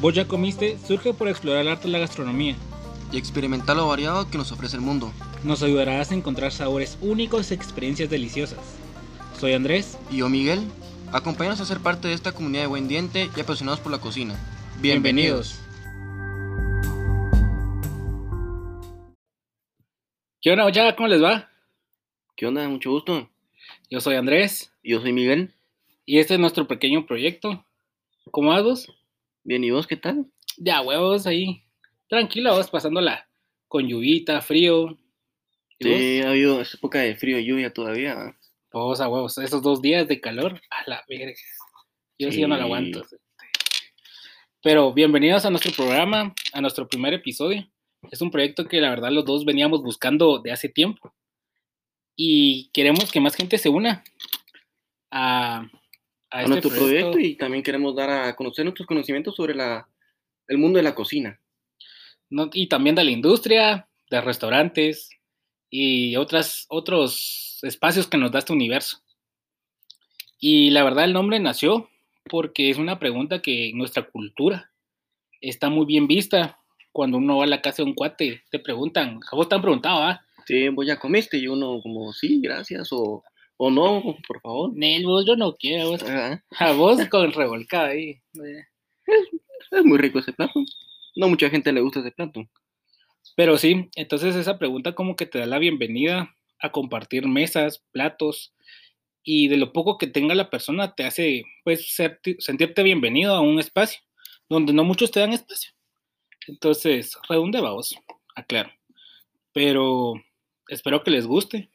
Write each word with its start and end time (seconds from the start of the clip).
Vos 0.00 0.14
ya 0.14 0.26
comiste 0.26 0.78
surge 0.78 1.12
por 1.12 1.28
explorar 1.28 1.62
el 1.62 1.68
arte 1.68 1.86
de 1.86 1.92
la 1.92 1.98
gastronomía. 1.98 2.56
y 3.12 3.18
experimentar 3.18 3.76
lo 3.76 3.88
variado 3.88 4.30
que 4.30 4.38
nos 4.38 4.52
ofrece 4.52 4.76
el 4.76 4.82
mundo. 4.82 5.12
Nos 5.42 5.64
ayudarás 5.64 6.12
a 6.12 6.14
encontrar 6.14 6.52
sabores 6.52 6.96
únicos 7.00 7.50
y 7.50 7.54
experiencias 7.54 8.08
deliciosas. 8.08 8.60
Soy 9.36 9.52
Andrés. 9.52 9.98
Y 10.12 10.18
yo, 10.18 10.28
Miguel, 10.28 10.60
acompáñanos 11.12 11.60
a 11.60 11.64
ser 11.64 11.80
parte 11.80 12.06
de 12.06 12.14
esta 12.14 12.30
comunidad 12.30 12.62
de 12.62 12.68
buen 12.68 12.86
diente 12.86 13.28
y 13.36 13.40
apasionados 13.40 13.80
por 13.80 13.90
la 13.90 13.98
cocina. 13.98 14.36
¿Qué 20.40 20.52
onda, 20.52 20.64
muchachos? 20.64 20.94
¿Cómo 20.96 21.08
les 21.08 21.22
va? 21.22 21.50
¿Qué 22.36 22.46
onda? 22.46 22.68
Mucho 22.68 22.90
gusto. 22.92 23.28
Yo 23.90 24.00
soy 24.00 24.14
Andrés 24.14 24.72
Y 24.82 24.92
Yo 24.92 25.00
soy 25.00 25.12
Miguel. 25.12 25.52
y 26.06 26.20
este 26.20 26.34
es 26.34 26.40
nuestro 26.40 26.68
pequeño 26.68 27.06
proyecto. 27.06 27.64
¿Cómo 28.30 28.50
vas 28.50 28.62
vos? 28.62 28.99
Bien, 29.42 29.64
¿y 29.64 29.70
vos 29.70 29.86
qué 29.86 29.96
tal? 29.96 30.26
Ya, 30.58 30.82
huevos, 30.82 31.26
ahí. 31.26 31.64
Tranquilo, 32.08 32.54
vos 32.54 32.70
pasándola 32.70 33.28
con 33.68 33.88
lluvita, 33.88 34.42
frío. 34.42 34.98
¿Y 35.78 35.84
Sí, 35.84 36.20
ha 36.20 36.30
habido 36.30 36.60
esta 36.60 36.76
época 36.76 36.98
de 36.98 37.16
frío 37.16 37.38
y 37.38 37.46
lluvia 37.46 37.72
todavía. 37.72 38.14
¿va? 38.14 38.36
vos? 38.72 39.00
A 39.00 39.08
huevos, 39.08 39.38
esos 39.38 39.62
dos 39.62 39.80
días 39.80 40.06
de 40.08 40.20
calor, 40.20 40.60
a 40.70 40.90
la 40.90 41.04
verga. 41.08 41.32
Yo 42.18 42.30
sí, 42.30 42.42
no 42.42 42.48
la 42.48 42.64
aguanto. 42.64 43.02
Pero 44.62 44.92
bienvenidos 44.92 45.46
a 45.46 45.50
nuestro 45.50 45.72
programa, 45.72 46.34
a 46.52 46.60
nuestro 46.60 46.86
primer 46.86 47.14
episodio. 47.14 47.66
Es 48.10 48.20
un 48.20 48.30
proyecto 48.30 48.66
que 48.66 48.80
la 48.80 48.90
verdad 48.90 49.10
los 49.10 49.24
dos 49.24 49.46
veníamos 49.46 49.82
buscando 49.82 50.38
de 50.38 50.52
hace 50.52 50.68
tiempo. 50.68 51.14
Y 52.14 52.70
queremos 52.74 53.10
que 53.10 53.20
más 53.20 53.34
gente 53.34 53.56
se 53.56 53.70
una 53.70 54.04
a, 55.10 55.70
a 56.30 56.40
este 56.42 56.50
nuestro 56.50 56.70
proyecto 56.70 57.18
y 57.18 57.36
también 57.36 57.62
queremos 57.62 57.94
dar 57.94 58.10
a 58.10 58.36
conocer 58.36 58.64
nuestros 58.64 58.86
conocimientos 58.86 59.34
sobre 59.34 59.54
la, 59.54 59.88
el 60.48 60.58
mundo 60.58 60.76
de 60.78 60.82
la 60.82 60.94
cocina. 60.94 61.40
¿no? 62.30 62.48
y 62.52 62.68
también 62.68 62.94
de 62.94 63.04
la 63.04 63.10
industria, 63.10 63.88
de 64.08 64.20
restaurantes 64.20 65.10
y 65.68 66.16
otras, 66.16 66.66
otros 66.68 67.58
espacios 67.62 68.06
que 68.06 68.16
nos 68.16 68.30
da 68.30 68.38
este 68.38 68.52
universo. 68.52 68.98
Y 70.38 70.70
la 70.70 70.84
verdad 70.84 71.04
el 71.04 71.12
nombre 71.12 71.38
nació 71.38 71.90
porque 72.24 72.70
es 72.70 72.78
una 72.78 72.98
pregunta 72.98 73.42
que 73.42 73.70
en 73.70 73.78
nuestra 73.78 74.04
cultura 74.04 74.70
está 75.40 75.68
muy 75.68 75.84
bien 75.84 76.06
vista. 76.06 76.56
Cuando 76.92 77.18
uno 77.18 77.38
va 77.38 77.44
a 77.44 77.48
la 77.48 77.62
casa 77.62 77.82
de 77.82 77.88
un 77.88 77.94
cuate, 77.94 78.42
te 78.50 78.58
preguntan, 78.58 79.20
a 79.30 79.36
vos 79.36 79.48
te 79.48 79.54
han 79.54 79.62
preguntado, 79.62 80.02
¿ah? 80.02 80.24
Sí, 80.46 80.68
vos 80.68 80.86
ya 80.86 80.98
comiste 80.98 81.36
y 81.36 81.46
uno 81.46 81.80
como, 81.82 82.12
sí, 82.12 82.40
gracias, 82.42 82.88
o, 82.92 83.22
o 83.62 83.70
no, 83.70 84.16
por 84.26 84.40
favor. 84.40 84.70
Nel, 84.74 85.04
vos 85.04 85.26
yo 85.26 85.36
no 85.36 85.54
quiero, 85.56 85.90
vos. 85.90 86.02
A 86.58 86.72
vos 86.72 86.98
con 87.10 87.30
revolcada 87.32 87.88
ahí. 87.88 88.20
Es 89.70 89.84
muy 89.84 89.98
rico 89.98 90.18
ese 90.18 90.32
plato. 90.32 90.64
No 91.16 91.28
mucha 91.28 91.50
gente 91.50 91.72
le 91.72 91.80
gusta 91.80 92.00
ese 92.00 92.10
plato. 92.12 92.48
Pero 93.36 93.58
sí, 93.58 93.90
entonces 93.96 94.34
esa 94.34 94.58
pregunta 94.58 94.94
como 94.94 95.14
que 95.16 95.26
te 95.26 95.38
da 95.38 95.46
la 95.46 95.58
bienvenida 95.58 96.34
a 96.58 96.72
compartir 96.72 97.26
mesas, 97.28 97.84
platos 97.92 98.54
y 99.22 99.48
de 99.48 99.58
lo 99.58 99.72
poco 99.72 99.98
que 99.98 100.06
tenga 100.06 100.34
la 100.34 100.48
persona 100.50 100.94
te 100.94 101.04
hace 101.04 101.42
pues 101.62 101.94
ser- 101.94 102.20
sentirte 102.38 102.82
bienvenido 102.82 103.34
a 103.34 103.40
un 103.40 103.58
espacio 103.60 104.00
donde 104.48 104.72
no 104.72 104.84
muchos 104.84 105.10
te 105.10 105.20
dan 105.20 105.32
espacio. 105.32 105.70
Entonces, 106.48 107.16
redonde 107.28 107.60
vamos, 107.60 107.94
aclaro. 108.34 108.70
Pero 109.52 110.14
espero 110.68 111.02
que 111.04 111.10
les 111.10 111.26
guste. 111.26 111.70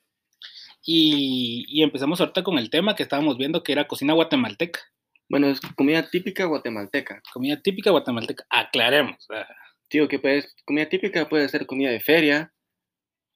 Y, 0.86 1.66
y 1.68 1.82
empezamos 1.84 2.20
ahorita 2.22 2.44
con 2.44 2.58
el 2.60 2.70
tema 2.70 2.96
que 2.96 3.04
estábamos 3.04 3.38
viendo 3.38 3.64
que 3.64 3.72
era 3.72 3.88
cocina 3.88 4.14
guatemalteca. 4.14 4.80
Bueno, 5.28 5.48
es 5.48 5.60
comida 5.76 6.08
típica 6.10 6.46
guatemalteca. 6.46 7.22
Comida 7.34 7.60
típica 7.62 7.90
guatemalteca. 7.90 8.46
Aclaremos. 8.50 9.26
ah, 9.34 9.48
Tío, 9.90 10.08
que 10.08 10.20
puede, 10.20 10.46
comida 10.66 10.88
típica 10.88 11.28
puede 11.28 11.50
ser 11.50 11.66
comida 11.66 11.90
de 11.90 12.00
feria 12.00 12.54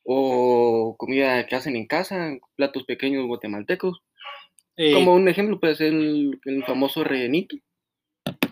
o 0.03 0.95
comida 0.97 1.45
que 1.45 1.55
hacen 1.55 1.75
en 1.75 1.87
casa, 1.87 2.37
platos 2.55 2.83
pequeños 2.83 3.25
guatemaltecos. 3.25 3.99
eh, 4.77 4.93
Como 4.93 5.13
un 5.13 5.27
ejemplo 5.27 5.59
puede 5.59 5.75
ser 5.75 5.93
el, 5.93 6.39
el 6.45 6.63
famoso 6.65 7.03
rellenito, 7.03 7.55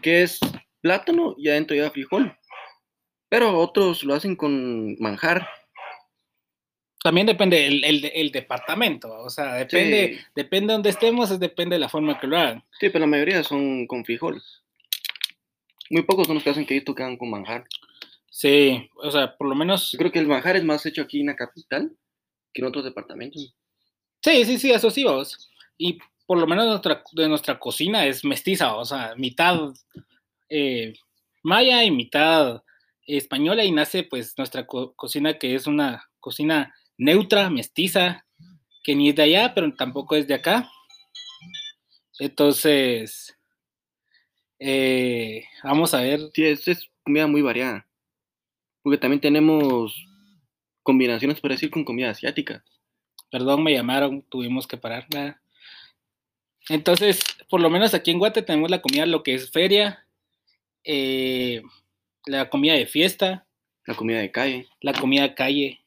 que 0.02 0.24
es 0.24 0.40
plátano 0.82 1.36
y 1.38 1.50
adentro 1.50 1.76
lleva 1.76 1.92
frijol. 1.92 2.36
Pero 3.30 3.58
otros 3.60 4.04
lo 4.04 4.14
hacen 4.14 4.36
con 4.36 4.96
manjar. 5.00 5.48
También 7.04 7.28
depende 7.28 7.68
el, 7.68 7.84
el, 7.84 8.06
el 8.14 8.32
departamento, 8.32 9.12
o 9.24 9.30
sea, 9.30 9.54
depende, 9.56 10.16
Sí. 10.18 10.26
depende 10.36 10.68
de 10.68 10.74
donde 10.74 10.90
estemos, 10.90 11.30
es 11.32 11.40
depende 11.40 11.76
de 11.76 11.80
la 11.80 11.90
forma 11.90 12.20
que 12.20 12.28
lo 12.28 12.38
hagan. 12.38 12.64
Sí, 12.80 12.90
pero 12.90 13.00
la 13.00 13.08
mayoría 13.08 13.44
son 13.44 13.86
con 13.88 14.04
frijol. 14.04 14.42
Muy 15.90 16.02
pocos 16.04 16.28
son 16.28 16.36
los 16.36 16.44
que 16.44 16.50
hacen 16.50 16.66
que 16.66 16.84
quedan 16.84 17.18
con 17.18 17.30
manjar. 17.30 17.66
Sí, 18.30 18.90
o 18.96 19.10
sea, 19.10 19.36
por 19.38 19.48
lo 19.48 19.56
menos, 19.56 19.92
Yo 19.92 19.98
creo 20.00 20.12
que 20.12 20.20
el 20.20 20.28
manjar 20.28 20.58
es 20.58 20.64
más 20.64 20.86
hecho 20.86 21.02
aquí 21.02 21.22
en 21.22 21.28
la 21.28 21.36
capital 21.36 21.92
que 22.54 22.62
en 22.62 22.68
otros 22.68 22.84
departamentos. 22.84 23.54
sí, 24.22 24.44
sí, 24.46 24.58
sí, 24.58 24.72
eso 24.72 24.90
sí, 24.92 25.04
vamos. 25.04 25.50
Y 25.78 26.00
por 26.26 26.38
lo 26.40 26.48
menos 26.48 26.66
nuestra, 26.66 27.04
de 27.14 27.30
nuestra 27.30 27.58
cocina 27.60 28.06
es 28.06 28.26
mestiza, 28.26 28.76
o 28.76 28.84
sea, 28.86 29.14
mitad 29.16 29.72
eh, 30.50 30.94
maya 31.44 31.84
y 31.84 31.92
mitad 31.92 32.64
española 33.06 33.64
y 33.64 33.72
nace 33.72 34.04
pues 34.04 34.38
nuestra 34.38 34.66
co- 34.68 34.94
cocina 34.96 35.38
que 35.38 35.56
es 35.56 35.68
una 35.68 36.10
cocina 36.20 36.76
neutra, 36.98 37.50
mestiza, 37.50 38.26
que 38.84 38.96
ni 38.96 39.10
es 39.10 39.16
de 39.16 39.24
allá, 39.24 39.54
pero 39.54 39.74
tampoco 39.74 40.16
es 40.16 40.28
de 40.28 40.34
acá. 40.34 40.70
Entonces, 42.20 43.38
eh, 44.60 45.46
vamos 45.64 45.94
a 45.94 46.02
ver 46.02 46.20
Sí, 46.34 46.46
es, 46.46 46.68
es 46.68 46.90
comida 47.04 47.28
muy 47.28 47.42
variada. 47.42 47.88
Porque 48.82 48.98
también 48.98 49.22
tenemos 49.22 49.96
combinaciones, 50.84 51.40
por 51.42 51.52
decir, 51.52 51.70
con 51.70 51.84
comida 51.84 52.10
asiática. 52.10 52.64
Perdón, 53.30 53.64
me 53.64 53.74
llamaron, 53.74 54.22
tuvimos 54.24 54.68
que 54.68 54.78
parar. 54.78 55.06
nada. 55.14 55.42
Entonces, 56.70 57.22
por 57.50 57.62
lo 57.62 57.70
menos 57.70 57.94
aquí 57.94 58.12
en 58.12 58.20
Guate 58.20 58.42
tenemos 58.42 58.70
la 58.70 58.82
comida, 58.82 59.06
lo 59.06 59.24
que 59.24 59.34
es 59.34 59.52
feria, 59.52 60.06
eh, 60.84 61.62
la 62.26 62.50
comida 62.50 62.74
de 62.74 62.86
fiesta, 62.86 63.46
La 63.86 63.96
comida 63.96 64.20
de 64.20 64.32
calle, 64.32 64.68
la 64.82 64.94
comida 64.94 65.22
de 65.22 65.34
calle, 65.34 65.82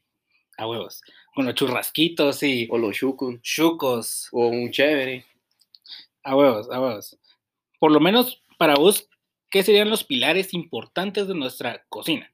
a 0.61 0.67
huevos, 0.69 1.03
con 1.35 1.47
los 1.47 1.55
churrasquitos 1.55 2.43
y 2.43 2.69
o 2.71 2.79
los 2.79 2.97
chucos, 2.97 3.41
chucos, 3.43 4.29
o 4.33 4.47
un 4.49 4.71
chévere. 4.71 5.25
a 6.23 6.37
huevos, 6.37 6.69
a 6.71 6.81
huevos. 6.81 7.19
Por 7.79 7.91
lo 7.93 8.01
menos 8.01 8.43
para 8.59 8.75
vos, 8.75 9.09
¿qué 9.51 9.63
serían 9.63 9.89
los 9.89 10.05
pilares 10.05 10.53
importantes 10.55 11.27
de 11.29 11.35
nuestra 11.35 11.85
cocina? 11.89 12.31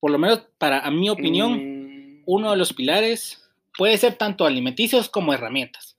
Por 0.00 0.10
lo 0.10 0.18
menos 0.18 0.40
para, 0.58 0.80
a 0.80 0.90
mi 0.90 1.08
opinión, 1.08 1.72
Mm, 2.18 2.22
uno 2.26 2.50
de 2.50 2.56
los 2.56 2.72
pilares 2.72 3.42
puede 3.76 3.96
ser 3.98 4.14
tanto 4.16 4.44
alimenticios 4.46 5.08
como 5.08 5.32
herramientas. 5.32 5.96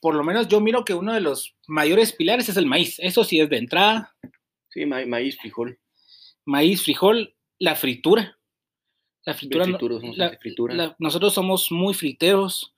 por 0.00 0.14
lo 0.14 0.22
menos 0.22 0.46
yo 0.46 0.60
miro 0.60 0.84
que 0.84 0.94
uno 0.94 1.12
de 1.12 1.20
los 1.20 1.56
mayores 1.66 2.12
pilares 2.12 2.48
es 2.48 2.56
el 2.56 2.66
maíz. 2.66 2.98
Eso 3.00 3.24
sí 3.24 3.40
es 3.40 3.50
de 3.50 3.58
entrada, 3.58 4.14
Sí, 4.70 4.86
ma- 4.86 5.04
maíz, 5.06 5.36
frijol. 5.38 5.78
maíz, 6.44 6.82
frijol, 6.84 7.34
la 7.58 7.74
fritura. 7.74 8.37
La 9.24 9.34
fritura, 9.34 9.64
frituros, 9.64 10.02
la- 10.16 10.30
la- 10.76 10.96
nosotros 10.98 11.34
somos 11.34 11.70
muy 11.70 11.94
friteros. 11.94 12.74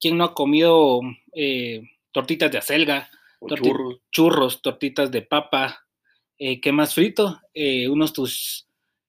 ¿Quién 0.00 0.16
no 0.16 0.24
ha 0.24 0.34
comido 0.34 1.00
eh, 1.34 1.82
tortitas 2.10 2.50
de 2.50 2.56
acelga, 2.58 3.10
torti- 3.40 3.62
churros. 3.68 4.00
churros, 4.10 4.62
tortitas 4.62 5.10
de 5.10 5.20
papa? 5.22 5.86
Eh, 6.38 6.58
¿Qué 6.60 6.72
más 6.72 6.94
frito? 6.94 7.38
Eh, 7.52 7.86
unos 7.88 8.12
tus... 8.14 8.66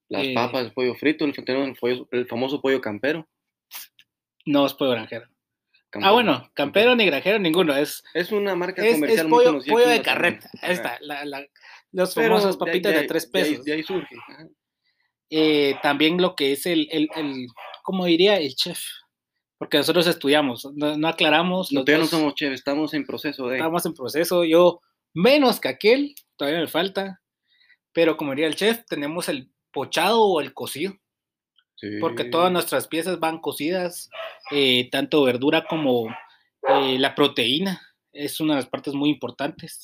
Las 0.10 0.28
papas, 0.36 0.66
el 0.66 0.74
pollo 0.74 0.94
frito, 0.96 1.24
el, 1.24 1.34
el, 1.38 1.76
pollo- 1.78 2.08
el 2.12 2.28
famoso 2.28 2.60
pollo 2.60 2.82
campero. 2.82 3.26
No, 4.46 4.66
es 4.66 4.74
pollo 4.74 4.92
granjero. 4.92 5.28
Ah, 5.94 6.12
bueno, 6.12 6.50
campero 6.54 6.96
ni 6.96 7.06
granjero, 7.06 7.40
ninguno. 7.40 7.74
Es, 7.76 8.04
Es 8.14 8.32
una 8.34 8.54
marca 8.56 8.86
es, 8.86 8.96
comercial 8.96 9.26
es 9.26 9.30
muy 9.30 9.38
pollo, 9.40 9.50
conocida 9.52 9.74
pollo 9.74 9.88
de 9.88 10.02
carreta. 10.02 10.50
Ahí 10.62 10.74
está, 10.74 10.98
la- 11.02 11.24
la- 11.24 11.48
los 11.94 12.14
famosos 12.14 12.58
de 12.60 12.66
ahí- 12.66 12.68
papitas 12.82 12.94
de, 12.94 13.08
tres 13.08 13.32
de 13.32 13.40
ahí- 13.40 13.50
pesos. 13.52 13.66
De 13.66 13.74
ahí, 13.74 13.84
surge. 13.84 14.16
ajá. 14.28 14.48
Eh, 15.32 15.76
también 15.82 16.22
lo 16.22 16.36
que 16.36 16.52
es 16.52 16.66
el, 16.66 16.88
el, 16.92 17.10
el, 17.16 17.48
¿cómo 17.84 18.06
diría? 18.06 18.38
El 18.38 18.54
chef. 18.56 18.84
Porque 19.58 19.78
nosotros 19.78 20.08
estudiamos, 20.08 20.68
no, 20.74 20.98
no 20.98 21.08
aclaramos. 21.08 21.72
No, 21.72 21.86
todavía 21.86 22.04
no 22.04 22.10
somos 22.10 22.36
chefs, 22.36 22.56
estamos 22.56 22.94
en 22.94 23.06
proceso 23.06 23.48
de. 23.48 23.58
Estamos 23.58 23.86
en 23.86 23.94
proceso, 23.94 24.44
yo 24.44 24.82
menos 25.14 25.60
que 25.60 25.70
aquel, 25.70 26.16
todavía 26.36 26.60
me 26.60 26.68
falta. 26.68 27.22
Pero 27.94 28.18
como 28.18 28.32
diría 28.32 28.48
el 28.48 28.56
chef, 28.56 28.86
tenemos 28.88 29.30
el 29.30 29.52
pochado 29.72 30.22
o 30.24 30.42
el 30.42 30.54
cocido, 30.54 30.94
porque 32.00 32.26
todas 32.26 32.52
nuestras 32.52 32.88
piezas 32.88 33.20
van 33.20 33.40
cocidas, 33.40 34.10
eh, 34.52 34.90
tanto 34.92 35.24
verdura 35.24 35.66
como 35.68 36.08
eh, 36.68 37.00
la 37.00 37.16
proteína, 37.16 37.82
es 38.14 38.40
una 38.40 38.54
de 38.56 38.62
las 38.62 38.70
partes 38.70 38.94
muy 38.94 39.10
importantes. 39.10 39.84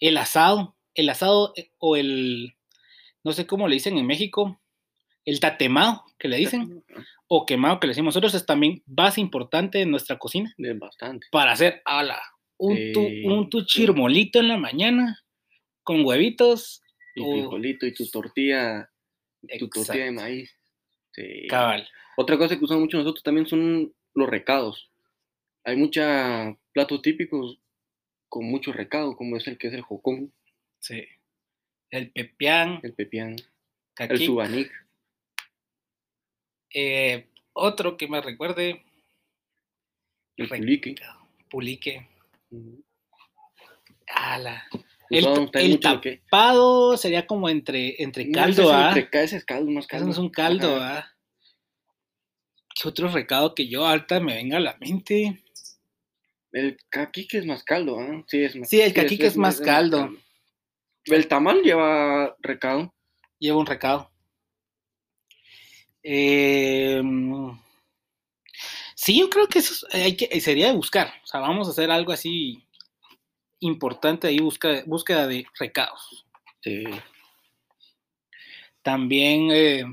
El 0.00 0.16
asado, 0.18 0.76
el 0.94 1.08
asado 1.08 1.52
eh, 1.56 1.70
o 1.78 1.96
el, 1.96 2.54
no 3.24 3.32
sé 3.32 3.46
cómo 3.46 3.68
le 3.68 3.74
dicen 3.74 3.98
en 3.98 4.06
México, 4.06 4.60
el 5.24 5.40
tatemado, 5.40 6.04
que 6.18 6.28
le 6.28 6.36
dicen, 6.36 6.84
o 7.28 7.46
quemado, 7.46 7.78
que 7.80 7.86
le 7.86 7.92
decimos 7.92 8.14
nosotros, 8.14 8.34
es 8.34 8.44
también 8.46 8.82
base 8.86 9.20
importante 9.20 9.80
en 9.80 9.90
nuestra 9.90 10.18
cocina 10.18 10.52
bastante. 10.78 11.26
para 11.30 11.52
hacer 11.52 11.80
ala, 11.84 12.20
un, 12.58 12.76
tu, 12.92 13.00
Sí, 13.08 13.24
un 13.26 13.48
tu 13.50 13.64
chirmolito 13.64 14.38
en 14.40 14.48
la 14.48 14.56
mañana 14.58 15.18
con 15.82 16.04
huevitos. 16.04 16.82
Y 17.14 17.22
o- 17.22 17.32
frijolito 17.32 17.86
y 17.86 17.94
tu 17.94 18.06
tortilla, 18.08 18.90
tu 19.58 19.68
tortilla 19.68 20.04
de 20.04 20.10
maíz. 20.12 20.56
Sí. 21.12 21.46
Cabal. 21.48 21.86
Otra 22.16 22.36
cosa 22.38 22.58
que 22.58 22.64
usamos 22.64 22.82
mucho 22.84 22.98
nosotros 22.98 23.22
también 23.22 23.46
son 23.46 23.92
los 24.14 24.28
recados. 24.28 24.90
Hay 25.64 25.76
muchos 25.76 26.04
platos 26.72 27.02
típicos 27.02 27.58
con 28.28 28.44
mucho 28.46 28.72
recado, 28.72 29.16
como 29.16 29.36
es 29.36 29.46
el 29.46 29.58
que 29.58 29.68
es 29.68 29.74
el 29.74 29.82
jocón, 29.82 30.32
Sí. 30.80 31.04
El 31.90 32.10
pepián, 32.10 32.80
el 32.82 32.94
pepián, 32.94 33.36
el 33.98 34.18
subanic. 34.18 34.72
Eh, 36.74 37.28
otro 37.52 37.96
que 37.96 38.08
me 38.08 38.20
recuerde, 38.20 38.84
El 40.36 40.48
Re- 40.48 40.58
pulique. 40.58 40.94
pulique. 41.50 42.08
El, 45.10 45.24
Usamos 45.24 45.50
también 45.50 45.72
el 45.72 45.80
tapado 45.80 46.96
sería 46.96 47.26
como 47.26 47.48
entre, 47.48 48.02
entre 48.02 48.24
No, 48.26 48.32
caldo, 48.32 48.62
ese 48.62 48.70
es 48.70 48.76
¿ah? 48.76 48.88
entre 48.88 49.44
caldo, 49.44 49.70
más 49.70 49.84
Eso 49.84 49.88
caldo. 49.90 50.06
no 50.06 50.12
es 50.12 50.18
un 50.18 50.30
caldo, 50.30 50.76
Ajá. 50.76 50.98
¿ah? 50.98 51.08
¿Qué 52.74 52.88
otro 52.88 53.08
recado 53.08 53.54
que 53.54 53.68
yo 53.68 53.86
ahorita 53.86 54.20
me 54.20 54.34
venga 54.34 54.56
a 54.56 54.60
la 54.60 54.76
mente? 54.80 55.44
El 56.52 56.76
caquique 56.88 57.38
es 57.38 57.46
más 57.46 57.62
caldo, 57.64 57.98
¿ah? 58.00 58.24
Sí, 58.26 58.42
es 58.42 58.56
más 58.56 58.68
Sí, 58.68 58.80
el 58.80 58.92
caquique 58.94 59.26
es 59.26 59.36
más 59.36 59.60
caldo. 59.60 60.10
El 61.04 61.26
tamal 61.28 61.62
lleva 61.62 62.34
recado. 62.40 62.94
Lleva 63.38 63.58
un 63.58 63.66
recado. 63.66 64.11
Eh, 66.04 67.00
sí, 68.94 69.18
yo 69.18 69.30
creo 69.30 69.48
que 69.48 69.58
eso 69.60 69.72
es- 69.88 69.94
hay 69.94 70.16
que, 70.16 70.40
sería 70.40 70.68
de 70.68 70.74
buscar. 70.76 71.08
O 71.22 71.26
sea, 71.26 71.40
vamos 71.40 71.68
a 71.68 71.70
hacer 71.72 71.90
algo 71.90 72.12
así 72.12 72.62
importante 73.60 74.28
ahí, 74.28 74.38
busca, 74.40 74.82
búsqueda 74.86 75.26
de 75.26 75.46
recados. 75.58 76.26
Sí. 76.62 76.84
También, 78.82 79.50
eh, 79.52 79.84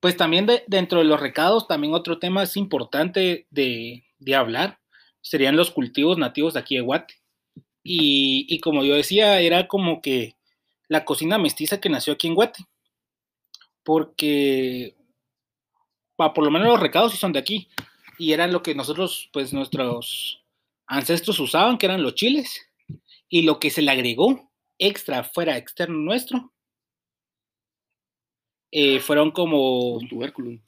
pues 0.00 0.16
también 0.16 0.46
de- 0.46 0.64
dentro 0.66 0.98
de 0.98 1.04
los 1.04 1.20
recados, 1.20 1.68
también 1.68 1.94
otro 1.94 2.18
tema 2.18 2.42
es 2.42 2.56
importante 2.56 3.46
de, 3.50 4.04
de 4.18 4.34
hablar, 4.34 4.78
serían 5.20 5.56
los 5.56 5.70
cultivos 5.70 6.18
nativos 6.18 6.54
de 6.54 6.60
aquí 6.60 6.76
de 6.76 6.80
Guate. 6.82 7.14
Y, 7.84 8.46
y 8.48 8.60
como 8.60 8.84
yo 8.84 8.94
decía, 8.94 9.40
era 9.40 9.68
como 9.68 10.02
que 10.02 10.36
la 10.88 11.04
cocina 11.04 11.38
mestiza 11.38 11.80
que 11.80 11.90
nació 11.90 12.14
aquí 12.14 12.28
en 12.28 12.34
Guate. 12.36 12.64
Porque, 13.84 14.94
por 16.34 16.44
lo 16.44 16.50
menos 16.50 16.68
los 16.68 16.80
recados 16.80 17.12
sí 17.12 17.18
son 17.18 17.32
de 17.32 17.38
aquí. 17.38 17.68
Y 18.18 18.32
eran 18.32 18.52
lo 18.52 18.62
que 18.62 18.74
nosotros, 18.74 19.28
pues 19.32 19.52
nuestros 19.52 20.42
ancestros 20.86 21.38
usaban, 21.40 21.78
que 21.78 21.86
eran 21.86 22.02
los 22.02 22.14
chiles. 22.14 22.60
Y 23.28 23.42
lo 23.42 23.58
que 23.58 23.70
se 23.70 23.82
le 23.82 23.90
agregó 23.90 24.50
extra, 24.78 25.24
fuera 25.24 25.56
externo 25.56 25.96
nuestro, 25.98 26.52
eh, 28.70 29.00
fueron 29.00 29.30
como, 29.30 29.98
Los 30.00 30.08
tubérculos, 30.10 30.60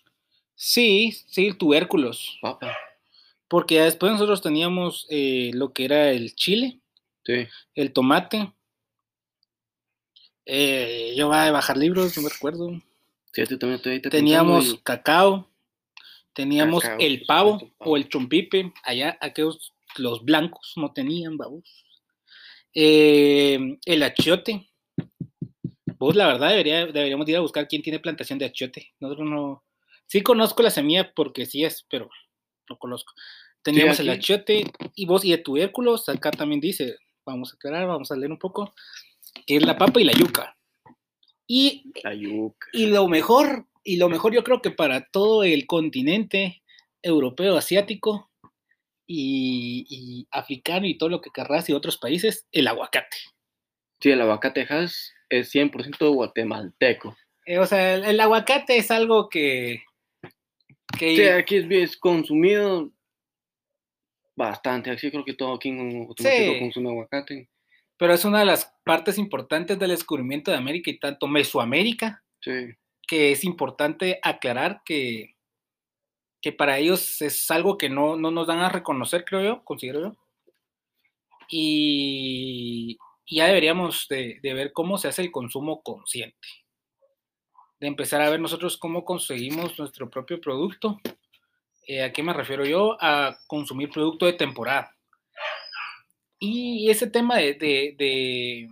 sí, 0.55 1.13
sí, 1.29 1.53
tubérculos. 1.55 2.39
papa. 2.41 2.77
Porque 3.49 3.81
después 3.81 4.13
nosotros 4.13 4.43
teníamos 4.43 5.07
eh, 5.11 5.51
lo 5.55 5.73
que 5.73 5.85
era 5.85 6.11
el 6.11 6.35
chile, 6.35 6.81
Sí. 7.25 7.47
el 7.75 7.93
tomate. 7.93 8.53
eh, 10.47 11.15
yo 11.17 11.29
voy 11.29 11.37
a 11.39 11.51
bajar 11.51 11.77
libros, 11.79 12.17
no 12.17 12.23
me 12.25 12.29
recuerdo. 12.29 12.71
Sí, 13.35 13.45
también 13.59 13.75
estoy 13.75 13.93
ahorita 13.93 14.11
Teníamos 14.11 14.79
cacao, 14.85 15.51
teníamos 16.33 16.85
Cacao, 16.85 16.99
el 17.01 17.25
pavo 17.27 17.73
o 17.79 17.97
el 17.97 18.09
chompipe. 18.09 18.73
Allá, 18.85 19.19
aquellos, 19.21 19.73
los 19.97 20.25
blancos 20.25 20.75
no 20.77 20.93
tenían, 20.93 21.37
babos. 21.37 21.85
Eh, 22.73 23.79
el 23.85 24.03
achiote. 24.05 24.69
Vos, 25.99 26.15
la 26.15 26.29
verdad, 26.29 26.51
debería, 26.51 26.87
deberíamos 26.87 27.29
ir 27.29 27.37
a 27.37 27.41
buscar 27.41 27.67
quién 27.67 27.83
tiene 27.83 27.99
plantación 27.99 28.39
de 28.39 28.45
achiote. 28.45 28.93
Nosotros 29.01 29.29
no. 29.29 29.65
Sí 30.07 30.23
conozco 30.23 30.63
la 30.63 30.71
semilla 30.71 31.13
porque 31.13 31.45
sí 31.45 31.65
es, 31.65 31.85
pero 31.91 32.09
no 32.71 32.79
conozco. 32.79 33.15
Teníamos 33.63 33.99
el 33.99 34.11
achiote 34.11 34.65
y 34.95 35.07
vos, 35.07 35.25
y 35.25 35.33
de 35.33 35.39
tubérculos, 35.39 36.09
acá 36.09 36.31
también 36.31 36.61
dice, 36.61 36.99
vamos 37.27 37.53
a 37.53 37.57
aclarar, 37.57 37.89
vamos 37.89 38.13
a 38.13 38.17
leer 38.17 38.31
un 38.31 38.39
poco, 38.39 38.73
que 39.45 39.57
es 39.57 39.65
la 39.65 39.77
papa 39.77 40.01
y 40.01 40.05
la 40.05 40.13
yuca. 40.13 40.57
Y 41.47 41.93
y 42.73 42.87
lo 42.87 43.09
mejor, 43.09 43.67
y 43.83 43.97
lo 43.97 44.09
mejor 44.09 44.33
yo 44.35 44.43
creo 44.45 44.63
que 44.63 44.71
para 44.71 45.07
todo 45.11 45.45
el 45.45 45.67
continente 45.67 46.63
europeo, 47.03 47.57
asiático 47.57 48.31
y, 49.07 49.85
y 49.89 50.27
africano 50.31 50.87
y 50.87 50.97
todo 50.97 51.11
lo 51.11 51.21
que 51.21 51.31
querrás 51.31 51.69
y 51.69 51.75
otros 51.75 51.99
países, 51.99 52.47
el 52.53 52.67
aguacate. 52.67 53.17
Sí, 54.01 54.11
el 54.11 54.21
aguacate 54.23 54.67
Hass 54.69 55.13
es 55.29 55.55
100% 55.55 56.15
guatemalteco. 56.15 57.17
Eh, 57.47 57.59
o 57.59 57.67
sea, 57.67 57.95
el, 57.95 58.05
el 58.05 58.21
aguacate 58.21 58.77
es 58.79 58.91
algo 58.91 59.29
que... 59.29 59.83
que 60.99 61.17
Sí, 61.17 61.23
aquí 61.25 61.57
es, 61.57 61.67
es 61.71 61.97
consumido 61.99 62.91
bastante. 64.37 64.91
Aquí 64.91 65.11
creo 65.11 65.25
que 65.25 65.35
todo 65.35 65.55
aquí 65.55 65.69
en 65.69 66.07
Guatemala 66.07 66.37
Sí. 66.55 66.61
consume 66.61 66.91
aguacate. 66.91 67.49
Pero 67.97 68.13
es 68.15 68.25
una 68.25 68.41
de 68.41 68.45
las 68.47 68.75
partes 68.85 69.19
importantes 69.19 69.79
del 69.79 69.91
descubrimiento 69.91 70.51
de 70.51 70.57
América 70.57 70.91
y 70.91 70.99
tanto 70.99 71.27
Mesoamérica, 71.27 72.23
Sí. 72.41 72.75
que 73.09 73.33
es 73.33 73.43
importante 73.45 74.19
aclarar 74.23 74.83
que, 74.85 75.35
que 76.43 76.53
para 76.53 76.79
ellos 76.79 77.23
es 77.23 77.51
algo 77.51 77.79
que 77.79 77.89
no, 77.89 78.17
no 78.17 78.31
nos 78.31 78.47
dan 78.47 78.59
a 78.61 78.69
reconocer, 78.69 79.25
creo 79.25 79.43
yo, 79.43 79.65
considero 79.65 80.01
yo. 80.01 80.17
Y, 81.49 82.99
y 83.27 83.37
ya 83.37 83.47
deberíamos 83.47 84.07
de, 84.09 84.41
de 84.43 84.55
ver 84.55 84.73
cómo 84.73 84.99
se 84.99 85.09
hace 85.09 85.23
el 85.23 85.31
consumo 85.33 85.83
consciente. 85.83 86.49
De 87.81 87.87
empezar 87.87 88.21
a 88.21 88.31
ver 88.31 88.41
nosotros 88.41 88.77
cómo 88.77 89.05
conseguimos 89.05 89.79
nuestro 89.79 90.11
propio 90.11 90.41
producto. 90.41 91.01
Eh, 91.87 92.03
¿A 92.03 92.13
qué 92.13 92.23
me 92.23 92.33
refiero 92.33 92.65
yo? 92.65 92.97
A 93.01 93.37
consumir 93.47 93.91
producto 93.91 94.27
de 94.27 94.33
temporada. 94.35 94.94
Y 96.39 96.91
ese 96.91 97.07
tema 97.09 97.37
de, 97.39 97.55
de, 97.55 97.95
de- 97.99 98.69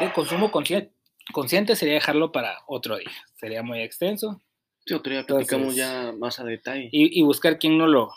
de 0.00 0.12
consumo 0.12 0.50
consciente, 0.50 0.92
consciente 1.32 1.74
sería 1.74 1.94
dejarlo 1.94 2.30
para 2.32 2.58
otro 2.66 2.96
día. 2.96 3.10
Sería 3.34 3.62
muy 3.62 3.80
extenso. 3.82 4.40
Sí, 4.86 4.94
otro 4.94 5.12
día 5.12 5.26
platicamos 5.26 5.74
ya 5.74 6.12
más 6.16 6.38
a 6.40 6.44
detalle. 6.44 6.88
Y, 6.92 7.18
y 7.18 7.22
buscar 7.22 7.58
quién 7.58 7.76
no 7.76 7.86
lo... 7.86 8.12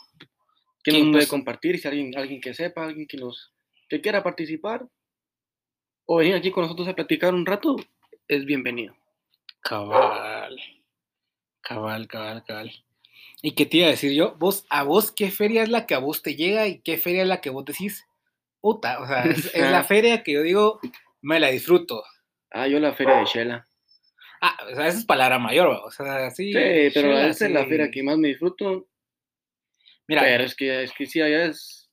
¿Quién 0.84 0.96
quién 0.96 1.06
nos 1.08 1.12
puede 1.12 1.24
nos- 1.24 1.30
compartir? 1.30 1.80
Si 1.80 1.88
alguien, 1.88 2.16
alguien 2.18 2.42
que 2.42 2.54
sepa, 2.54 2.86
alguien 2.86 3.08
que 3.08 3.18
nos 3.18 3.52
que 3.90 4.00
quiera 4.02 4.24
participar 4.24 4.88
o 6.06 6.16
venir 6.18 6.34
aquí 6.36 6.50
con 6.50 6.64
nosotros 6.64 6.88
a 6.88 6.96
platicar 6.96 7.34
un 7.34 7.46
rato, 7.46 7.76
es 8.28 8.46
bienvenido. 8.46 8.96
Cabal. 9.62 10.58
Cabal, 11.62 12.08
cabal, 12.08 12.44
cabal. 12.46 12.72
¿Y 13.42 13.52
qué 13.52 13.66
te 13.66 13.78
iba 13.78 13.88
a 13.88 13.92
decir 13.92 14.14
yo? 14.14 14.36
Vos, 14.40 14.66
a 14.70 14.84
vos, 14.84 15.12
¿qué 15.12 15.30
feria 15.30 15.62
es 15.64 15.70
la 15.70 15.86
que 15.86 15.94
a 15.94 16.00
vos 16.00 16.22
te 16.22 16.36
llega 16.36 16.68
y 16.68 16.80
qué 16.80 16.98
feria 16.98 17.24
es 17.24 17.28
la 17.28 17.42
que 17.42 17.50
vos 17.50 17.66
decís? 17.66 18.06
Puta, 18.62 19.00
o 19.02 19.08
sea, 19.08 19.24
es, 19.26 19.54
es 19.54 19.72
la 19.72 19.84
feria 19.84 20.24
que 20.24 20.34
yo 20.34 20.44
digo, 20.44 20.80
me 21.22 21.40
la 21.40 21.50
disfruto. 21.50 22.04
Ah, 22.52 22.68
yo 22.68 22.80
la 22.80 22.94
feria 22.94 23.16
de 23.18 23.26
Shela. 23.26 23.68
Ah, 24.42 24.58
o 24.72 24.76
sea, 24.76 24.88
esa 24.88 24.98
es 25.00 25.06
palabra 25.06 25.38
mayor, 25.40 25.70
¿va? 25.70 25.84
o 25.84 25.92
sea, 25.92 26.32
sí. 26.32 26.52
Sí, 26.52 26.60
pero 26.94 27.10
chela, 27.10 27.28
esa 27.28 27.46
es 27.46 27.52
la 27.52 27.66
feria 27.68 27.92
que 27.92 28.02
más 28.04 28.18
me 28.18 28.30
disfruto. 28.30 28.88
Mira, 30.08 30.24
Pero 30.24 30.44
es 30.44 30.56
que, 30.56 30.84
es 30.84 30.92
que 30.94 31.06
sí, 31.06 31.22
allá 31.22 31.46
es. 31.46 31.90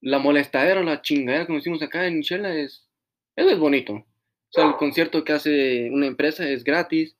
La 0.00 0.18
molestadera, 0.18 0.82
la 0.82 1.02
chingadera 1.02 1.46
que 1.46 1.52
nos 1.52 1.60
hicimos 1.62 1.82
acá 1.82 2.06
en 2.06 2.20
Shela 2.20 2.54
es. 2.54 2.88
Eso 3.36 3.50
es 3.50 3.58
bonito. 3.58 3.92
O 3.92 4.06
sea, 4.50 4.66
el 4.66 4.76
concierto 4.76 5.22
que 5.22 5.32
hace 5.32 5.90
una 5.92 6.06
empresa 6.06 6.48
es 6.48 6.64
gratis. 6.64 7.16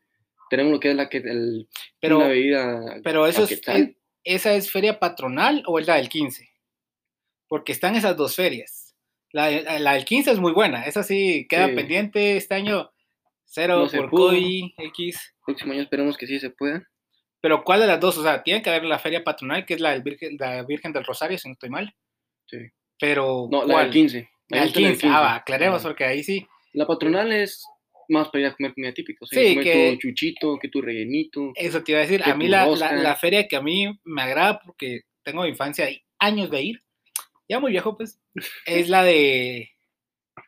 Tenemos 0.49 0.73
lo 0.73 0.80
que 0.80 0.90
es 0.90 0.97
la 0.97 1.08
que. 1.08 1.18
El, 1.18 1.68
pero, 2.00 2.18
una 2.18 2.28
bebida. 2.28 2.97
pero 3.04 3.26
eso 3.26 3.44
es- 3.44 3.61
¿esa 4.25 4.54
es 4.54 4.70
feria 4.70 4.99
patronal 4.99 5.62
o 5.66 5.78
es 5.78 5.87
la 5.87 5.97
del 5.97 6.08
15? 6.08 6.49
Porque 7.49 7.73
están 7.73 7.97
esas 7.97 8.17
dos 8.17 8.37
ferias. 8.37 8.95
La, 9.33 9.47
de- 9.47 9.81
la 9.81 9.95
del 9.95 10.05
15 10.05 10.31
es 10.33 10.38
muy 10.38 10.52
buena, 10.52 10.85
esa 10.85 11.02
sí 11.02 11.47
queda 11.49 11.69
Sí. 11.69 11.75
pendiente 11.75 12.37
este 12.37 12.55
año. 12.55 12.90
Cero 13.45 13.87
No 13.90 13.90
por. 13.90 14.11
COI, 14.11 14.75
X. 14.76 15.35
Próximo 15.45 15.73
año 15.73 15.83
esperemos 15.83 16.17
que 16.19 16.26
sí 16.26 16.38
se 16.38 16.50
pueda. 16.50 16.87
Pero 17.40 17.64
¿cuál 17.64 17.81
de 17.81 17.87
las 17.87 18.00
dos? 18.00 18.19
O 18.19 18.23
sea, 18.23 18.43
tiene 18.43 18.62
que 18.62 18.69
haber 18.71 18.85
la 18.85 18.99
feria 18.99 19.25
patronal, 19.25 19.64
que 19.64 19.75
es 19.75 19.81
la, 19.81 19.93
del 19.93 20.02
Virgen, 20.02 20.37
la 20.38 20.62
Virgen 20.64 20.93
del 20.93 21.05
Rosario, 21.05 21.38
si 21.38 21.49
no 21.49 21.52
estoy 21.52 21.71
mal. 21.71 21.95
Sí. 22.47 22.59
Pero, 23.00 23.49
No, 23.50 23.64
la 23.64 23.75
¿cuál? 23.75 23.85
del 23.87 23.93
15. 23.95 24.28
La 24.49 24.59
del 24.61 24.69
está 24.69 24.81
la 24.81 24.88
del 24.88 24.99
15. 24.99 25.07
Ah, 25.09 25.21
va, 25.21 25.26
15. 25.28 25.40
aclaremos, 25.40 25.83
porque 25.83 26.05
ahí 26.05 26.23
sí. 26.23 26.47
La 26.73 26.87
patronal 26.87 27.33
es 27.33 27.64
más 28.09 28.28
para 28.28 28.40
ir 28.40 28.47
a 28.49 28.55
comer 28.55 28.75
comida 28.75 28.93
típica. 28.93 29.19
O 29.23 29.26
sea, 29.26 29.40
Sí, 29.43 29.49
comer 29.50 29.64
que- 29.64 29.93
tu 29.93 30.09
chuchito, 30.09 30.59
que 30.59 30.69
tu 30.69 30.83
rellenito. 30.83 31.52
Eso 31.55 31.83
te 31.83 31.93
iba 31.93 32.00
a 32.00 32.02
decir. 32.02 32.23
A 32.25 32.35
mí 32.35 32.49
la, 32.49 32.67
la, 32.67 32.93
la 32.93 33.17
feria 33.17 33.47
que 33.47 33.57
a 33.57 33.62
mí 33.62 33.87
me 34.05 34.23
agrada, 34.23 34.61
porque 34.61 35.02
tengo 35.23 35.47
infancia 35.47 35.88
y 35.90 36.02
años 36.19 36.50
de 36.50 36.62
ir, 36.62 36.83
ya 37.49 37.61
muy 37.61 37.73
viejo, 37.73 37.97
pues, 37.97 38.21
es 38.67 38.88
la 38.88 39.02
de 39.05 39.71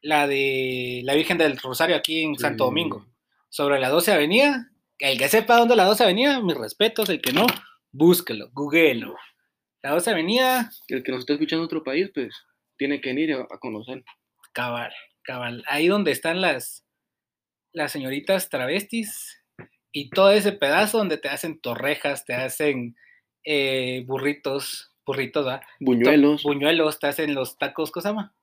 la 0.03 0.27
de 0.27 1.03
la 1.05 1.15
Virgen 1.15 1.39
del 1.39 1.59
Rosario 1.59 1.97
aquí 1.97 2.23
en 2.23 2.39
Santo. 2.39 2.65
Domingo, 2.65 3.07
sobre 3.49 3.81
la 3.81 3.89
12 3.89 4.13
Avenida. 4.13 4.71
El 4.99 5.19
que 5.19 5.29
sepa 5.29 5.57
dónde 5.57 5.75
es 5.75 5.79
la 5.79 5.85
12 5.85 6.05
Avenida, 6.05 6.41
mis 6.41 6.57
respetos. 6.57 7.09
El 7.09 7.21
que 7.21 7.33
no, 7.33 7.47
búsquelo, 7.91 8.51
googlelo. 8.53 9.17
La 9.83 9.93
12 9.93 10.11
Avenida, 10.11 10.71
El 10.89 11.03
que 11.03 11.13
nos 11.13 11.21
está 11.21 11.33
escuchando 11.33 11.63
en 11.63 11.67
otro 11.67 11.83
país, 11.83 12.11
pues 12.15 12.35
tiene 12.77 13.01
que 13.01 13.11
venir 13.11 13.33
a, 13.35 13.43
a 13.43 13.59
conocer. 13.59 14.05
cabal. 14.53 14.93
cabal. 15.23 15.65
Ahí 15.67 15.89
donde 15.89 16.13
están 16.13 16.41
las, 16.41 16.85
las 17.73 17.93
señoritas 17.93 18.49
travestis 18.51 19.41
y 19.93 20.11
todo 20.11 20.31
ese 20.31 20.53
pedazo 20.53 20.99
donde 20.99 21.19
te 21.19 21.29
hacen 21.29 21.61
torrejas, 21.61 22.25
te 22.25 22.35
hacen 22.35 22.97
eh, 23.45 24.05
burritos, 24.07 24.90
burritos, 25.05 25.47
¿va? 25.47 25.61
Buñuelos. 25.81 26.43
Buñuelos, 26.43 26.99
te 26.99 27.07
hacen 27.09 27.35
los 27.35 27.59
tacos, 27.59 27.91
¿cómo 27.91 28.03
se 28.03 28.09
llama? 28.09 28.35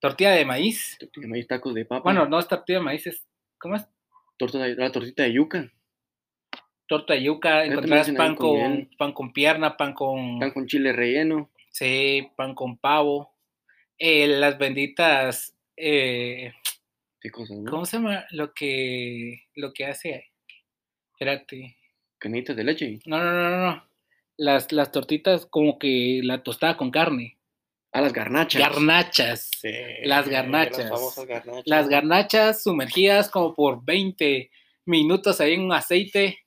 Tortilla 0.00 0.32
de 0.32 0.44
maíz. 0.44 0.96
Tortilla 0.98 1.22
de 1.24 1.28
maíz, 1.28 1.46
tacos 1.46 1.74
de 1.74 1.84
papa. 1.84 2.02
Bueno, 2.02 2.26
no 2.26 2.38
es 2.38 2.48
tortilla 2.48 2.78
de 2.78 2.84
maíz, 2.84 3.06
es, 3.06 3.24
¿cómo 3.58 3.76
es? 3.76 3.86
torta 4.38 4.58
de- 4.58 4.74
la 4.74 4.90
tortita 4.90 5.22
de 5.24 5.32
yuca. 5.34 5.70
Torta 6.86 7.12
de 7.14 7.22
yuca, 7.22 7.64
encontrarás 7.64 8.10
pan 8.12 8.34
con 8.34 8.90
pan 8.98 9.12
con 9.12 9.32
pierna, 9.32 9.76
pan 9.76 9.92
con, 9.92 10.38
Pan 10.40 10.50
con 10.50 10.66
chile 10.66 10.92
relleno. 10.92 11.50
sí, 11.70 12.28
pan 12.36 12.54
con 12.54 12.78
pavo, 12.78 13.34
eh, 13.98 14.26
las 14.26 14.58
benditas, 14.58 15.54
eh, 15.76 16.52
Qué 17.20 17.30
cosas, 17.30 17.58
¿no? 17.58 17.70
¿cómo 17.70 17.84
se 17.84 17.98
llama? 17.98 18.24
Lo 18.30 18.52
que, 18.54 19.42
lo 19.54 19.72
que 19.74 19.84
hace, 19.84 20.30
espérate, 21.12 21.76
Canitas 22.18 22.56
de 22.56 22.64
leche. 22.64 22.98
no, 23.06 23.18
no, 23.18 23.32
no, 23.32 23.50
no, 23.50 23.66
no, 23.66 23.89
las, 24.40 24.72
las 24.72 24.90
tortitas 24.90 25.44
como 25.46 25.78
que 25.78 26.20
la 26.24 26.42
tostada 26.42 26.76
con 26.76 26.90
carne, 26.90 27.36
Ah, 27.92 28.00
las 28.00 28.12
garnachas. 28.12 28.60
garnachas, 28.62 29.50
Sí, 29.60 29.68
Las 30.04 30.28
garnachas. 30.28 30.78
Las 30.78 30.88
famosas 30.90 31.26
garnachas. 31.26 31.62
las 31.66 31.88
garnachas 31.88 32.62
sumergidas 32.62 33.28
como 33.28 33.52
por 33.54 33.84
20 33.84 34.48
minutos 34.86 35.40
ahí 35.40 35.54
en 35.54 35.62
un 35.62 35.72
aceite 35.72 36.38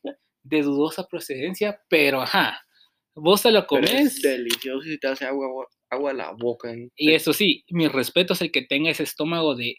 de 0.44 0.62
dudosa 0.62 1.06
procedencia, 1.06 1.82
pero 1.90 2.22
ajá, 2.22 2.66
vos 3.14 3.42
te 3.42 3.52
lo 3.52 3.68
Pero 3.68 3.84
es 3.86 3.92
comes 3.92 4.22
delicioso 4.22 4.90
y 4.90 4.98
te 4.98 5.08
hace 5.08 5.26
agua, 5.26 5.68
agua, 5.90 6.12
a 6.12 6.14
la 6.14 6.32
boca. 6.32 6.74
¿eh? 6.74 6.90
y 6.96 7.12
eso 7.14 7.34
sí, 7.34 7.66
mi 7.70 7.88
respeto 7.90 8.34
es 8.34 8.42
el 8.42 8.52
que 8.52 8.62
tenga 8.62 8.90
ese 8.92 9.04
estómago 9.04 9.54
de, 9.56 9.76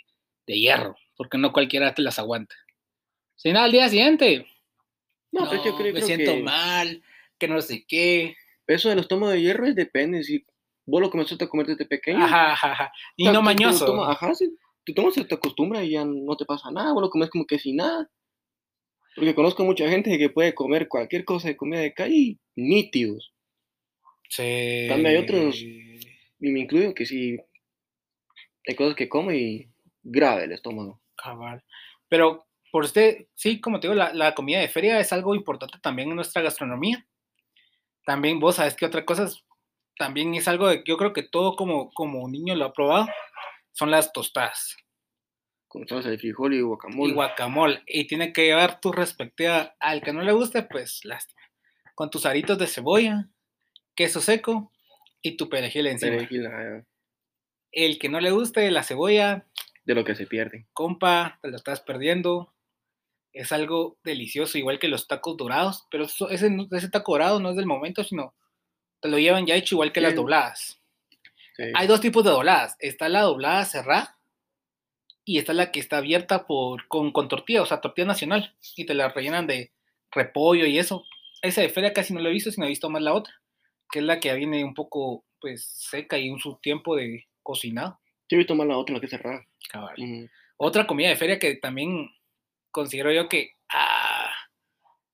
de 0.47 0.59
hierro, 0.61 0.97
porque 1.17 1.39
no 1.39 1.51
cualquiera 1.53 1.95
te 1.95 2.03
las 2.03 2.19
aguanta. 2.19 2.55
Si 3.37 3.53
no, 3.53 3.61
al 3.61 3.73
día 3.73 3.89
siguiente, 3.89 4.47
No, 5.33 5.49
pero 5.49 5.65
yo 5.65 5.77
creo, 5.77 5.95
me 5.95 6.01
creo 6.01 6.07
siento 6.07 6.33
que 6.35 6.43
mal, 6.43 7.03
que 7.39 7.49
no 7.49 7.61
sé 7.61 7.85
qué, 7.87 8.35
eso 8.67 8.89
del 8.89 9.01
estómago 9.01 9.33
de 9.33 9.41
hierro 9.43 9.67
es 9.67 9.75
depende. 9.75 10.23
Si 10.23 10.45
vos 10.87 11.01
lo 11.01 11.11
comenzaste 11.11 11.45
a 11.45 11.49
comer 11.49 11.67
desde 11.67 11.87
pequeño. 11.87 12.25
ajá, 12.25 12.53
ajá, 12.53 12.73
ajá, 12.73 12.93
y 13.17 13.23
o 13.23 13.25
sea, 13.27 13.33
no 13.33 13.39
tú- 13.39 13.43
tú 13.43 13.45
mañoso. 13.45 13.87
tomas- 13.87 14.11
ajá, 14.11 14.35
sí. 14.35 14.57
Tú 14.87 14.93
tomas, 14.93 15.15
se 15.15 15.25
te 15.25 15.35
acostumbra 15.35 15.83
y 15.83 15.93
ya 15.93 16.05
no 16.05 16.37
te 16.37 16.45
pasa 16.45 16.71
nada. 16.71 16.93
Vos 16.93 17.01
lo 17.03 17.09
comes 17.11 17.31
como 17.31 17.47
que 17.47 17.59
sin 17.59 17.77
nada. 17.77 18.11
Porque 19.17 19.35
conozco 19.35 19.65
mucha 19.65 19.89
gente 19.89 20.19
que 20.19 20.29
puede 20.29 20.55
comer 20.55 20.89
cualquier 20.89 21.25
cosa 21.25 21.49
de 21.49 21.57
comida 21.57 21.81
de 21.81 21.95
calle 21.95 22.15
y 22.15 22.41
nítidos. 22.57 23.33
Sí. 24.29 24.87
También 24.89 25.07
hay 25.17 25.23
otros- 25.23 25.57
Y 25.61 26.51
me 26.51 26.61
incluyo 26.61 26.93
que 26.95 27.07
sí. 27.07 27.37
Hay 28.67 28.75
cosas 28.75 28.95
que 28.97 29.09
como 29.09 29.31
y 29.33 29.71
grave 30.03 30.45
el 30.45 30.53
estómago. 30.53 31.01
Cabal. 31.17 31.63
Pero 32.09 32.47
por 32.71 32.85
usted, 32.85 33.27
sí, 33.35 33.61
como 33.61 33.81
te 33.81 33.87
digo, 33.87 33.95
la, 33.95 34.13
la 34.13 34.35
comida 34.35 34.61
de 34.61 34.69
feria 34.69 34.99
es 35.01 35.13
algo 35.13 35.35
importante 35.35 35.79
también 35.81 36.11
en 36.11 36.17
nuestra 36.17 36.43
gastronomía. 36.43 37.07
También 38.05 38.39
vos 38.41 38.57
sabes 38.57 38.75
que 38.75 38.87
otra 38.87 39.05
cosa 39.05 39.25
es- 39.25 39.45
también 39.99 40.35
es 40.35 40.49
algo 40.49 40.69
de 40.69 40.83
yo 40.87 40.97
creo 40.97 41.13
que 41.13 41.23
todo 41.23 41.57
como, 41.57 41.91
como 41.93 42.29
niño 42.29 42.55
lo 42.57 42.65
ha 42.67 42.73
probado, 42.73 43.07
son 43.73 43.91
las 43.91 44.13
tostadas 44.13 44.77
Con 45.69 45.87
salsa 45.89 46.09
de 46.11 46.19
frijol 46.19 46.55
y 46.55 46.61
guacamole. 46.61 47.11
y 47.11 47.15
guacamole. 47.15 47.83
Y 47.87 48.07
tiene 48.07 48.33
que 48.33 48.45
llevar 48.47 48.81
tu 48.81 48.93
respectiva, 48.93 49.75
al 49.81 50.03
que 50.03 50.13
no 50.13 50.23
le 50.23 50.33
guste, 50.33 50.63
pues 50.63 51.05
lástima. 51.05 51.41
Con 51.97 52.11
tus 52.11 52.27
aritos 52.27 52.59
de 52.59 52.67
cebolla, 52.69 53.29
queso 53.97 54.21
seco 54.21 54.71
y 55.23 55.37
tu 55.37 55.49
perejil 55.49 55.87
encima. 55.89 56.13
Perejil, 56.17 56.47
ajá, 56.47 56.85
El 57.73 57.99
que 57.99 58.09
no 58.09 58.21
le 58.21 58.31
guste 58.31 58.71
la 58.71 58.83
cebolla, 58.85 59.47
de 59.85 59.95
lo 59.95 60.05
que 60.05 60.15
se 60.15 60.27
pierde. 60.27 60.67
compa, 60.73 61.39
te 61.43 61.49
lo 61.51 61.57
estás 61.57 61.81
perdiendo. 61.81 62.54
Es 63.35 63.53
algo 63.53 63.99
delicioso, 64.05 64.57
igual 64.57 64.79
que 64.79 64.89
los 64.89 65.07
tacos 65.09 65.37
dorados, 65.37 65.85
pero 65.91 66.05
eso- 66.05 66.31
ese, 66.31 66.49
ese 66.71 66.89
taco 66.89 67.13
dorado 67.13 67.41
no 67.41 67.51
es 67.51 67.57
del 67.57 67.67
momento, 67.67 68.03
sino 68.05 68.33
te 69.01 69.09
lo 69.09 69.19
llevan 69.19 69.47
ya 69.47 69.55
hecho 69.57 69.75
igual 69.75 69.93
que 69.93 70.01
las 70.01 70.15
dobladas. 70.15 70.81
Sí. 71.57 71.65
Hay 71.75 71.87
dos 71.87 72.01
tipos 72.01 72.25
de 72.25 72.31
dobladas. 72.31 72.77
Está 72.79 73.09
la 73.09 73.21
doblada 73.23 73.65
cerrada 73.65 74.17
y 75.25 75.39
está 75.39 75.53
la 75.53 75.71
que 75.73 75.81
está 75.81 75.99
abierta 75.99 76.47
por, 76.47 76.87
con, 76.89 77.13
con 77.13 77.29
tortilla, 77.29 77.63
o 77.63 77.67
sea, 77.67 77.81
tortilla 77.81 78.07
nacional, 78.07 78.55
y 78.77 78.85
te 78.87 78.95
la 78.95 79.09
rellenan 79.09 79.47
de 79.47 79.73
repollo 80.11 80.65
y 80.67 80.79
eso. 80.79 81.05
Esa 81.43 81.61
de 81.63 81.69
feria 81.69 81.93
casi 81.93 82.15
no 82.15 82.21
lo 82.21 82.29
he 82.29 82.33
visto, 82.33 82.51
sino 82.51 82.67
he 82.67 82.71
visto 82.71 82.89
más 82.89 83.03
la 83.03 83.13
otra, 83.15 83.35
que 83.91 83.99
es 83.99 84.05
la 84.05 84.21
que 84.21 84.33
viene 84.35 84.65
un 84.65 84.75
poco 84.75 85.25
pues 85.41 85.65
seca 85.67 86.17
y 86.19 86.31
un 86.31 86.39
su 86.41 86.57
tiempo 86.57 86.97
de 86.97 87.27
cocinado. 87.43 87.99
Yo 88.31 88.37
he 88.37 88.39
visto 88.39 88.55
más 88.55 88.67
la 88.67 88.79
otra, 88.79 88.95
la 88.95 89.01
que 89.01 89.07
es 89.07 89.11
cerrada. 89.11 89.47
Cabal. 89.69 90.31
Otra 90.57 90.87
comida 90.87 91.09
de 91.09 91.17
feria 91.17 91.39
que 91.39 91.57
también 91.57 92.11
considero 92.75 93.13
yo 93.13 93.29
que 93.29 93.53
ah, 93.71 94.31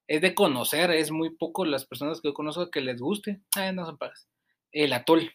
es 0.08 0.20
de 0.22 0.34
conocer, 0.34 0.90
es 0.90 1.10
muy 1.12 1.30
poco 1.36 1.64
las 1.64 1.84
personas 1.86 2.20
que 2.20 2.28
yo 2.28 2.34
conozco 2.34 2.70
que 2.70 2.80
les 2.80 2.98
guste. 3.00 3.40
Ah, 3.54 3.70
no 3.70 3.84
son 3.86 3.98
pagas. 3.98 4.26
El 4.72 4.92
atol. 4.92 5.30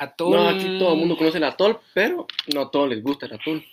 Atol. 0.00 0.30
No, 0.36 0.48
aquí 0.48 0.78
todo 0.78 0.92
el 0.92 0.98
mundo 0.98 1.16
conoce 1.16 1.38
el 1.38 1.44
atol, 1.44 1.80
pero 1.94 2.26
no 2.54 2.60
a 2.62 2.70
todos 2.70 2.88
les 2.88 3.02
gusta 3.02 3.26
el 3.26 3.34
atol. 3.34 3.64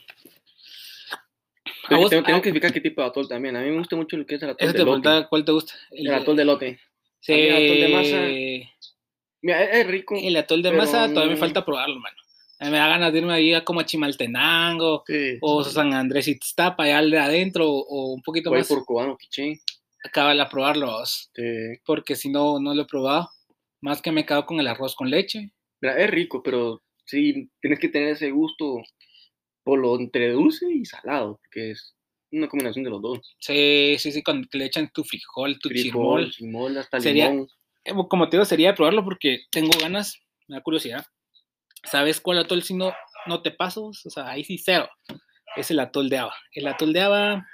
Vos- 1.89 2.10
tengo, 2.10 2.24
tengo 2.24 2.38
a- 2.39 2.41
que 2.41 2.50
explicar 2.50 2.74
qué 2.74 2.82
tipo 2.82 3.01
de 3.01 3.08
atol 3.08 3.27
también. 3.27 3.55
A 3.55 3.62
mí 3.62 3.70
me 3.70 3.77
gusta 3.77 3.96
mucho 3.96 4.17
lo 4.17 4.25
que 4.25 4.36
es 4.36 4.41
el 4.44 4.50
atol 4.51 4.63
Eso 4.67 4.74
de 4.74 4.79
te 4.79 4.86
lote. 4.86 5.27
cuál 5.29 5.46
te 5.46 5.51
gusta. 5.51 5.74
El 5.91 6.13
atol 6.13 6.36
de 6.36 6.46
lote. 6.46 6.79
sí, 7.20 7.34
el 7.34 7.53
atol 7.55 7.79
de 7.79 7.89
masa- 7.89 8.96
Mira, 9.41 9.63
es, 9.63 9.77
es 9.77 9.88
rico. 9.88 10.15
el 10.20 10.36
atol 10.38 10.63
de 10.63 10.72
masa 10.72 11.08
todavía 11.10 11.34
me 11.34 11.38
falta 11.39 11.63
probarlo, 11.65 12.00
mano. 12.00 12.17
Mí 12.59 12.69
me 12.71 12.77
da 12.77 12.88
ganas 12.88 13.12
de 13.12 13.19
irme 13.19 13.33
ahí 13.33 13.53
a 13.53 13.65
como 13.65 13.81
a 13.81 13.85
Chimaltenango 13.85 15.03
Sí. 15.07 15.38
o 15.41 15.63
San 15.63 15.93
Andrés 15.93 16.27
Itztapa, 16.27 16.83
allá 16.83 17.01
de 17.01 17.17
adentro 17.19 17.69
o 17.69 18.13
un 18.13 18.21
poquito 18.21 18.50
Voy 18.50 18.59
más 18.59 18.67
por 18.67 18.85
cubano, 18.85 19.17
quiché. 19.17 19.59
acaba 20.03 20.31
a 20.31 20.50
probarlos. 20.50 21.29
Sí. 21.33 21.43
porque 21.85 22.15
si 22.15 22.29
no, 22.29 22.59
no 22.59 22.74
lo 22.74 22.83
he 22.83 22.85
probado. 22.85 23.29
Más 23.81 24.01
que 24.01 24.12
me 24.12 24.25
quedado 24.25 24.45
con 24.45 24.59
el 24.59 24.67
arroz 24.67 24.95
con 24.95 25.09
leche. 25.09 25.51
Mira, 25.81 25.97
es 26.01 26.09
rico, 26.09 26.41
pero 26.41 26.81
sí 27.05 27.50
tienes 27.62 27.79
que 27.79 27.89
tener 27.89 28.09
ese 28.09 28.31
gusto 28.31 28.81
por 29.63 29.79
lo 29.79 30.00
entre 30.00 30.31
dulce 30.31 30.65
y 30.71 30.85
salado, 30.85 31.39
porque 31.43 31.71
es 31.71 31.95
una 32.31 32.47
combinación 32.47 32.83
de 32.83 32.89
los 32.91 33.01
dos. 33.01 33.35
Sí, 33.39 33.95
sí, 34.00 34.12
sí, 34.12 34.24
cuando 34.24 34.47
le 34.53 34.65
echan 34.65 34.89
tu 34.93 35.03
frijol, 35.03 35.59
tu 35.59 35.69
Frijol, 35.69 35.83
chirmol. 36.25 36.31
chimol, 36.31 36.77
hasta 36.77 37.00
Sería- 37.00 37.29
limón. 37.29 37.47
Eh, 37.83 37.93
Como 38.09 38.29
te 38.29 38.38
digo, 38.38 38.45
sería 38.45 38.74
probarlo 38.74 39.03
porque 39.03 39.41
tengo 39.51 39.71
ganas, 39.79 40.19
me 40.47 40.55
da 40.55 40.62
curiosidad. 40.63 41.05
¿Sabes 41.86 42.20
cuál 42.22 42.39
atol 42.39 42.63
si 42.63 42.74
no, 42.74 42.94
no 43.27 43.42
te 43.42 43.51
paso? 43.51 43.86
O 43.86 43.94
sea, 43.94 44.30
ahí 44.30 44.44
sí 44.44 44.58
cero. 44.58 44.89
Es 45.56 45.72
el 45.72 45.80
atol 45.80 46.10
de 46.10 46.18
haba. 46.18 46.36
El 46.54 46.68
atol 46.68 46.94
de 46.94 47.01
haba, 47.01 47.48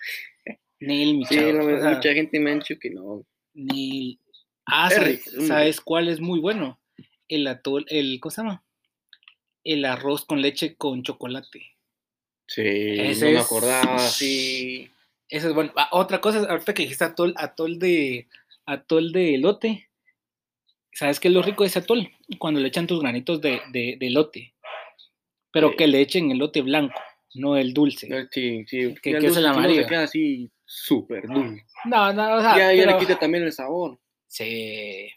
ni 0.80 1.04
el 1.04 1.18
mi 1.18 1.26
Sí, 1.26 1.36
no 1.38 1.64
o 1.64 1.80
sea, 1.80 1.92
mucha 1.92 2.14
gente 2.14 2.40
me 2.40 2.52
ha 2.52 2.56
dicho 2.56 2.76
que 2.80 2.90
no. 2.90 3.26
ni... 3.54 4.20
Ah, 4.66 4.88
Es 4.90 4.96
¿sabes, 4.96 5.48
¿sabes 5.48 5.82
cuál 5.82 6.08
es 6.08 6.20
muy 6.20 6.40
bueno? 6.40 6.80
El 7.28 7.46
atol, 7.48 7.86
el, 7.90 8.20
¿cómo 8.20 8.32
se 8.32 8.42
llama? 8.42 8.64
El 9.64 9.86
arroz 9.86 10.26
con 10.26 10.42
leche 10.42 10.76
con 10.76 11.04
chocolate. 11.04 11.62
Sí, 12.48 12.62
Ese 12.66 13.26
no 13.26 13.32
me 13.32 13.40
es- 13.40 13.46
acordaba 13.46 13.96
así. 13.96 14.90
Eso 15.30 15.48
es 15.50 15.54
bueno. 15.54 15.72
Ah, 15.76 15.90
otra 15.92 16.20
cosa, 16.22 16.40
ahorita 16.50 16.74
que 16.74 16.84
dijiste 16.84 17.04
atol, 17.06 17.34
atol 17.38 17.80
de 17.80 18.28
atol 18.66 19.12
de 19.12 19.36
elote. 19.36 19.90
¿Sabes 20.94 21.20
qué 21.20 21.30
es 21.30 21.34
lo 21.34 21.42
rico 21.42 21.64
de 21.64 21.68
ese 21.70 21.80
atol? 21.80 22.10
Cuando 22.40 22.60
le 22.60 22.68
echan 22.68 22.88
tus 22.88 23.02
granitos 23.02 23.42
de, 23.42 23.62
de, 23.72 23.98
de 24.00 24.08
elote. 24.08 24.54
Pero 25.52 25.70
Sí. 25.72 25.76
que 25.78 25.88
le 25.88 26.00
echen 26.02 26.32
elote 26.32 26.62
blanco, 26.62 27.00
no 27.36 27.58
el 27.58 27.74
dulce. 27.74 28.08
Eh, 28.10 28.28
Sí, 28.32 28.64
sí. 28.68 28.96
Que- 29.02 29.18
que 29.20 29.28
es 29.28 29.38
el 29.38 29.46
amarillo. 29.46 29.84
Se 29.84 29.88
queda 29.90 30.04
así 30.04 30.50
súper 30.66 31.28
dulce. 31.28 31.66
No, 31.86 32.14
no, 32.14 32.36
o 32.38 32.42
sea, 32.42 32.58
ya, 32.58 32.74
ya 32.74 32.84
pero- 32.86 33.00
le 33.00 33.06
quita 33.06 33.20
también 33.20 33.44
el 33.44 33.52
sabor. 33.52 34.00
Sí. 34.28 35.10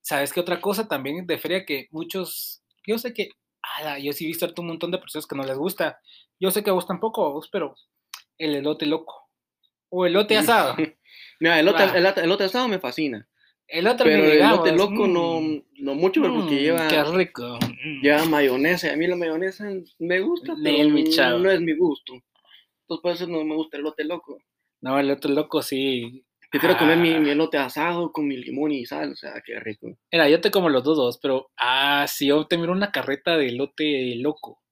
¿Sabes 0.00 0.32
qué 0.32 0.40
otra 0.40 0.60
cosa 0.60 0.88
también 0.88 1.26
de 1.26 1.38
feria 1.38 1.64
que 1.64 1.88
muchos, 1.90 2.62
yo 2.86 2.98
sé 2.98 3.12
que, 3.14 3.30
ala, 3.78 3.98
yo 3.98 4.12
sí 4.12 4.24
he 4.24 4.28
visto 4.28 4.52
un 4.58 4.66
montón 4.68 4.90
de 4.90 4.98
personas 4.98 5.26
que 5.26 5.36
no 5.36 5.44
les 5.44 5.56
gusta. 5.56 6.00
Yo 6.40 6.50
sé 6.50 6.62
que 6.62 6.70
a 6.70 6.74
vos 6.74 6.86
tampoco, 6.86 7.26
a 7.26 7.30
vos, 7.32 7.48
pero 7.50 7.74
el 8.38 8.54
elote 8.56 8.86
loco. 8.86 9.28
O 9.88 10.06
elote 10.06 10.36
asado. 10.36 10.74
Mira, 11.40 11.60
el 11.60 11.68
el, 11.68 12.06
el 12.06 12.30
otro 12.32 12.46
asado 12.46 12.68
me 12.68 12.78
fascina. 12.80 13.28
El 13.68 13.86
otro 13.88 14.04
Pero 14.06 14.24
el 14.24 14.30
digamos, 14.32 14.58
lote 14.58 14.72
loco 14.72 15.06
no, 15.08 15.40
mm, 15.40 15.62
no 15.80 15.94
mucho, 15.94 16.20
pero 16.22 16.34
porque 16.34 16.54
mm, 16.54 16.58
lleva, 16.58 16.88
Qué 16.88 17.02
rico. 17.04 17.58
mm. 17.84 18.00
lleva 18.02 18.24
mayonesa. 18.26 18.92
A 18.92 18.96
mí 18.96 19.06
la 19.06 19.16
mayonesa 19.16 19.64
me 19.98 20.20
gusta, 20.20 20.54
Ni 20.54 20.62
pero 20.62 20.76
el 20.78 20.92
mi 20.92 21.04
chavo. 21.04 21.38
no 21.40 21.50
es 21.50 21.60
mi 21.60 21.74
gusto. 21.76 22.12
Entonces 22.14 23.02
por 23.02 23.12
eso 23.12 23.26
no 23.26 23.42
me 23.44 23.54
gusta 23.56 23.76
el 23.76 23.82
lote 23.82 24.04
loco. 24.04 24.38
No, 24.80 24.98
el 25.00 25.10
otro 25.10 25.32
loco 25.32 25.62
sí. 25.62 26.24
Prefiero 26.48 26.78
comer 26.78 26.96
mi, 26.98 27.12
Ah. 27.14 27.18
mi 27.20 27.30
elote 27.30 27.58
asado 27.58 28.12
con 28.12 28.28
mi 28.28 28.36
limón 28.36 28.70
y 28.70 28.86
sal. 28.86 29.10
O 29.12 29.16
sea, 29.16 29.42
qué 29.44 29.58
rico. 29.58 29.88
Mira, 30.12 30.28
yo 30.28 30.40
te 30.40 30.52
como 30.52 30.68
los 30.68 30.84
dos, 30.84 30.96
dos, 30.96 31.18
pero 31.20 31.50
ah, 31.58 32.06
sí, 32.08 32.26
yo 32.28 32.46
te 32.46 32.56
miro 32.56 32.70
una 32.72 32.92
carreta 32.92 33.36
de 33.36 33.48
elote 33.48 34.14
loco. 34.16 34.62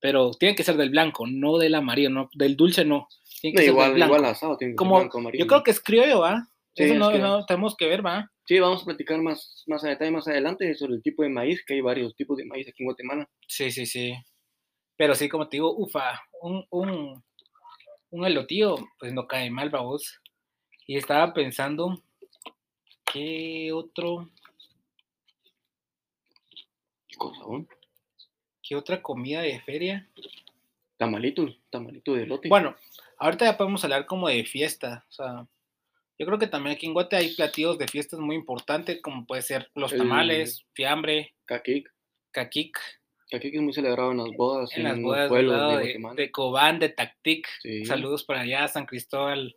Pero 0.00 0.32
tiene 0.32 0.56
que 0.56 0.64
ser 0.64 0.76
del 0.76 0.90
blanco, 0.90 1.26
no 1.28 1.56
del 1.58 1.74
amarillo, 1.76 2.10
no, 2.10 2.30
del 2.34 2.56
dulce 2.56 2.84
no. 2.84 3.06
Tiene 3.40 3.54
que 3.54 3.60
No, 3.60 3.64
ser 3.64 3.70
igual, 3.72 3.88
del 3.90 3.94
blanco. 3.96 4.14
igual 4.16 4.30
asado. 4.32 4.56
Tiene 4.56 4.70
que 4.72 4.74
ser 4.74 4.76
Como, 4.78 4.96
blanco, 4.98 5.18
amarillo. 5.18 5.44
yo 5.44 5.46
creo 5.46 5.62
que 5.62 5.70
es 5.70 5.80
criollo, 5.80 6.20
¿va? 6.20 6.48
Sí, 6.74 6.84
Eso 6.84 6.92
es 6.94 6.98
no, 6.98 7.10
no 7.18 7.46
tenemos 7.46 7.76
que 7.76 7.86
ver, 7.86 8.04
¿va? 8.04 8.30
Sí, 8.50 8.58
vamos 8.58 8.82
a 8.82 8.84
platicar 8.84 9.22
más, 9.22 9.62
más 9.68 9.84
a 9.84 9.90
detalle 9.90 10.10
más 10.10 10.26
adelante 10.26 10.74
sobre 10.74 10.94
el 10.94 11.02
tipo 11.04 11.22
de 11.22 11.28
maíz, 11.28 11.64
que 11.64 11.74
hay 11.74 11.80
varios 11.82 12.16
tipos 12.16 12.36
de 12.36 12.44
maíz 12.44 12.66
aquí 12.66 12.82
en 12.82 12.86
Guatemala. 12.86 13.30
Sí, 13.46 13.70
sí, 13.70 13.86
sí. 13.86 14.12
Pero 14.96 15.14
sí, 15.14 15.28
como 15.28 15.48
te 15.48 15.58
digo, 15.58 15.72
ufa, 15.76 16.20
un, 16.42 16.66
un, 16.70 17.22
un 18.10 18.26
elotío, 18.26 18.74
pues 18.98 19.12
no 19.12 19.28
cae 19.28 19.52
mal, 19.52 19.70
vos. 19.70 20.18
Y 20.88 20.96
estaba 20.96 21.32
pensando, 21.32 22.02
¿qué 23.12 23.70
otro? 23.72 24.28
¿Qué 27.06 27.16
cosa? 27.18 27.44
¿Qué 28.64 28.74
otra 28.74 29.00
comida 29.00 29.42
de 29.42 29.60
feria? 29.60 30.10
Tamalito, 30.96 31.46
tamalito 31.70 32.14
de 32.14 32.24
elote. 32.24 32.48
Bueno, 32.48 32.74
ahorita 33.16 33.44
ya 33.44 33.56
podemos 33.56 33.84
hablar 33.84 34.06
como 34.06 34.26
de 34.26 34.42
fiesta. 34.42 35.06
O 35.08 35.12
sea, 35.12 35.46
yo 36.20 36.26
creo 36.26 36.38
que 36.38 36.48
también 36.48 36.76
aquí 36.76 36.84
en 36.84 36.92
Guate 36.92 37.16
hay 37.16 37.34
platillos 37.34 37.78
de 37.78 37.88
fiestas 37.88 38.20
muy 38.20 38.36
importantes, 38.36 39.00
como 39.00 39.24
puede 39.24 39.40
ser 39.40 39.70
los 39.74 39.90
tamales, 39.90 40.66
fiambre, 40.74 41.34
Caquic. 41.46 41.90
caquic, 42.30 42.78
Caquic 43.30 43.54
es 43.54 43.62
muy 43.62 43.72
celebrado 43.72 44.10
en 44.10 44.18
las 44.18 44.36
bodas. 44.36 44.70
en 44.76 44.82
las 44.82 44.98
los 44.98 45.02
bodas 45.02 45.28
pueblos 45.30 45.54
de, 45.54 45.76
Guatemala. 45.76 46.14
de 46.16 46.30
Cobán, 46.30 46.78
de 46.78 46.90
Tactic. 46.90 47.48
Sí. 47.62 47.86
Saludos 47.86 48.24
para 48.24 48.40
allá, 48.40 48.68
San 48.68 48.84
Cristóbal, 48.84 49.56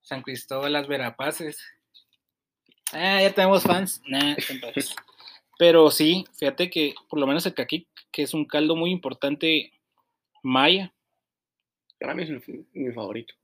San 0.00 0.22
Cristóbal, 0.22 0.72
las 0.72 0.88
Verapaces. 0.88 1.62
Ah, 2.94 3.20
ya 3.20 3.34
tenemos 3.34 3.62
fans. 3.62 4.00
Nah. 4.06 4.34
Pero 5.58 5.90
sí, 5.90 6.24
fíjate 6.38 6.70
que 6.70 6.94
por 7.06 7.20
lo 7.20 7.26
menos 7.26 7.44
el 7.44 7.52
caquic, 7.52 7.86
que 8.10 8.22
es 8.22 8.32
un 8.32 8.46
caldo 8.46 8.76
muy 8.76 8.92
importante 8.92 9.72
maya. 10.42 10.94
Para 12.00 12.14
mí 12.14 12.22
es 12.22 12.30
mi, 12.48 12.64
mi 12.72 12.92
favorito. 12.94 13.34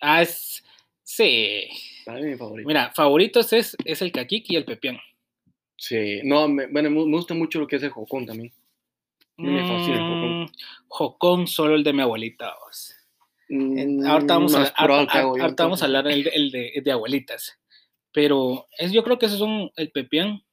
Ah, 0.00 0.22
es. 0.22 0.62
Sí. 1.12 1.66
Para 2.04 2.18
mí 2.18 2.26
es 2.26 2.30
mi 2.32 2.36
favorito. 2.38 2.68
Mira, 2.68 2.92
favoritos 2.94 3.52
es, 3.52 3.76
es 3.84 4.00
el 4.00 4.12
caquic 4.12 4.44
y 4.48 4.54
el 4.56 4.64
pepián. 4.64 4.96
Sí. 5.76 6.20
No, 6.22 6.46
me, 6.46 6.68
bueno, 6.68 6.88
me 6.90 7.02
gusta 7.16 7.34
mucho 7.34 7.58
lo 7.58 7.66
que 7.66 7.76
es 7.76 7.82
el 7.82 7.90
jocón 7.90 8.26
también. 8.26 8.52
Me 9.36 9.60
fascina 9.66 9.96
el 9.96 10.02
jocón. 10.02 10.42
Mm, 10.42 10.46
Jocón, 10.86 11.46
solo 11.48 11.74
el 11.74 11.82
de 11.82 11.92
mi 11.92 12.02
abuelita. 12.02 12.54
vos. 12.64 12.94
En- 13.48 13.98
Mm, 13.98 14.06
ahorita 14.06 14.34
vamos, 14.34 14.54
a, 14.54 14.64
que 14.72 14.82
ahorita- 14.84 15.20
yo, 15.22 15.54
vamos 15.56 15.82
a 15.82 15.86
hablar 15.86 16.06
el, 16.06 16.22
de- 16.24 16.30
el 16.30 16.50
de, 16.52 16.68
el 16.68 16.84
de 16.84 16.92
abuelitas. 16.92 17.58
Pero 18.12 18.68
es, 18.78 18.92
yo 18.92 19.02
creo 19.02 19.18
que 19.18 19.26
esos 19.26 19.38
son 19.40 19.72
el 19.76 19.90
pepián. 19.90 20.44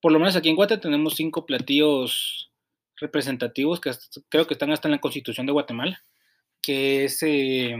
Por 0.00 0.12
lo 0.12 0.20
menos 0.20 0.36
aquí 0.36 0.48
en 0.50 0.54
Guate 0.56 0.78
tenemos 0.78 1.16
cinco 1.16 1.44
platillos 1.46 2.52
representativos 2.96 3.80
que 3.80 3.88
hasta- 3.90 4.20
creo 4.28 4.46
que 4.46 4.54
están 4.54 4.70
hasta 4.70 4.86
en 4.86 4.92
la 4.92 5.00
Constitución 5.00 5.46
de 5.46 5.52
Guatemala. 5.52 6.00
Que 6.62 7.04
es, 7.06 7.20
eh, 7.24 7.74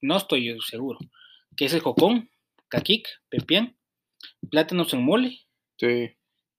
no 0.00 0.16
estoy 0.16 0.44
yo 0.44 0.60
seguro, 0.60 0.98
que 1.56 1.66
es 1.66 1.74
el 1.74 1.80
jocón, 1.80 2.30
caquic, 2.68 3.06
pepián, 3.28 3.76
plátanos 4.50 4.92
en 4.94 5.04
mole 5.04 5.40
Sí. 5.78 6.16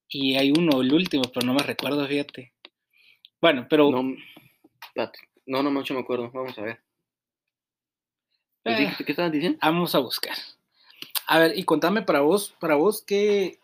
y 0.10 0.36
hay 0.36 0.51
uno, 0.51 0.82
el 0.82 0.94
último, 0.94 1.24
pero 1.34 1.46
no 1.46 1.53
me 1.53 1.63
recuerdo, 1.63 2.08
fíjate. 2.08 2.53
Bueno, 3.41 3.67
pero 3.70 3.91
No, 3.91 4.03
no, 5.46 5.63
no 5.63 5.72
mucho 5.72 5.94
me 5.94 6.01
acuerdo. 6.01 6.29
Vamos 6.32 6.58
a 6.58 6.62
ver. 6.62 6.82
Eh, 8.65 8.91
¿Qué, 8.98 9.12
estabas 9.12 9.32
diciendo? 9.32 9.58
vamos 9.62 9.96
a 9.96 10.00
buscar. 10.00 10.36
A 11.27 11.39
ver, 11.39 11.58
y 11.58 11.63
contame 11.63 12.01
para 12.01 12.22
vos, 12.22 12.53
para 12.60 12.75
vos, 12.75 13.01
¿qué, 13.01 13.60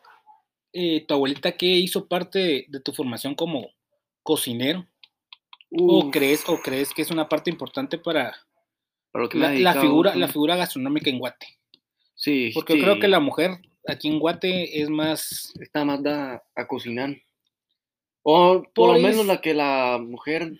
eh, 0.73 1.05
tu 1.05 1.13
abuelita, 1.13 1.57
qué 1.57 1.65
hizo 1.65 2.07
parte 2.07 2.39
de, 2.39 2.65
de 2.69 2.79
tu 2.79 2.93
formación 2.93 3.35
como 3.35 3.69
cocinero? 4.21 4.87
¿O 5.71 6.11
crees, 6.11 6.47
¿O 6.47 6.59
crees 6.61 6.93
que 6.93 7.01
es 7.01 7.09
una 7.09 7.27
parte 7.27 7.49
importante 7.49 7.97
para 7.97 8.35
para 9.13 9.23
lo 9.23 9.29
que 9.29 9.37
me 9.37 9.59
la, 9.59 9.79
figura, 9.79 10.15
la 10.15 10.27
figura 10.27 10.55
gastronómica 10.57 11.09
en 11.09 11.19
Guate? 11.19 11.47
Sí, 12.15 12.51
Porque 12.53 12.75
yo 12.75 12.81
creo 12.83 12.93
sí, 12.95 12.99
que 12.99 13.07
la 13.07 13.19
mujer 13.21 13.51
aquí 13.87 14.09
en 14.09 14.19
Guate 14.19 14.81
es 14.81 14.89
más... 14.89 15.53
Está 15.61 15.85
más 15.85 16.03
dada 16.03 16.43
a 16.55 16.67
cocinar. 16.67 17.15
O 18.23 18.63
por 18.73 18.93
lo 18.95 18.99
menos 18.99 19.25
la 19.25 19.39
que 19.41 19.53
la 19.53 19.99
mujer. 20.01 20.53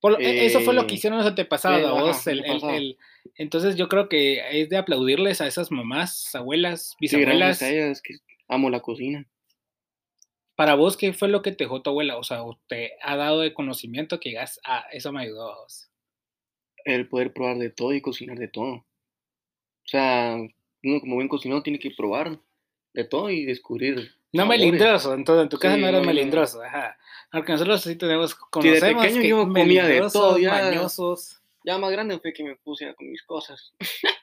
por 0.00 0.12
lo- 0.12 0.18
e- 0.18 0.46
eso 0.46 0.60
fue 0.60 0.74
lo 0.74 0.86
que 0.86 0.94
Eh, 0.94 0.96
hicieron 0.96 1.18
los 1.18 1.26
antepasados, 1.28 1.80
sí, 1.82 2.00
vos, 2.00 2.26
el- 2.26 2.44
el- 2.44 2.64
el- 2.74 2.98
entonces 3.36 3.76
yo 3.76 3.88
creo 3.88 4.08
que 4.08 4.60
es 4.60 4.68
de 4.68 4.76
aplaudirles 4.76 5.40
a 5.40 5.46
esas 5.46 5.70
mamás, 5.70 6.34
abuelas, 6.34 6.90
Sí, 6.90 6.96
bisabuelas. 7.00 7.36
gracias 7.60 7.62
a 7.62 7.72
ella, 7.72 7.86
es 7.90 8.02
que 8.02 8.14
amo 8.48 8.68
la 8.70 8.80
cocina. 8.80 9.26
Para 10.56 10.74
vos, 10.74 10.96
¿qué 10.96 11.12
fue 11.12 11.28
lo 11.28 11.40
que 11.40 11.52
te 11.52 11.64
dejó 11.64 11.82
tu 11.82 11.90
abuela? 11.90 12.18
O 12.18 12.24
sea, 12.24 12.42
te 12.68 12.92
ha 13.02 13.16
dado 13.16 13.40
de 13.40 13.54
conocimiento 13.54 14.20
que 14.20 14.30
digas, 14.30 14.60
ah, 14.64 14.84
eso 14.92 15.10
me 15.12 15.22
ayudó 15.22 15.52
a 15.52 15.56
vos. 15.58 15.88
El 16.84 17.08
poder 17.08 17.32
probar 17.32 17.58
de 17.58 17.70
todo 17.70 17.92
y 17.92 18.00
cocinar 18.00 18.38
de 18.38 18.48
todo. 18.48 18.74
O 18.74 18.84
sea, 19.86 20.36
uno 20.84 21.00
como 21.00 21.16
buen 21.16 21.28
cocinero 21.28 21.62
tiene 21.62 21.78
que 21.78 21.90
probar 21.90 22.38
de 22.94 23.04
todo 23.04 23.30
y 23.30 23.44
descubrir. 23.44 24.14
No 24.32 24.42
sabores. 24.42 24.60
melindroso, 24.60 25.14
entonces 25.14 25.42
en 25.42 25.48
tu 25.50 25.58
casa 25.58 25.74
Sí, 25.74 25.80
no 25.80 25.88
eras 25.88 26.00
no, 26.00 26.06
melindroso, 26.06 26.62
ajá. 26.62 26.96
Porque 27.30 27.52
nosotros 27.52 27.82
sí 27.82 27.96
tenemos, 27.96 28.30
Sí, 28.32 28.36
de 28.38 28.48
conocemos 28.50 29.02
pequeño 29.04 29.20
que 29.22 29.28
yo 29.28 29.42
comía 29.48 29.86
de 29.86 30.00
todo, 30.10 30.38
ya- 30.38 30.50
mañosos, 30.70 31.38
Ya 31.64 31.78
más 31.78 31.90
grande 31.92 32.18
fue 32.18 32.32
que 32.32 32.42
me 32.44 32.56
puse 32.56 32.86
a 32.86 32.94
con 32.94 33.10
mis 33.10 33.22
cosas. 33.22 33.72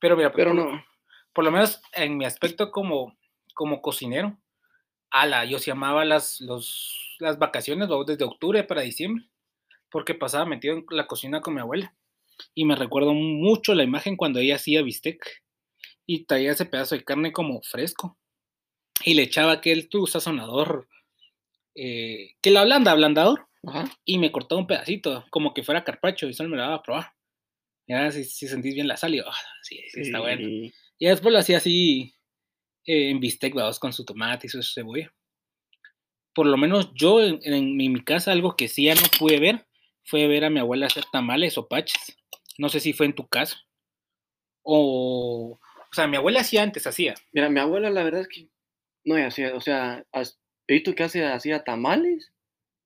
pero 0.00 0.16
mira, 0.16 0.32
Pero 0.32 0.50
por, 0.54 0.54
no. 0.54 0.84
por 1.32 1.44
lo 1.44 1.50
menos 1.50 1.80
en 1.92 2.16
mi 2.16 2.24
aspecto 2.24 2.70
como, 2.70 3.16
como 3.54 3.80
cocinero, 3.82 4.36
ala, 5.10 5.44
yo 5.44 5.58
sí 5.58 5.70
amaba 5.70 6.04
las, 6.04 6.40
los, 6.40 7.16
las 7.18 7.38
vacaciones, 7.38 7.88
desde 8.06 8.24
octubre 8.24 8.62
para 8.64 8.82
diciembre, 8.82 9.24
porque 9.92 10.14
pasaba 10.14 10.46
metido 10.46 10.74
en 10.76 10.86
la 10.90 11.06
cocina 11.06 11.40
con 11.40 11.54
mi 11.54 11.60
abuela. 11.60 11.94
Y 12.54 12.64
me 12.64 12.74
recuerdo 12.74 13.12
mucho 13.12 13.74
la 13.74 13.84
imagen 13.84 14.16
cuando 14.16 14.40
ella 14.40 14.56
hacía 14.56 14.82
bistec 14.82 15.42
y 16.06 16.24
traía 16.24 16.52
ese 16.52 16.66
pedazo 16.66 16.96
de 16.96 17.04
carne 17.04 17.32
como 17.32 17.62
fresco 17.62 18.18
y 19.04 19.14
le 19.14 19.22
echaba 19.22 19.52
aquel 19.52 19.88
tu 19.88 20.06
sazonador, 20.06 20.88
eh, 21.74 22.34
que 22.40 22.50
la 22.50 22.64
blanda, 22.64 22.92
ablandador, 22.92 23.46
Ajá. 23.66 23.84
y 24.04 24.18
me 24.18 24.32
cortaba 24.32 24.60
un 24.60 24.66
pedacito, 24.66 25.24
como 25.30 25.54
que 25.54 25.62
fuera 25.62 25.84
carpacho, 25.84 26.28
y 26.28 26.34
solo 26.34 26.50
me 26.50 26.56
lo 26.56 26.62
daba 26.62 26.76
a 26.76 26.82
probar. 26.82 27.12
Ya, 27.86 28.10
si, 28.10 28.24
si 28.24 28.48
sentís 28.48 28.74
bien 28.74 28.88
la 28.88 28.96
sal, 28.96 29.14
y 29.14 29.20
"Ah, 29.20 29.32
sí, 29.62 29.80
sí, 29.90 30.00
está 30.02 30.20
bueno. 30.20 30.48
Y- 30.48 30.72
después 30.98 31.32
lo 31.32 31.38
hacía 31.38 31.56
así 31.56 32.14
eh, 32.86 33.10
en 33.10 33.20
bistec, 33.20 33.54
vamos, 33.54 33.78
con 33.78 33.92
su 33.92 34.04
tomate 34.04 34.46
y 34.46 34.50
su 34.50 34.62
cebolla. 34.62 35.12
Por 36.34 36.46
lo 36.46 36.56
menos 36.56 36.92
yo 36.94 37.20
en, 37.22 37.76
mi 37.76 38.02
casa 38.02 38.32
algo 38.32 38.56
que 38.56 38.68
sí 38.68 38.84
ya 38.84 38.94
no 38.94 39.02
pude 39.18 39.38
ver 39.38 39.66
fue 40.04 40.26
ver 40.26 40.44
a 40.44 40.50
mi 40.50 40.60
abuela 40.60 40.86
hacer 40.86 41.04
tamales 41.12 41.58
o 41.58 41.68
paches. 41.68 42.16
No 42.58 42.68
sé 42.68 42.80
si 42.80 42.92
fue 42.92 43.06
en 43.06 43.14
tu 43.14 43.26
caso. 43.28 43.56
O, 44.62 45.58
o 45.60 45.94
sea, 45.94 46.06
mi 46.06 46.16
abuela 46.16 46.40
hacía 46.40 46.62
antes, 46.62 46.86
hacía. 46.86 47.14
Mira, 47.32 47.50
mi 47.50 47.60
abuela 47.60 47.90
la 47.90 48.04
verdad 48.04 48.22
es 48.22 48.28
que 48.28 48.48
no 49.04 49.16
hacía, 49.16 49.54
o 49.54 49.60
sea, 49.60 50.04
he 50.66 50.74
visto 50.74 50.94
que 50.94 51.02
hace, 51.02 51.24
hacía 51.24 51.64
tamales, 51.64 52.32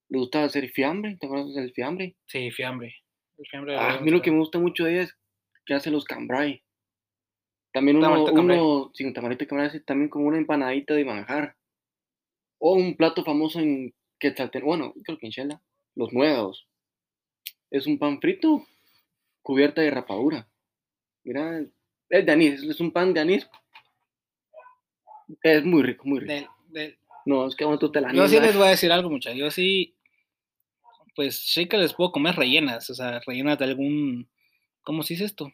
le 0.08 0.18
gustaba 0.18 0.46
hacer 0.46 0.68
fiambre, 0.70 1.16
¿te 1.20 1.26
acuerdas 1.26 1.54
del 1.54 1.72
fiambre? 1.72 2.16
Sí, 2.26 2.50
fiambre. 2.50 2.96
El 3.38 3.46
fiambre 3.46 3.76
Ah, 3.76 3.94
a 3.94 4.00
mí 4.00 4.10
lo 4.10 4.22
que 4.22 4.30
me 4.30 4.38
gusta 4.38 4.58
mucho 4.58 4.84
de 4.84 4.94
ella 4.94 5.02
es 5.02 5.16
que 5.64 5.74
hace 5.74 5.90
los 5.90 6.04
cambray. 6.04 6.62
También 7.72 7.98
uno, 7.98 8.24
uno, 8.24 8.90
sí, 8.94 9.04
un 9.04 9.12
cambray 9.12 9.36
hace 9.66 9.80
también 9.80 10.08
como 10.08 10.26
una 10.26 10.38
empanadita 10.38 10.94
de 10.94 11.04
manjar. 11.04 11.56
O 12.58 12.72
un 12.72 12.96
plato 12.96 13.22
famoso 13.22 13.60
en 13.60 13.94
Quetzaltenango, 14.18 14.68
bueno, 14.68 14.94
creo 15.04 15.18
que 15.18 15.26
en 15.26 15.32
Shela, 15.32 15.62
los 15.94 16.12
nuevos. 16.12 16.66
Es 17.70 17.86
un 17.86 17.98
pan 17.98 18.20
frito 18.20 18.66
cubierta 19.42 19.80
de 19.80 19.90
rapadura. 19.90 20.48
Mira, 21.24 21.60
es 22.08 22.26
de 22.26 22.32
anís, 22.32 22.62
es 22.62 22.80
un 22.80 22.90
pan 22.92 23.12
de 23.12 23.20
anís. 23.20 23.48
Es 25.42 25.64
muy 25.64 25.82
rico, 25.82 26.04
muy 26.06 26.20
rico. 26.20 26.32
del- 26.32 26.46
del- 26.68 26.98
No, 27.24 27.46
es 27.48 27.56
que 27.56 27.64
bueno, 27.64 27.78
tú 27.78 27.90
te 27.90 28.00
la 28.00 28.12
Yo 28.12 28.28
sí 28.28 28.38
les 28.38 28.56
voy 28.56 28.66
a 28.68 28.70
decir 28.70 28.92
algo, 28.92 29.10
muchachos. 29.10 29.38
Yo 29.38 29.50
sí, 29.50 29.96
pues 31.16 31.38
sí 31.40 31.66
que 31.66 31.76
les 31.78 31.92
puedo 31.94 32.12
comer 32.12 32.36
rellenas, 32.36 32.88
o 32.90 32.94
sea, 32.94 33.18
rellenas 33.26 33.58
de 33.58 33.64
algún, 33.64 34.30
¿cómo 34.82 35.02
se 35.02 35.14
dice 35.14 35.24
esto? 35.24 35.52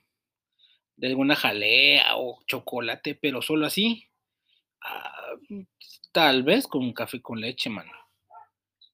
De 0.97 1.07
alguna 1.09 1.35
jalea 1.35 2.17
o 2.17 2.41
chocolate, 2.47 3.15
pero 3.15 3.41
solo 3.41 3.67
así. 3.67 4.07
ah, 4.83 5.37
tal 6.13 6.43
vez 6.43 6.67
con 6.67 6.83
un 6.83 6.93
café 6.93 7.23
con 7.23 7.41
leche, 7.41 7.71
mano. 7.71 7.93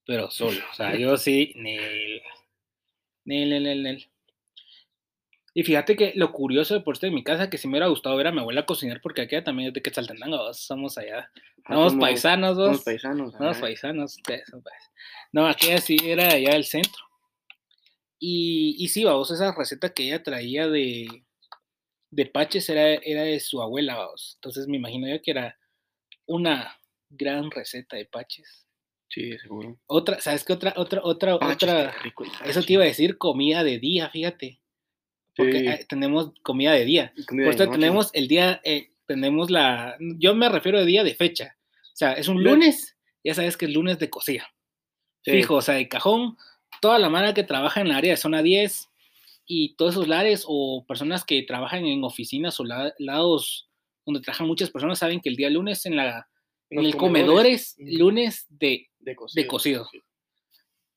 Pero 0.05 0.29
solo, 0.31 0.59
o 0.71 0.73
sea, 0.73 0.95
yo 0.95 1.17
sí, 1.17 1.51
nel, 1.55 2.21
nel, 3.25 3.49
nel, 3.49 3.63
nel, 3.63 3.83
nel. 3.83 4.09
Y 5.53 5.63
fíjate 5.63 5.95
que 5.95 6.13
lo 6.15 6.31
curioso 6.31 6.75
de 6.75 6.81
por 6.81 6.93
este 6.93 7.07
de 7.07 7.11
mi 7.11 7.23
casa, 7.23 7.49
que 7.49 7.57
si 7.57 7.67
me 7.67 7.73
hubiera 7.73 7.87
gustado 7.87 8.15
ver 8.15 8.27
a 8.27 8.31
mi 8.31 8.39
abuela 8.39 8.65
cocinar, 8.65 9.01
porque 9.01 9.21
aquí 9.21 9.41
también 9.43 9.69
es 9.69 9.73
de 9.73 9.81
Quetzaltenango, 9.81 10.37
vos, 10.37 10.59
somos 10.59 10.97
allá. 10.97 11.31
Ah, 11.65 11.73
Somos 11.73 11.91
somos- 11.93 12.05
paisanos, 12.05 12.55
Somos 12.55 12.71
vos. 12.77 12.83
paisanos. 12.83 13.33
No, 13.39 13.49
ajá. 13.49 13.59
paisanos, 13.61 14.15
ustedes 14.17 14.47
son 14.49 14.61
paisanos. 14.61 14.93
No, 15.33 15.47
aquí 15.47 15.71
así 15.71 15.97
era 16.03 16.29
allá 16.29 16.53
del 16.53 16.65
centro. 16.65 17.03
Y, 18.19 18.75
y 18.79 18.87
sí, 18.89 19.03
vamos, 19.03 19.31
esa 19.31 19.53
receta 19.55 19.93
que 19.93 20.03
ella 20.07 20.21
traía 20.23 20.67
de, 20.67 21.07
de 22.11 22.25
paches 22.27 22.69
era, 22.69 22.93
era 22.95 23.23
de 23.23 23.39
su 23.39 23.61
abuela. 23.61 23.97
Entonces 24.35 24.67
me 24.67 24.77
imagino 24.77 25.07
yo 25.07 25.21
que 25.21 25.31
era 25.31 25.57
una 26.25 26.77
gran 27.09 27.49
receta 27.49 27.95
de 27.95 28.05
paches. 28.05 28.67
Sí, 29.09 29.37
seguro. 29.39 29.77
Otra, 29.87 30.19
¿sabes 30.21 30.43
qué? 30.43 30.53
Otra, 30.53 30.73
otra, 30.77 31.01
otra, 31.03 31.39
Paches, 31.39 31.69
otra. 31.69 31.91
rico 32.03 32.23
Eso 32.45 32.61
te 32.63 32.73
iba 32.73 32.83
a 32.83 32.87
decir 32.87 33.17
comida 33.17 33.63
de 33.63 33.79
día, 33.79 34.09
fíjate. 34.09 34.59
Porque 35.35 35.59
Sí. 35.59 35.67
eh, 35.67 35.85
tenemos 35.89 36.31
comida 36.43 36.73
de 36.73 36.85
día. 36.85 37.13
Comida 37.27 37.45
Por 37.45 37.55
eso 37.55 37.71
tenemos 37.71 38.09
el 38.13 38.27
día, 38.27 38.61
eh, 38.63 38.91
tenemos 39.07 39.49
la, 39.49 39.95
yo 39.99 40.35
me 40.35 40.47
refiero 40.49 40.79
de 40.79 40.85
día 40.85 41.03
de 41.03 41.15
fecha. 41.15 41.57
O 41.93 41.95
sea, 41.99 42.13
es 42.13 42.27
un 42.27 42.43
lunes, 42.43 42.95
ya 43.23 43.33
sabes 43.33 43.57
que 43.57 43.65
es 43.65 43.73
lunes 43.73 43.97
de 43.99 44.09
cocida. 44.09 44.47
Sí. 45.23 45.31
Fijo, 45.31 45.55
o 45.55 45.61
sea, 45.61 45.75
de 45.75 45.87
cajón, 45.87 46.37
toda 46.81 46.99
la 46.99 47.09
mano 47.09 47.33
que 47.33 47.43
trabaja 47.43 47.81
en 47.81 47.87
el 47.87 47.93
área 47.93 48.11
de 48.11 48.17
zona 48.17 48.43
10 48.43 48.89
y 49.45 49.75
todos 49.75 49.93
esos 49.95 50.07
lares 50.07 50.43
o 50.47 50.85
personas 50.87 51.25
que 51.25 51.41
trabajan 51.43 51.85
en 51.85 52.03
oficinas 52.03 52.59
o 52.59 52.63
la- 52.63 52.93
lados 52.99 53.67
donde 54.05 54.21
trabajan 54.21 54.47
muchas 54.47 54.69
personas 54.69 54.99
saben 54.99 55.19
que 55.19 55.29
el 55.29 55.35
día 55.35 55.49
lunes 55.49 55.85
en, 55.85 55.95
la, 55.95 56.27
en, 56.69 56.77
los 56.83 56.85
el 56.85 56.95
comedor 56.97 57.45
es 57.45 57.75
Ujú. 57.79 57.97
lunes 57.97 58.45
de, 58.49 58.88
de 59.09 59.15
cocido. 59.15 59.41
de 59.43 59.47
cocido. 59.47 59.85
Sí. 59.91 60.01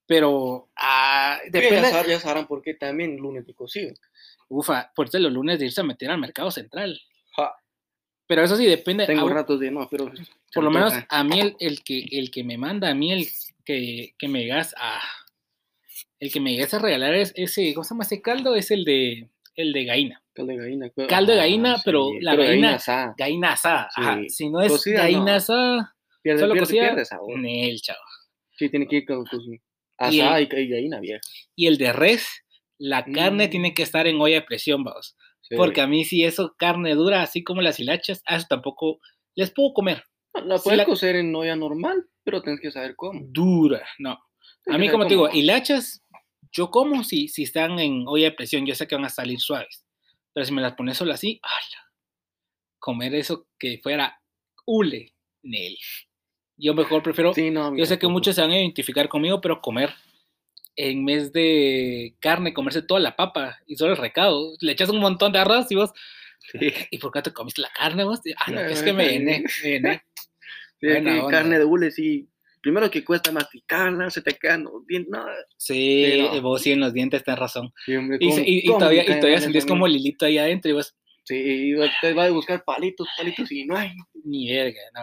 pero 0.07 0.69
ah, 0.77 1.39
Sí, 1.45 1.51
depende. 1.51 1.83
Ya, 1.91 1.91
sab- 2.03 2.07
ya 2.09 2.21
sabrán 2.21 2.47
por 2.47 2.63
qué 2.63 2.75
también 2.75 3.17
lunes 3.17 3.47
de 3.47 3.55
cocido. 3.55 3.95
Ufa, 4.49 4.93
por 4.95 5.07
eso 5.09 5.19
los 5.19 5.33
lunes 5.33 5.59
de 5.59 5.67
irse 5.67 5.81
a 5.81 5.85
meter 5.85 6.11
al 6.11 6.19
mercado 6.19 6.51
central. 6.51 7.01
Ja, 7.37 7.53
Pero 8.27 8.43
eso 8.43 8.57
sí 8.57 8.67
depende. 8.67 9.07
tengo 9.07 9.27
a- 9.29 9.33
ratos 9.33 9.59
de 9.61 9.71
no, 9.71 9.89
pero. 9.91 10.13
por 10.53 10.65
lo 10.65 10.71
menos 10.71 10.93
a 11.09 11.25
mí 11.25 11.41
el, 11.41 11.57
el 11.61 11.83
que, 11.83 12.07
el 12.13 12.31
que 12.31 12.45
me 12.45 12.59
manda, 12.59 12.91
a 12.91 12.95
mí 12.95 13.13
el 13.13 13.29
que, 13.65 14.15
que 14.19 14.29
me 14.29 14.41
digas 14.41 14.75
a... 14.79 15.01
El 16.21 16.31
que 16.33 16.41
me 16.41 16.51
digas 16.51 16.73
a 16.75 16.79
regalar 16.79 17.15
es 17.15 17.33
ese, 17.35 17.75
¿cómo 17.75 17.83
se 17.85 17.95
llama 17.95 18.05
ese 18.05 18.23
caldo? 18.23 18.55
Es 18.55 18.71
el 18.71 18.85
de, 18.85 19.29
el 19.57 19.73
de 19.73 19.85
gallina. 19.85 20.23
Caldo 20.35 20.53
de 20.53 20.59
gallina. 20.59 20.91
pero- 20.95 21.09
Caldo 21.09 21.33
de 21.33 21.39
ah, 21.39 21.43
gallina, 21.43 21.77
pero 21.85 22.11
la 22.21 22.31
pero 22.33 22.43
gallina- 22.45 22.75
asada. 22.77 23.15
Gallina 23.19 23.53
asada. 23.53 23.89
ajá. 23.97 24.19
Sí. 24.23 24.29
Si 24.31 24.49
no 24.51 24.61
es 24.61 24.71
Cocida, 24.73 24.99
gallina 25.03 25.25
no. 25.25 25.33
asada, 25.33 25.97
Pierde, 26.23 26.41
solo 26.41 26.53
pierde, 26.55 26.67
cocida, 26.67 26.83
pierde 26.89 27.05
sabor. 27.05 27.39
Nel, 27.39 27.81
chavo. 27.81 27.99
Sí, 28.57 28.69
tiene 28.69 28.87
que 28.87 28.97
ir 28.97 29.07
con, 29.07 29.25
con 29.25 29.41
su 29.43 29.53
Y 29.53 29.61
asada 29.97 30.39
el- 30.39 30.49
y, 30.53 30.69
gallina 30.69 31.01
vieja. 31.01 31.21
Y 31.57 31.67
el 31.67 31.79
de 31.79 31.93
res, 31.93 32.27
la 32.79 33.05
carne 33.05 33.47
Mm. 33.47 33.51
tiene 33.51 33.75
que 33.75 33.83
estar 33.83 34.07
en 34.07 34.21
olla 34.21 34.37
de 34.37 34.43
presión, 34.43 34.85
vamos. 34.85 35.17
Sí. 35.43 35.57
Porque 35.57 35.81
a 35.81 35.87
mí 35.87 36.05
si 36.05 36.25
eso 36.25 36.55
carne 36.59 36.95
dura, 36.95 37.23
así 37.23 37.43
como 37.43 37.61
las 37.63 37.79
hilachas, 37.81 38.23
a 38.27 38.37
eso 38.37 38.47
tampoco 38.49 39.01
les 39.35 39.51
puedo 39.51 39.73
comer. 39.75 40.05
La 40.35 40.59
puedes 40.59 40.79
la- 40.79 40.85
cocer 40.87 41.17
en 41.17 41.35
olla 41.35 41.57
normal, 41.57 42.07
pero 42.25 42.41
tienes 42.43 42.61
que 42.61 42.71
saber 42.71 42.95
cómo. 42.97 43.21
Dura, 43.25 43.87
no. 43.99 44.19
Tienes 44.65 44.77
A 44.77 44.79
mí, 44.79 44.89
como 44.91 45.05
te 45.05 45.11
digo, 45.15 45.29
hilachas, 45.31 46.03
yo 46.53 46.71
como 46.71 47.03
si, 47.05 47.29
si 47.29 47.43
están 47.43 47.79
en 47.79 48.05
olla 48.07 48.27
de 48.31 48.33
presión, 48.33 48.65
yo 48.65 48.75
sé 48.75 48.87
que 48.87 48.95
van 48.95 49.05
a 49.05 49.09
salir 49.11 49.41
suaves. 49.41 49.85
Pero 50.33 50.47
si 50.47 50.53
me 50.53 50.63
las 50.63 50.75
pones 50.75 50.97
solo 50.97 51.13
así, 51.13 51.41
¡ala! 51.43 51.83
comer 52.79 53.15
eso 53.15 53.47
que 53.59 53.79
fuera 53.83 54.21
hule, 54.67 55.15
Nel. 55.43 55.77
Yo 56.63 56.75
mejor 56.75 57.03
prefiero, 57.03 57.35
Sí, 57.35 57.51
no, 57.51 57.77
yo 57.77 57.85
sé 57.87 57.99
que 57.99 58.07
muchos 58.07 58.35
se 58.37 58.41
van 58.41 58.53
a 58.53 58.59
identificar 58.61 59.09
conmigo, 59.09 59.41
pero 59.41 59.61
comer 59.61 59.91
en 60.77 61.05
vez 61.05 61.33
de 61.33 62.15
carne, 62.21 62.55
comerse 62.55 62.83
toda 62.83 63.01
la 63.01 63.15
papa 63.17 63.59
y 63.67 63.77
solo 63.77 63.93
el 63.93 63.99
recado. 63.99 64.53
Le 64.61 64.73
echas 64.73 64.89
un 64.89 65.01
montón 65.01 65.33
de 65.33 65.39
arroz 65.41 65.71
y 65.71 65.75
vos, 65.75 65.91
Sí, 66.53 66.73
¿y 66.91 66.99
por 66.99 67.13
qué 67.13 67.23
te 67.23 67.33
comiste 67.33 67.61
la 67.61 67.71
carne 67.71 68.05
vos? 68.05 68.21
Ah, 68.37 68.51
no, 68.51 68.61
Eh, 68.61 68.73
es 68.73 68.83
que 68.83 68.93
me 68.93 69.07
llené, 69.09 69.45
me 69.63 69.69
llené. 69.71 70.03
sí, 70.81 70.87
Buena 70.87 71.27
carne 71.29 71.59
de 71.59 71.65
hule, 71.65 71.91
sí. 71.91 72.29
Primero 72.61 72.91
que 72.91 73.05
cuesta 73.05 73.33
masticarla, 73.33 74.09
se 74.11 74.23
te 74.23 74.35
quedan 74.35 74.65
los 74.65 74.87
dientes. 74.87 75.11
No, 75.11 75.25
Sí, 75.57 76.17
no. 76.33 76.43
vos 76.43 76.63
sí 76.63 76.73
en 76.73 76.81
los 76.81 76.93
dientes 76.93 77.23
tenés 77.25 77.41
razón. 77.41 77.73
sí, 77.85 77.95
hombre, 77.97 78.19
Y, 78.21 78.25
¿cómo- 78.29 78.37
se- 78.37 78.43
y- 78.49 78.59
y 78.59 78.67
cómo 78.67 78.79
me 78.79 78.81
todavía, 78.81 79.03
y 79.03 79.21
todavía 79.21 79.41
sentís 79.41 79.67
como? 79.67 79.87
Lilito 79.89 80.27
ahí 80.27 80.39
adentro 80.39 80.71
y 80.71 80.75
vos, 80.75 80.95
Sí, 81.25 81.37
y 81.37 81.75
te 82.01 82.13
va 82.15 82.25
a 82.25 82.31
buscar 82.31 82.65
palitos, 82.65 83.07
palitos 83.17 83.51
y 83.53 83.65
no 83.65 83.77
hay. 83.77 83.91
ni 84.25 84.51
verga, 84.51 84.81
no. 84.95 85.03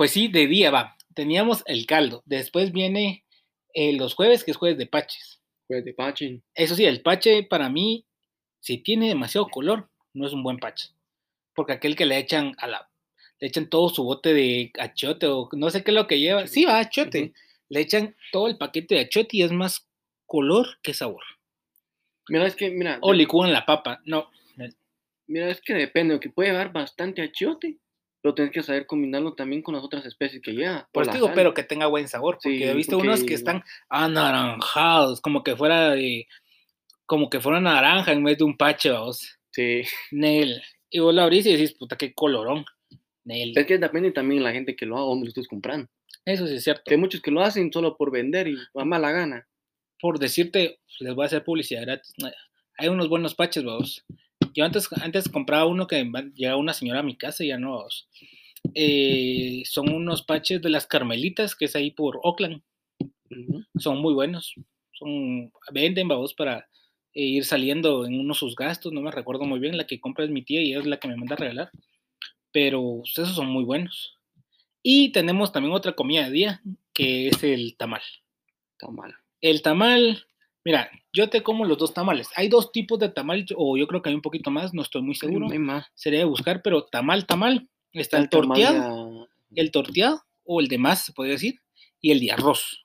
Pues 0.00 0.12
sí, 0.12 0.28
de 0.28 0.46
día 0.46 0.70
va. 0.70 0.96
Teníamos 1.14 1.62
el 1.66 1.84
caldo. 1.84 2.22
Después 2.24 2.72
viene 2.72 3.22
eh, 3.74 3.92
los 3.92 4.14
jueves, 4.14 4.44
que 4.44 4.52
es 4.52 4.56
jueves 4.56 4.78
de 4.78 4.86
paches. 4.86 5.42
Pues 5.68 5.84
de 5.84 5.92
pachín. 5.92 6.42
Eso 6.54 6.74
sí, 6.74 6.86
el 6.86 7.02
pache 7.02 7.42
para 7.42 7.68
mí, 7.68 8.06
si 8.60 8.78
tiene 8.78 9.08
demasiado 9.08 9.48
color, 9.48 9.90
no 10.14 10.26
es 10.26 10.32
un 10.32 10.42
buen 10.42 10.56
pache. 10.56 10.88
Porque 11.54 11.74
aquel 11.74 11.96
que 11.96 12.06
le 12.06 12.16
echan 12.16 12.54
a 12.56 12.66
la, 12.66 12.88
le 13.40 13.48
echan 13.48 13.68
todo 13.68 13.90
su 13.90 14.02
bote 14.02 14.32
de 14.32 14.72
achote 14.78 15.26
o 15.26 15.50
no 15.52 15.68
sé 15.68 15.84
qué 15.84 15.90
es 15.90 15.94
lo 15.94 16.06
que 16.06 16.18
lleva. 16.18 16.46
Sí, 16.46 16.64
va, 16.64 16.78
achote. 16.78 17.24
Ujú. 17.24 17.32
Le 17.68 17.80
echan 17.80 18.16
todo 18.32 18.48
el 18.48 18.56
paquete 18.56 18.94
de 18.94 19.00
achote 19.02 19.36
y 19.36 19.42
es 19.42 19.52
más 19.52 19.86
color 20.24 20.78
que 20.82 20.94
sabor. 20.94 21.24
Mira, 22.30 22.46
es 22.46 22.56
que, 22.56 22.70
mira, 22.70 22.96
O 23.02 23.12
licúan 23.12 23.52
la 23.52 23.66
papa. 23.66 24.00
No, 24.06 24.30
mira, 25.26 25.50
es 25.50 25.60
que 25.60 25.74
depende, 25.74 26.18
que 26.20 26.30
puede 26.30 26.52
llevar 26.52 26.72
bastante 26.72 27.20
achiote, 27.20 27.76
pero 28.22 28.34
tienes 28.34 28.52
que 28.52 28.62
saber 28.62 28.86
combinarlo 28.86 29.34
también 29.34 29.62
con 29.62 29.74
las 29.74 29.84
otras 29.84 30.04
especies 30.06 30.42
que 30.42 30.52
lleva. 30.52 30.88
Por 30.92 31.02
eso 31.02 31.10
la 31.12 31.14
digo, 31.16 31.30
pero 31.34 31.54
que 31.54 31.62
tenga 31.62 31.86
buen 31.86 32.06
sabor, 32.08 32.34
porque 32.42 32.58
Sí, 32.58 32.64
he 32.64 32.74
visto 32.74 32.98
unos 32.98 33.20
que 33.20 33.24
porque- 33.24 33.34
están 33.34 33.62
anaranjados, 33.88 35.20
como 35.20 35.42
que 35.42 35.56
fuera 35.56 35.90
de, 35.90 36.26
como 37.06 37.30
que 37.30 37.40
fuera 37.40 37.60
naranja 37.60 38.12
en 38.12 38.22
vez 38.24 38.38
de 38.38 38.44
un 38.44 38.56
pache, 38.56 38.90
vamos. 38.90 39.38
Sí, 39.50 39.82
Nel. 40.10 40.62
Y 40.90 40.98
vos 41.00 41.14
lo 41.14 41.22
abrís 41.22 41.46
y 41.46 41.52
decís, 41.52 41.72
puta, 41.74 41.96
qué 41.96 42.14
colorón. 42.14 42.64
Nel. 43.24 43.52
es 43.56 43.66
que 43.66 43.78
depende 43.78 44.12
también 44.12 44.40
de 44.42 44.44
la 44.48 44.52
gente 44.52 44.74
que 44.74 44.86
lo 44.86 44.96
haga, 44.96 45.06
donde 45.06 45.24
lo 45.26 45.28
estés 45.28 45.46
comprando. 45.46 45.88
Eso 46.24 46.46
sí 46.46 46.54
es 46.56 46.64
cierto. 46.64 46.82
Que 46.84 46.94
hay 46.94 47.00
muchos 47.00 47.20
que 47.20 47.30
lo 47.30 47.42
hacen 47.42 47.72
solo 47.72 47.96
por 47.96 48.10
vender 48.10 48.48
y 48.48 48.56
a 48.74 48.84
mala 48.84 49.10
gana. 49.12 49.46
Por 50.00 50.18
decirte, 50.18 50.80
les 51.00 51.14
voy 51.14 51.24
a 51.24 51.26
hacer 51.26 51.44
publicidad 51.44 51.82
gratis. 51.82 52.14
Hay 52.78 52.88
unos 52.88 53.08
buenos 53.08 53.34
paches, 53.34 53.62
vamos. 53.64 54.04
Yo 54.54 54.64
antes, 54.64 54.88
antes 55.02 55.28
compraba 55.28 55.66
uno 55.66 55.86
que 55.86 56.10
llegaba 56.34 56.56
una 56.56 56.72
señora 56.72 57.00
a 57.00 57.04
mi 57.04 57.16
casa 57.16 57.44
y 57.44 57.48
ya 57.48 57.58
no. 57.58 57.86
Eh, 58.74 59.62
son 59.66 59.92
unos 59.92 60.22
paches 60.22 60.60
de 60.62 60.70
las 60.70 60.86
Carmelitas, 60.86 61.54
que 61.54 61.66
es 61.66 61.76
ahí 61.76 61.90
por 61.90 62.20
Oakland. 62.22 62.62
Son 63.78 63.98
muy 63.98 64.14
buenos. 64.14 64.54
Son, 64.92 65.52
venden, 65.72 66.08
vamos, 66.08 66.34
para 66.34 66.68
eh, 67.14 67.22
ir 67.22 67.44
saliendo 67.44 68.04
en 68.06 68.18
unos 68.18 68.38
sus 68.38 68.54
gastos. 68.54 68.92
No 68.92 69.00
me 69.00 69.10
recuerdo 69.10 69.44
muy 69.44 69.58
bien. 69.60 69.76
La 69.76 69.86
que 69.86 70.00
compra 70.00 70.24
es 70.24 70.30
mi 70.30 70.42
tía 70.42 70.62
y 70.62 70.74
es 70.74 70.86
la 70.86 70.98
que 70.98 71.08
me 71.08 71.16
manda 71.16 71.34
a 71.34 71.38
regalar. 71.38 71.70
Pero 72.52 73.02
esos 73.04 73.34
son 73.34 73.46
muy 73.46 73.64
buenos. 73.64 74.16
Y 74.82 75.12
tenemos 75.12 75.52
también 75.52 75.74
otra 75.74 75.92
comida 75.92 76.24
de 76.24 76.30
día, 76.30 76.62
que 76.94 77.28
es 77.28 77.42
el 77.44 77.76
tamal. 77.76 78.02
Está 78.72 78.90
mal. 78.90 79.14
El 79.40 79.62
tamal, 79.62 80.26
mira, 80.64 80.90
yo 81.12 81.28
te 81.30 81.42
como 81.42 81.64
los 81.64 81.78
dos 81.78 81.94
tamales. 81.94 82.28
Hay 82.36 82.48
dos 82.48 82.72
tipos 82.72 82.98
de 82.98 83.08
tamal, 83.08 83.44
o 83.56 83.76
yo 83.76 83.86
creo 83.86 84.02
que 84.02 84.08
hay 84.10 84.14
un 84.14 84.22
poquito 84.22 84.50
más, 84.50 84.72
no 84.74 84.82
estoy 84.82 85.02
muy 85.02 85.14
seguro. 85.14 85.46
No 85.46 85.52
hay 85.52 85.58
más. 85.58 85.86
Sería 85.94 86.20
de 86.20 86.24
buscar, 86.24 86.62
pero 86.62 86.84
tamal, 86.84 87.26
tamal. 87.26 87.68
Está 87.92 88.18
el, 88.18 88.28
tamal 88.28 88.46
torteado, 88.58 89.28
de- 89.50 89.60
el 89.60 89.70
torteado, 89.70 90.22
o 90.44 90.60
el 90.60 90.68
de 90.68 90.78
más, 90.78 91.04
se 91.04 91.12
podría 91.12 91.34
decir, 91.34 91.60
y 92.00 92.12
el 92.12 92.20
de 92.20 92.32
arroz. 92.32 92.84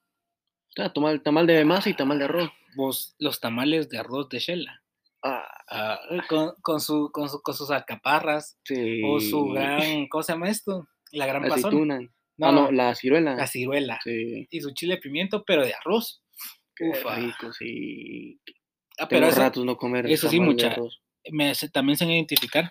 Ah, 0.78 0.92
tamal, 0.92 1.22
tamal 1.22 1.48
de 1.48 1.64
masa 1.66 1.90
y 1.90 1.94
tamal 1.94 2.20
de 2.20 2.26
arroz. 2.26 2.50
Vos, 2.76 3.16
los 3.20 3.40
tamales 3.40 3.88
de 3.90 3.98
arroz 4.00 4.28
de 4.30 4.40
Shela. 4.40 4.82
Ah, 5.24 5.48
Ah, 5.68 6.00
con, 6.30 6.54
con, 6.62 6.80
su, 6.80 7.10
con, 7.12 7.28
su- 7.28 7.42
con 7.42 7.56
sus 7.56 7.72
alcaparras 7.72 8.60
sí. 8.66 9.02
o 9.04 9.20
su 9.20 9.46
gran, 9.50 10.08
¿cómo 10.10 10.22
se 10.22 10.34
llama 10.34 10.48
esto? 10.50 10.88
La 11.12 11.26
gran 11.26 11.42
pasón. 11.42 11.58
aceituna. 11.58 12.00
No, 12.38 12.48
ah, 12.48 12.52
no, 12.52 12.72
la 12.72 12.94
ciruela. 12.94 13.34
la 13.36 13.48
ciruela. 13.48 14.00
Sí. 14.04 14.48
Y 14.52 14.62
su 14.62 14.72
chile 14.76 14.96
de 14.96 15.02
pimiento, 15.02 15.44
pero 15.44 15.66
de 15.66 15.74
arroz. 15.74 16.22
Qué 16.76 16.90
Ufa. 16.90 17.16
rico, 17.16 17.54
sí. 17.54 18.40
Ah, 18.98 19.08
Pero 19.08 19.28
eso, 19.28 19.40
ratos 19.40 19.66
no 19.66 19.78
comer 19.78 20.06
eso 20.08 20.30
sí, 20.30 20.40
mucha- 20.40 20.76
me 21.32 21.54
también 21.74 21.98
se 21.98 22.06
identificar 22.06 22.70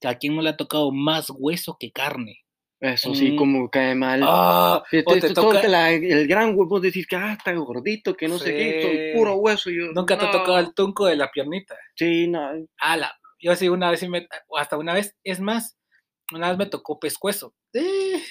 que 0.00 0.08
a 0.08 0.16
quien 0.18 0.36
no 0.36 0.42
le 0.42 0.50
ha 0.50 0.56
tocado 0.56 0.92
más 0.92 1.30
hueso 1.30 1.76
que 1.78 1.90
carne. 1.90 2.40
Eso 2.78 3.14
sí, 3.14 3.32
Mm. 3.32 3.36
como 3.36 3.70
cae 3.70 3.94
mal. 3.94 4.20
Ah, 4.22 4.82
te- 4.90 5.02
toca 5.32 5.66
la- 5.66 5.90
el 5.92 6.26
gran 6.28 6.50
huevo, 6.50 6.66
vos 6.66 6.82
decís 6.82 7.06
que 7.06 7.16
ah, 7.16 7.32
está 7.32 7.52
gordito, 7.54 8.14
que 8.14 8.28
no 8.28 8.38
sé 8.38 8.54
qué, 8.54 8.82
son 8.82 9.18
puro 9.18 9.36
hueso. 9.36 9.70
Yo, 9.70 9.92
Nunca 9.94 10.18
te 10.18 10.26
ha 10.26 10.30
tocado 10.30 10.58
el 10.58 10.74
tunco 10.74 11.06
de 11.06 11.16
la 11.16 11.30
piernita. 11.30 11.74
Sí, 11.94 12.28
no. 12.28 12.50
Ala, 12.78 13.16
yo 13.40 13.56
sí 13.56 13.68
una 13.70 13.90
vez, 13.90 14.00
sí 14.00 14.08
me, 14.08 14.28
o 14.48 14.58
hasta 14.58 14.76
una 14.76 14.92
vez, 14.92 15.16
es 15.24 15.40
más, 15.40 15.78
una 16.32 16.50
vez 16.50 16.58
me 16.58 16.66
tocó 16.66 16.98
pescuezo. 17.00 17.54
Eh, 17.72 18.22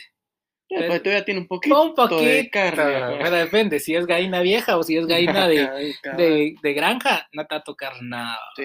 Ya, 0.70 0.80
Eh, 0.80 0.88
pues 0.88 1.04
todavía 1.04 1.26
tiene 1.26 1.42
un 1.42 1.48
poquito, 1.48 1.82
un 1.84 1.94
poquito, 1.94 2.22
de 2.22 2.50
carne. 2.50 3.18
pero 3.22 3.36
depende, 3.36 3.80
si 3.80 3.96
es 3.96 4.06
gallina 4.08 4.42
vieja 4.42 4.78
o 4.78 4.84
si 4.84 4.98
es 4.98 5.06
gallina 5.08 5.48
de, 5.48 5.94
de, 6.18 6.56
de 6.62 6.74
granja, 6.74 7.28
no 7.34 7.46
te 7.46 7.56
va 7.56 7.60
a 7.60 7.64
tocar 7.64 8.02
nada. 8.02 8.40
Sí. 8.56 8.64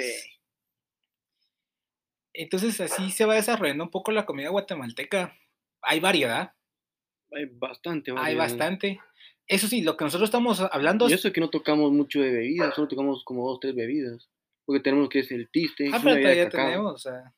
Entonces 2.33 2.81
así 2.81 3.11
se 3.11 3.25
va 3.25 3.35
desarrollando 3.35 3.85
un 3.85 3.91
poco 3.91 4.13
la 4.13 4.25
comida 4.25 4.49
guatemalteca. 4.51 5.37
Hay 5.83 6.01
variedad, 6.01 6.53
Hay 7.33 7.47
bastante. 7.47 8.11
hay 8.13 8.17
variedad. 8.17 8.39
bastante. 8.45 9.01
Eso 9.47 9.67
sí, 9.67 9.83
lo 9.83 9.97
que 9.97 10.05
nosotros 10.05 10.29
estamos 10.29 10.61
hablando 10.61 11.09
Y 11.09 11.13
es... 11.13 11.19
eso 11.21 11.33
que 11.33 11.41
no 11.41 11.51
tocamos 11.51 11.91
mucho 11.91 12.21
de 12.21 12.31
bebidas, 12.31 12.75
solo 12.75 12.87
tocamos 12.89 13.25
como 13.25 13.49
dos, 13.49 13.59
tres 13.61 13.75
bebidas. 13.75 14.29
Porque 14.65 14.81
tenemos 14.81 15.09
que 15.09 15.21
es 15.21 15.31
el 15.33 15.51
tiste. 15.51 15.91
Ah, 15.93 16.01
pero 16.03 16.17
todavía 16.21 16.49
tenemos, 16.49 16.95
o 16.95 16.99
sea. 16.99 17.35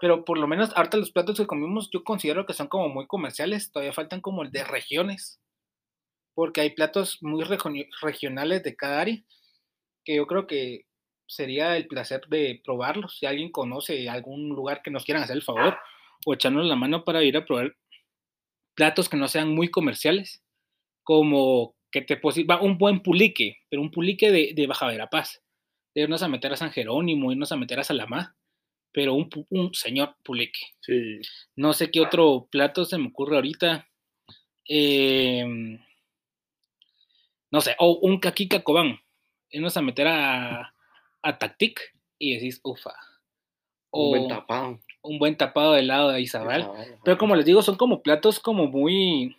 Pero 0.00 0.24
por 0.24 0.38
lo 0.38 0.46
menos 0.46 0.70
ahorita 0.76 0.96
los 0.96 1.10
platos 1.10 1.38
que 1.38 1.46
comimos 1.46 1.90
yo 1.92 2.04
considero 2.04 2.46
que 2.46 2.52
son 2.52 2.68
como 2.68 2.88
muy 2.88 3.06
comerciales, 3.06 3.72
todavía 3.72 3.92
faltan 3.92 4.20
como 4.20 4.42
el 4.42 4.50
de 4.50 4.64
regiones, 4.64 5.40
porque 6.34 6.60
hay 6.60 6.70
platos 6.70 7.18
muy 7.22 7.44
regionales 8.02 8.62
de 8.62 8.76
cada 8.76 9.00
área, 9.00 9.22
que 10.04 10.16
yo 10.16 10.26
creo 10.26 10.46
que 10.46 10.86
sería 11.26 11.76
el 11.76 11.86
placer 11.86 12.22
de 12.28 12.60
probarlos. 12.64 13.18
Si 13.18 13.26
alguien 13.26 13.50
conoce 13.50 14.08
algún 14.08 14.48
lugar 14.50 14.82
que 14.82 14.90
nos 14.90 15.04
quieran 15.04 15.22
hacer 15.24 15.36
el 15.36 15.42
favor 15.42 15.78
o 16.26 16.34
echarnos 16.34 16.66
la 16.66 16.76
mano 16.76 17.04
para 17.04 17.22
ir 17.22 17.36
a 17.36 17.44
probar 17.46 17.74
platos 18.74 19.08
que 19.08 19.16
no 19.16 19.28
sean 19.28 19.54
muy 19.54 19.70
comerciales, 19.70 20.42
como 21.04 21.74
que 21.90 22.02
te 22.02 22.20
posi- 22.20 22.48
va 22.48 22.60
un 22.60 22.78
buen 22.78 23.00
pulique, 23.02 23.58
pero 23.70 23.82
un 23.82 23.90
pulique 23.90 24.30
de, 24.30 24.52
de 24.54 24.66
Baja 24.66 24.86
Verapaz, 24.86 25.42
de 25.94 26.02
irnos 26.02 26.22
a 26.22 26.28
meter 26.28 26.52
a 26.52 26.56
San 26.56 26.72
Jerónimo, 26.72 27.30
irnos 27.32 27.52
a 27.52 27.56
meter 27.56 27.78
a 27.80 27.84
Salamá, 27.84 28.36
pero 28.94 29.12
un, 29.14 29.74
señor 29.74 30.14
pulique. 30.22 30.60
Sí. 30.80 31.20
No 31.56 31.72
sé 31.74 31.90
qué 31.90 32.00
otro 32.00 32.48
plato 32.50 32.84
se 32.86 32.96
me 32.96 33.08
ocurre 33.08 33.34
ahorita. 33.36 33.86
em, 34.66 35.78
no 37.50 37.60
sé, 37.60 37.74
o 37.78 37.98
un 38.02 38.18
caquica 38.18 38.62
cobán. 38.62 38.98
Irnos 39.50 39.76
a 39.76 39.82
meter 39.82 40.06
a, 40.08 40.74
a 41.22 41.38
Tactic 41.38 41.80
y 42.18 42.34
decís, 42.34 42.60
ufa. 42.64 42.92
Un 43.92 44.08
buen 44.10 44.22
O 44.24 44.28
tapado. 44.28 44.80
un 45.02 45.18
buen 45.18 45.36
tapado 45.36 45.72
de 45.74 45.80
helado 45.80 46.10
de 46.10 46.20
Isabel. 46.20 46.62
Isabel, 46.62 46.94
Pero 47.04 47.18
como 47.18 47.36
les 47.36 47.44
digo, 47.44 47.62
son 47.62 47.76
como 47.76 48.02
platos 48.02 48.40
como 48.40 48.66
muy 48.66 49.36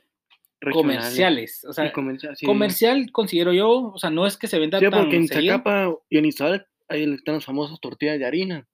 Regionales. 0.62 1.02
comerciales. 1.04 1.66
O 1.66 1.74
sea, 1.74 1.92
comercial, 1.92 2.38
sí. 2.38 2.46
comercial 2.46 3.12
considero 3.12 3.52
yo, 3.54 3.92
o 3.94 3.98
sea, 3.98 4.10
no 4.10 4.26
es 4.26 4.38
que 4.38 4.48
se 4.48 4.60
venda 4.60 4.80
Sí, 4.80 4.86
tan 4.90 5.02
porque 5.02 5.16
en 5.18 5.28
seguido. 5.28 5.58
Zacapa 5.58 5.94
y 6.10 6.18
en 6.18 6.26
Isabel 6.26 6.66
ahí 6.88 7.04
están 7.16 7.36
las 7.36 7.46
famosas 7.46 7.80
tortillas 7.82 8.18
de 8.20 8.26
harina. 8.26 8.68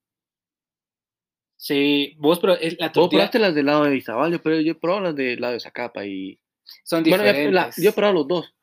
Sí, 1.64 2.16
vos, 2.18 2.40
pero 2.40 2.54
es 2.56 2.80
la 2.80 2.88
Vos 2.88 2.94
tortilla 2.94 3.20
probaste 3.20 3.38
las 3.38 3.54
del 3.54 3.68
lado 3.68 3.84
de 3.84 3.96
Izabal, 3.96 4.32
yo, 4.32 4.42
pero 4.42 4.60
yo 4.62 4.72
he 4.72 4.76
probado 4.76 5.04
las 5.04 5.16
del 5.16 5.40
lado 5.40 5.54
de 5.54 5.60
Zacapa 5.60 6.04
y... 6.08 6.40
son 6.84 7.04
Bueno, 7.04 7.24
diferentes. 7.24 7.54
la- 7.54 7.70
yo 7.78 7.90
he 7.92 7.94
probado 7.94 8.16
los 8.16 8.28
dos. 8.28 8.54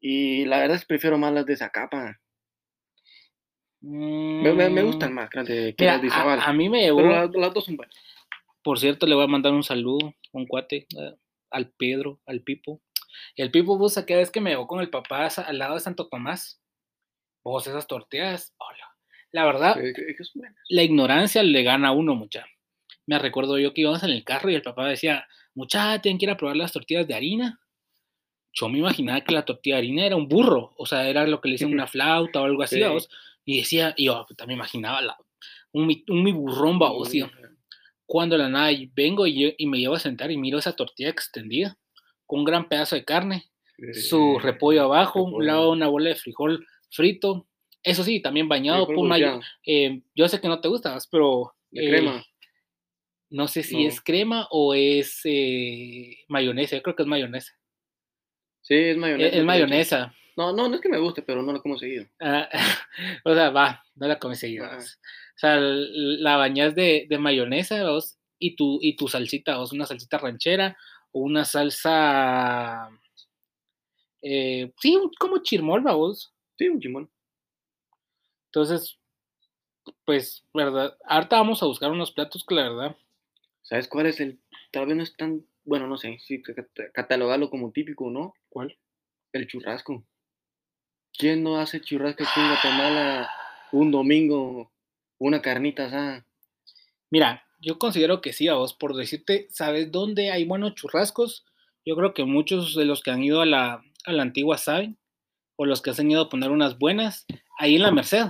Y 0.00 0.46
la 0.46 0.60
verdad 0.60 0.76
es 0.76 0.80
que 0.84 0.86
prefiero 0.88 1.18
más 1.18 1.34
las 1.34 1.44
de 1.44 1.56
Zacapa. 1.58 2.18
Me, 3.82 4.50
me- 4.54 4.70
me 4.70 4.82
gustan 4.82 5.10
Mm, 5.12 5.14
más 5.14 5.28
que 5.28 5.38
las 5.40 5.46
de, 5.48 5.74
que 5.76 5.84
mira, 5.84 5.92
las 5.92 6.00
de 6.02 6.08
a, 6.08 6.10
Izabal. 6.10 6.40
a 6.42 6.52
mí 6.54 6.70
me 6.70 6.80
llevó, 6.80 6.98
Pero 7.02 7.10
las, 7.10 7.30
las 7.34 7.52
dos 7.52 7.64
son 7.66 7.76
buenas. 7.76 7.94
por 8.62 8.78
cierto, 8.78 9.06
le 9.06 9.14
voy 9.14 9.24
a 9.24 9.28
mandar 9.28 9.52
un 9.52 9.62
saludo 9.62 10.14
un 10.32 10.46
cuate, 10.46 10.86
eh, 10.98 11.14
al 11.50 11.70
Pedro, 11.72 12.18
al 12.24 12.40
Pipo. 12.42 12.80
El 13.36 13.50
Pipo, 13.50 13.76
vos, 13.76 13.98
aquella 13.98 14.20
vez 14.20 14.30
que 14.30 14.40
me 14.40 14.48
llevó 14.50 14.66
con 14.66 14.80
el 14.80 14.88
papá 14.88 15.26
al 15.26 15.58
lado 15.58 15.74
de 15.74 15.80
Santo 15.80 16.08
Tomás, 16.08 16.62
vos, 17.44 17.66
esas 17.66 17.86
tortillas, 17.86 18.54
hola. 18.56 18.88
La 19.32 19.44
verdad, 19.46 19.74
Que- 19.74 19.92
que- 19.94 20.14
la 20.68 20.82
ignorancia 20.82 21.42
le 21.42 21.62
gana 21.62 21.88
a 21.88 21.92
uno, 21.92 22.14
mucha. 22.14 22.46
Me 23.06 23.18
recuerdo 23.18 23.58
yo 23.58 23.72
que 23.74 23.80
íbamos 23.82 24.02
en 24.02 24.10
el 24.10 24.24
carro 24.24 24.50
y 24.50 24.54
el 24.54 24.62
papá 24.62 24.86
decía, 24.88 25.26
mucha, 25.54 26.00
tienen 26.00 26.18
que 26.18 26.26
ir 26.26 26.30
a 26.30 26.36
probar 26.36 26.56
las 26.56 26.72
tortillas 26.72 27.06
de 27.08 27.14
harina. 27.14 27.58
Yo 28.52 28.68
me 28.68 28.78
imaginaba 28.78 29.20
que 29.22 29.32
la 29.34 29.44
tortilla 29.44 29.76
de 29.76 29.78
harina 29.80 30.06
era 30.06 30.16
un 30.16 30.28
burro, 30.28 30.72
o 30.76 30.84
sea, 30.86 31.08
era 31.08 31.26
lo 31.26 31.40
que 31.40 31.48
le 31.48 31.54
dicen 31.54 31.72
una 31.72 31.86
flauta 32.32 32.40
o 32.42 32.44
algo 32.44 32.62
así, 32.62 32.76
Sí. 32.76 32.82
Y 33.44 33.58
decía, 33.58 33.92
y 33.96 34.04
yo 34.06 34.24
también 34.36 34.58
imaginaba 34.58 35.00
la, 35.00 35.16
un, 35.72 35.86
mi, 35.86 36.04
un 36.08 36.22
mi 36.22 36.30
burrón, 36.32 36.78
vamos, 36.78 37.08
tío. 37.10 37.26
Cuando 38.06 38.36
la 38.36 38.48
nada 38.48 38.70
vengo 38.94 39.26
y, 39.26 39.40
yo- 39.40 39.54
y 39.56 39.66
me 39.66 39.78
llevo 39.78 39.94
a 39.94 39.98
sentar 39.98 40.30
y 40.30 40.36
miro 40.36 40.58
esa 40.58 40.76
tortilla 40.76 41.08
extendida, 41.08 41.76
con 42.26 42.40
un 42.40 42.44
gran 42.44 42.68
pedazo 42.68 42.94
de 42.94 43.04
carne, 43.04 43.50
su 43.94 44.38
repollo 44.38 44.82
abajo, 44.84 45.22
un 45.22 45.30
repollo. 45.32 45.46
lado 45.46 45.70
una 45.72 45.88
bola 45.88 46.10
de 46.10 46.14
frijol 46.16 46.66
frito. 46.90 47.48
Eso 47.82 48.04
sí, 48.04 48.20
también 48.20 48.48
bañado 48.48 48.86
por 48.86 49.06
mayo. 49.08 49.40
eh, 49.66 50.02
yo 50.14 50.28
sé 50.28 50.40
que 50.40 50.48
no 50.48 50.60
te 50.60 50.68
gusta, 50.68 50.96
pero 51.10 51.52
de 51.70 51.84
eh, 51.84 51.88
crema. 51.90 52.24
no 53.30 53.48
sé 53.48 53.62
si 53.62 53.82
No. 53.82 53.88
es 53.88 54.00
crema 54.00 54.46
o 54.50 54.74
es 54.74 55.20
eh, 55.24 56.16
mayonesa. 56.28 56.76
Yo 56.76 56.82
creo 56.82 56.94
que 56.96 57.02
es 57.02 57.08
mayonesa. 57.08 57.52
Sí, 58.62 58.74
es 58.74 58.90
Es, 58.92 58.96
mayonesa. 58.98 59.36
es 59.38 59.44
mayonesa. 59.44 60.14
No, 60.36 60.52
no, 60.52 60.68
no 60.68 60.76
es 60.76 60.80
que 60.80 60.88
me 60.88 60.98
guste, 60.98 61.22
pero 61.22 61.42
no 61.42 61.52
lo 61.52 61.60
como 61.60 61.76
seguido. 61.76 62.06
Ah, 62.20 62.48
o 63.24 63.34
sea, 63.34 63.50
va, 63.50 63.82
no 63.96 64.06
la 64.06 64.18
comes 64.18 64.38
seguido. 64.38 64.64
O 64.66 64.80
sea, 65.36 65.56
la 65.58 66.36
bañas 66.36 66.74
de, 66.74 67.06
de 67.08 67.18
mayonesa 67.18 67.82
vos, 67.90 68.16
y, 68.38 68.54
tu, 68.54 68.78
y 68.80 68.94
tu 68.96 69.08
salsita, 69.08 69.56
vos, 69.58 69.72
una 69.72 69.86
salsita 69.86 70.18
ranchera 70.18 70.76
o 71.10 71.20
una 71.20 71.44
salsa. 71.44 72.88
eh, 74.22 74.72
sí, 74.80 74.96
como 75.18 75.38
chirmol, 75.42 75.80
vos. 75.82 76.32
Sí, 76.56 76.68
un 76.68 76.80
chimón. 76.80 77.10
Entonces, 78.52 78.98
pues, 80.04 80.44
¿verdad? 80.52 80.94
Ahorita 81.06 81.36
vamos 81.36 81.62
a 81.62 81.66
buscar 81.66 81.90
unos 81.90 82.12
platos 82.12 82.44
que 82.46 82.54
la 82.54 82.68
verdad. 82.68 82.96
¿Sabes 83.62 83.88
cuál 83.88 84.06
es 84.06 84.20
el? 84.20 84.40
Tal 84.70 84.86
vez 84.86 84.96
no 84.96 85.02
es 85.02 85.16
tan, 85.16 85.46
bueno, 85.64 85.86
no 85.86 85.96
sé, 85.96 86.18
sí, 86.20 86.42
ca- 86.42 86.54
ca- 86.54 86.92
catalogarlo 86.92 87.48
como 87.48 87.72
típico, 87.72 88.10
¿no? 88.10 88.34
¿Cuál? 88.50 88.76
El 89.32 89.46
churrasco. 89.46 90.04
¿Quién 91.16 91.42
no 91.42 91.58
hace 91.58 91.80
churrasco 91.80 92.24
aquí 92.24 92.40
en 92.40 92.48
Guatemala 92.48 93.30
un 93.72 93.90
domingo, 93.90 94.70
una 95.18 95.40
carnita 95.40 95.86
asada? 95.86 96.26
Mira, 97.10 97.44
yo 97.60 97.78
considero 97.78 98.20
que 98.20 98.34
sí, 98.34 98.48
a 98.48 98.54
vos, 98.54 98.74
por 98.74 98.94
decirte, 98.94 99.46
¿sabes 99.50 99.90
dónde 99.90 100.30
hay 100.30 100.44
buenos 100.44 100.74
churrascos? 100.74 101.46
Yo 101.86 101.96
creo 101.96 102.12
que 102.12 102.24
muchos 102.24 102.74
de 102.74 102.84
los 102.84 103.02
que 103.02 103.10
han 103.12 103.22
ido 103.22 103.40
a 103.40 103.46
la, 103.46 103.82
a 104.04 104.12
la 104.12 104.22
antigua 104.22 104.58
saben, 104.58 104.98
o 105.56 105.64
los 105.66 105.80
que 105.82 105.94
se 105.94 106.02
han 106.02 106.10
ido 106.10 106.22
a 106.22 106.28
poner 106.28 106.50
unas 106.50 106.78
buenas, 106.78 107.26
ahí 107.58 107.76
en 107.76 107.82
la 107.82 107.90
Merced, 107.92 108.26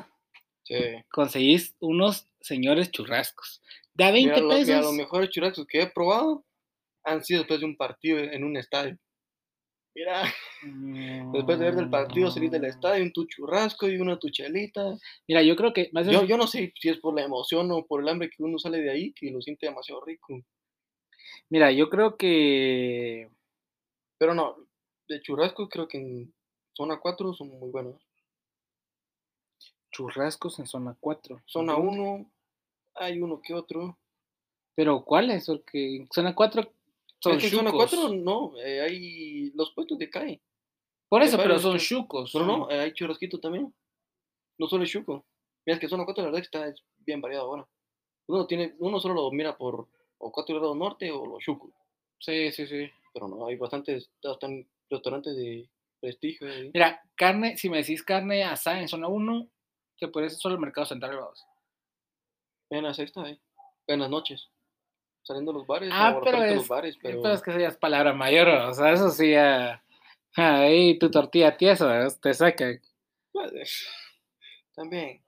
Sí. 0.64 0.74
conseguís 1.10 1.74
unos 1.80 2.26
señores 2.40 2.90
churrascos. 2.90 3.62
De 3.94 4.04
a 4.04 4.10
20 4.12 4.30
Mira, 4.30 4.40
lo- 4.42 4.48
mira, 4.54 4.64
pesos. 4.66 4.84
los 4.84 4.94
mejores 4.94 5.30
churrascos 5.30 5.66
que 5.66 5.82
he 5.82 5.86
probado 5.90 6.44
han 7.04 7.24
sido 7.24 7.40
después 7.40 7.60
de 7.60 7.66
un 7.66 7.76
partido 7.76 8.18
en 8.18 8.44
un 8.44 8.56
estadio. 8.56 8.96
Mira, 9.94 10.22
después 11.34 11.58
de 11.58 11.64
ver 11.66 11.74
del 11.74 11.90
partido, 11.90 12.30
salir 12.30 12.48
del 12.50 12.64
estadio, 12.64 13.02
un 13.04 13.12
tu 13.12 13.26
churrasco 13.26 13.88
y 13.88 13.96
una 13.98 14.18
tu 14.18 14.30
chelita. 14.30 14.96
Mira, 15.28 15.42
yo 15.42 15.54
creo 15.56 15.72
que 15.74 15.90
más 15.92 16.06
Yo, 16.06 16.12
bien- 16.20 16.26
yo 16.28 16.36
no 16.38 16.46
sé 16.46 16.72
si 16.80 16.88
es 16.88 16.98
por 16.98 17.14
la 17.14 17.22
emoción 17.24 17.70
o 17.72 17.84
por 17.86 18.00
el 18.02 18.08
hambre 18.08 18.30
que 18.30 18.42
uno 18.42 18.58
sale 18.58 18.78
de 18.78 18.90
ahí, 18.90 19.12
que 19.12 19.30
lo 19.30 19.42
siente 19.42 19.66
demasiado 19.66 20.02
rico. 20.04 20.40
mira, 21.50 21.70
yo 21.72 21.90
creo 21.90 22.16
que 22.16 23.28
Pero 24.18 24.34
no, 24.34 24.56
de 25.08 25.20
churrasco 25.20 25.68
creo 25.68 25.88
que 25.88 25.98
en 25.98 26.34
zona 26.74 26.98
4 27.00 27.34
son 27.34 27.48
muy 27.48 27.70
buenos. 27.70 28.00
Churrascos 29.92 30.58
en 30.58 30.66
zona 30.66 30.96
4. 30.98 31.42
Zona 31.46 31.76
1, 31.76 32.30
hay 32.96 33.20
uno 33.20 33.40
que 33.40 33.54
otro. 33.54 33.98
Pero 34.74 35.04
¿cuáles? 35.04 35.46
Porque 35.46 35.96
en 35.96 36.08
zona 36.12 36.34
4 36.34 36.72
son 37.20 37.36
es 37.36 37.42
que 37.42 37.50
zona 37.50 37.70
chucos. 37.70 37.90
4 37.90 38.14
no, 38.14 38.54
eh, 38.58 38.80
hay 38.80 39.50
los 39.54 39.72
puestos 39.72 39.98
de 39.98 40.10
cae. 40.10 40.40
Por 41.08 41.22
eso, 41.22 41.36
pero 41.36 41.58
son 41.58 41.78
chucos. 41.78 42.30
Pero 42.32 42.46
no, 42.46 42.70
eh, 42.70 42.80
hay 42.80 42.92
churrasquito 42.92 43.38
también. 43.38 43.72
No 44.58 44.66
solo 44.66 44.84
es 44.84 44.90
chuco. 44.90 45.24
Mira, 45.64 45.74
es 45.74 45.80
que 45.80 45.88
zona 45.88 46.04
4 46.04 46.22
la 46.22 46.30
verdad 46.30 46.40
que 46.40 46.46
está 46.46 46.66
es 46.66 46.82
bien 46.98 47.20
variado 47.20 47.44
ahora. 47.44 47.68
Uno, 48.26 48.46
tiene, 48.46 48.74
uno 48.78 48.98
solo 48.98 49.14
lo 49.14 49.30
mira 49.30 49.56
por 49.56 49.88
o 50.18 50.32
4 50.32 50.58
grados 50.58 50.76
norte 50.76 51.10
o 51.10 51.26
los 51.26 51.40
chucos. 51.40 51.70
Sí, 52.18 52.50
sí, 52.52 52.66
sí. 52.66 52.88
Pero 53.12 53.28
no, 53.28 53.46
hay 53.46 53.56
bastantes, 53.56 54.10
están 54.22 54.66
restaurantes 54.88 55.36
de 55.36 55.68
prestigio. 56.00 56.48
Mira, 56.72 57.02
carne, 57.14 57.56
si 57.56 57.68
me 57.68 57.78
decís 57.78 58.02
carne 58.02 58.44
asada 58.44 58.80
en 58.80 58.88
zona 58.88 59.08
1, 59.08 59.48
te 60.02 60.08
puedes 60.08 60.36
solo 60.36 60.56
el 60.56 60.60
mercado 60.60 60.84
central, 60.84 61.14
vamos. 61.16 61.46
En 62.70 62.82
la 62.82 62.92
sexta, 62.92 63.22
eh. 63.28 63.38
En 63.86 64.00
las 64.00 64.10
noches. 64.10 64.48
Saliendo 65.22 65.52
de 65.52 65.58
los 65.58 65.66
bares. 65.68 65.90
Ah, 65.92 66.16
o 66.16 66.24
pero 66.24 66.42
es, 66.42 66.56
los 66.56 66.66
bares, 66.66 66.98
pero... 67.00 67.22
pero 67.22 67.34
es 67.34 67.40
que 67.40 67.64
es 67.64 67.76
palabra 67.76 68.12
mayor, 68.12 68.48
o 68.48 68.74
sea, 68.74 68.90
eso 68.90 69.10
sí. 69.10 69.32
Ahí 70.34 70.98
tu 70.98 71.08
tortilla 71.08 71.56
tiesa, 71.56 72.08
te 72.20 72.34
saca. 72.34 72.66
Pues, 73.30 73.88
También. 74.74 75.22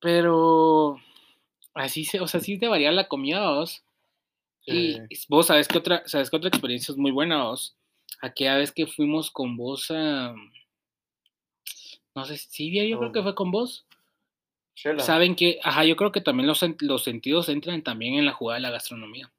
Pero 0.00 0.96
así 1.74 2.04
se, 2.04 2.20
o 2.20 2.28
sea, 2.28 2.38
sí 2.38 2.56
te 2.56 2.68
varía 2.68 2.92
la 2.92 3.08
comida, 3.08 3.50
vos. 3.50 3.82
Y 4.64 4.94
Sí. 5.10 5.26
vos 5.28 5.48
sabes 5.48 5.66
que 5.66 5.78
otra, 5.78 6.04
sabes 6.06 6.30
que 6.30 6.36
otra 6.36 6.50
experiencia 6.50 6.92
es 6.92 6.98
muy 6.98 7.10
buena, 7.10 7.42
vos. 7.46 7.76
Aquella 8.22 8.56
vez 8.58 8.70
que 8.70 8.86
fuimos 8.86 9.32
con 9.32 9.56
vos 9.56 9.90
a... 9.90 10.36
No 12.14 12.24
sé, 12.24 12.36
Silvia, 12.38 12.84
yo 12.84 12.98
creo 12.98 13.12
que 13.12 13.20
Oh. 13.20 13.22
fue 13.22 13.34
con 13.34 13.50
vos. 13.50 13.86
Chela. 14.74 15.02
Saben 15.02 15.34
que, 15.36 15.58
ajá, 15.62 15.84
yo 15.84 15.96
creo 15.96 16.10
que 16.12 16.20
también 16.20 16.46
los, 16.46 16.60
los 16.80 17.04
sentidos 17.04 17.48
entran 17.48 17.82
también 17.82 18.14
en 18.14 18.24
la 18.26 18.32
jugada 18.32 18.56
de 18.56 18.62
la 18.62 18.70
gastronomía. 18.70 19.30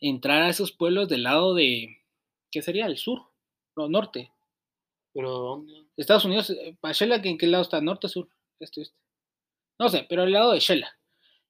Entrar 0.00 0.42
a 0.42 0.48
esos 0.48 0.72
pueblos 0.72 1.08
del 1.08 1.22
lado 1.22 1.54
de, 1.54 1.98
¿qué 2.50 2.60
sería? 2.62 2.86
El 2.86 2.98
sur, 2.98 3.22
no, 3.76 3.88
norte. 3.88 4.30
Pero 5.14 5.30
¿dónde? 5.30 5.74
Estados 5.96 6.24
Unidos, 6.24 6.50
eh, 6.50 6.76
¿para 6.80 6.92
Shela 6.92 7.16
¿en 7.16 7.38
qué 7.38 7.46
lado 7.46 7.62
está? 7.62 7.80
¿Norte, 7.80 8.08
sur? 8.08 8.28
Este, 8.58 8.82
este. 8.82 8.96
No 9.78 9.88
sé, 9.88 10.04
pero 10.08 10.22
al 10.22 10.32
lado 10.32 10.52
de 10.52 10.60
Shela. 10.60 10.96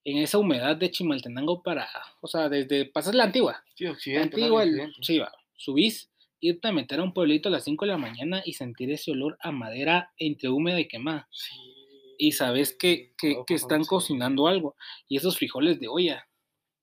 En 0.04 0.18
esa 0.18 0.38
humedad 0.38 0.76
de 0.76 0.90
Chimaltenango 0.90 1.62
para, 1.62 1.88
o 2.20 2.26
sea, 2.26 2.48
desde, 2.48 2.86
pasas 2.86 3.14
la 3.14 3.24
antigua. 3.24 3.62
Sí, 3.74 3.84
La 3.84 3.92
occidente. 3.92 4.36
antigua, 4.36 4.64
largo 4.64 4.84
el- 4.84 4.94
sí, 5.04 5.18
va, 5.18 5.32
subís, 5.56 6.10
irte 6.42 6.68
a 6.68 6.72
meter 6.72 7.00
a 7.00 7.04
un 7.04 7.14
pueblito 7.14 7.48
a 7.48 7.52
las 7.52 7.64
5 7.64 7.86
de 7.86 7.92
la 7.92 7.98
mañana 7.98 8.42
y 8.44 8.52
sentir 8.54 8.90
ese 8.90 9.12
olor 9.12 9.38
a 9.40 9.52
madera 9.52 10.12
entre 10.18 10.50
húmeda 10.50 10.78
y 10.80 10.88
quemada. 10.88 11.28
Sí. 11.30 11.54
Y 12.18 12.32
sabes 12.32 12.76
que, 12.76 13.14
que, 13.16 13.36
que 13.46 13.54
están 13.54 13.84
sí. 13.84 13.88
cocinando 13.88 14.46
algo. 14.46 14.76
Y 15.08 15.16
esos 15.16 15.38
frijoles 15.38 15.80
de 15.80 15.88
olla. 15.88 16.28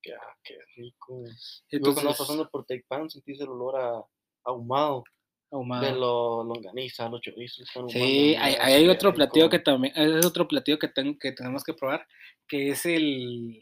Qué, 0.01 0.13
qué 0.43 0.57
rico. 0.77 1.23
Entonces, 1.69 2.03
vas 2.03 2.17
pasando 2.17 2.49
por 2.49 2.65
Taipan 2.65 3.09
sentís 3.09 3.39
el 3.41 3.49
olor 3.49 3.75
a 3.79 4.01
ahumado 4.45 5.03
ahumado. 5.51 5.85
de 5.85 5.91
los 5.91 6.45
longanizas, 6.45 7.11
los 7.11 7.21
chorizos. 7.21 7.67
Sí, 7.89 8.35
hay, 8.35 8.55
hay 8.55 8.87
otro 8.87 9.13
platillo 9.13 9.45
rico. 9.45 9.51
que 9.57 9.59
también, 9.59 9.93
es 9.95 10.25
otro 10.25 10.47
platillo 10.47 10.79
que, 10.79 10.87
ten- 10.87 11.19
que 11.19 11.33
tenemos 11.33 11.63
que 11.63 11.73
probar, 11.73 12.07
que 12.47 12.69
es 12.69 12.85
el, 12.85 13.59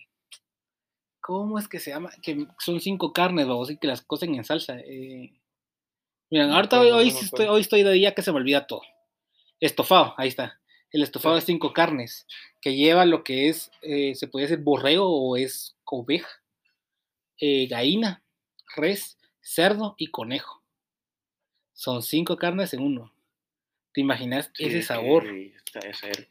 ¿cómo 1.22 1.58
es 1.60 1.68
que 1.68 1.80
se 1.80 1.92
llama? 1.92 2.10
Que 2.22 2.46
son 2.60 2.80
cinco 2.80 3.14
carnes, 3.14 3.48
vamos, 3.48 3.70
y 3.72 3.78
que 3.78 3.88
las 3.88 4.02
cocen 4.02 4.36
en 4.36 4.44
salsa. 4.44 4.80
Eh, 4.80 5.34
miren, 6.30 6.52
ahorita 6.52 6.80
hoy, 6.80 6.92
hoy 6.92 7.08
estoy, 7.10 7.46
hoy 7.48 7.62
estoy 7.62 7.84
de 7.84 7.92
día 7.94 8.14
que 8.14 8.22
se 8.22 8.32
me 8.32 8.38
olvida 8.38 8.68
todo. 8.68 8.82
Estofado, 9.60 10.14
ahí 10.18 10.28
está. 10.30 10.60
El 10.92 11.04
estofado 11.04 11.36
Sí. 11.36 11.42
de 11.42 11.46
cinco 11.48 11.74
carnes, 11.74 12.26
que 12.62 12.76
lleva 12.76 13.06
lo 13.06 13.24
que 13.24 13.50
es, 13.50 13.72
eh, 13.82 14.16
se 14.16 14.28
puede 14.28 14.48
decir 14.48 14.64
borrego 14.64 15.08
o 15.10 15.36
es 15.36 15.76
oveja, 15.86 16.30
eh, 17.40 17.68
gallina, 17.68 18.24
res, 18.76 19.18
cerdo 19.42 19.96
y 19.98 20.08
conejo. 20.08 20.64
Son 21.74 22.02
cinco 22.02 22.38
carnes 22.38 22.74
en 22.74 22.82
uno. 22.82 23.14
¿Te 23.94 24.02
imaginas 24.02 24.52
Sí, 24.56 24.66
ese 24.66 24.82
sabor? 24.82 25.26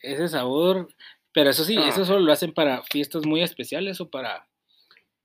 Ese 0.02 0.28
sabor. 0.28 0.88
Pero 1.32 1.50
eso 1.50 1.64
sí, 1.64 1.76
Ah. 1.76 1.88
eso 1.88 2.04
solo 2.04 2.20
lo 2.20 2.32
hacen 2.32 2.52
para 2.54 2.82
fiestas 2.85 3.26
muy 3.26 3.42
especiales 3.42 4.00
o 4.00 4.09
para. 4.11 4.48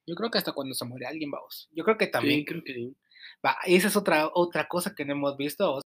Yo 0.06 0.14
creo 0.14 0.30
que 0.30 0.38
hasta 0.38 0.52
cuando 0.52 0.74
se 0.74 0.84
muere 0.84 1.06
alguien, 1.06 1.30
vamos. 1.30 1.68
Yo 1.72 1.84
creo 1.84 1.96
que 1.96 2.06
también. 2.08 2.40
Sí, 2.40 2.44
creo 2.44 2.62
que 2.64 2.74
sí. 2.74 2.94
Va, 3.44 3.56
esa 3.66 3.88
es 3.88 3.96
otra, 3.96 4.30
otra 4.34 4.68
cosa 4.68 4.94
que 4.94 5.04
no 5.04 5.12
hemos 5.12 5.36
visto, 5.36 5.70
vos. 5.72 5.82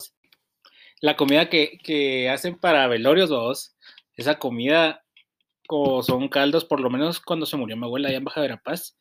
La 1.02 1.16
comida 1.16 1.50
que, 1.50 1.78
que 1.84 2.30
hacen 2.30 2.58
para 2.58 2.88
velorios, 2.88 3.30
vos. 3.30 3.76
Esa 4.16 4.40
comida, 4.40 5.04
como 5.68 6.04
son 6.04 6.28
caldos, 6.30 6.66
por 6.66 6.80
lo 6.80 6.90
menos 6.90 7.20
cuando 7.20 7.46
se 7.46 7.58
murió 7.58 7.78
mi 7.78 7.86
abuela 7.86 8.10
allá 8.10 8.18
en 8.18 8.24
Baja 8.24 8.42
Verapaz, 8.42 8.98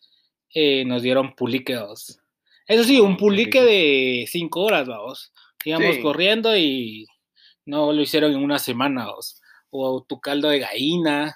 eh, 0.55 0.85
nos 0.85 1.03
dieron 1.03 1.35
pulique, 1.35 1.77
vos. 1.77 2.19
Eso 2.67 2.85
sí, 2.85 3.01
un 3.01 3.14
Ah, 3.14 3.17
pulique 3.19 3.62
de 3.62 4.25
cinco 4.29 4.62
horas, 4.62 4.87
vamos. 4.88 5.33
Íbamos 5.64 5.97
Sí. 5.97 6.03
corriendo 6.03 6.57
y 6.57 7.07
no 7.67 7.93
lo 7.93 8.01
hicieron 8.01 8.33
en 8.33 8.43
una 8.43 8.59
semana, 8.59 9.07
vos. 9.07 9.40
O 9.71 10.03
tu 10.05 10.21
caldo 10.21 10.49
de 10.49 10.61
gallina. 10.61 11.35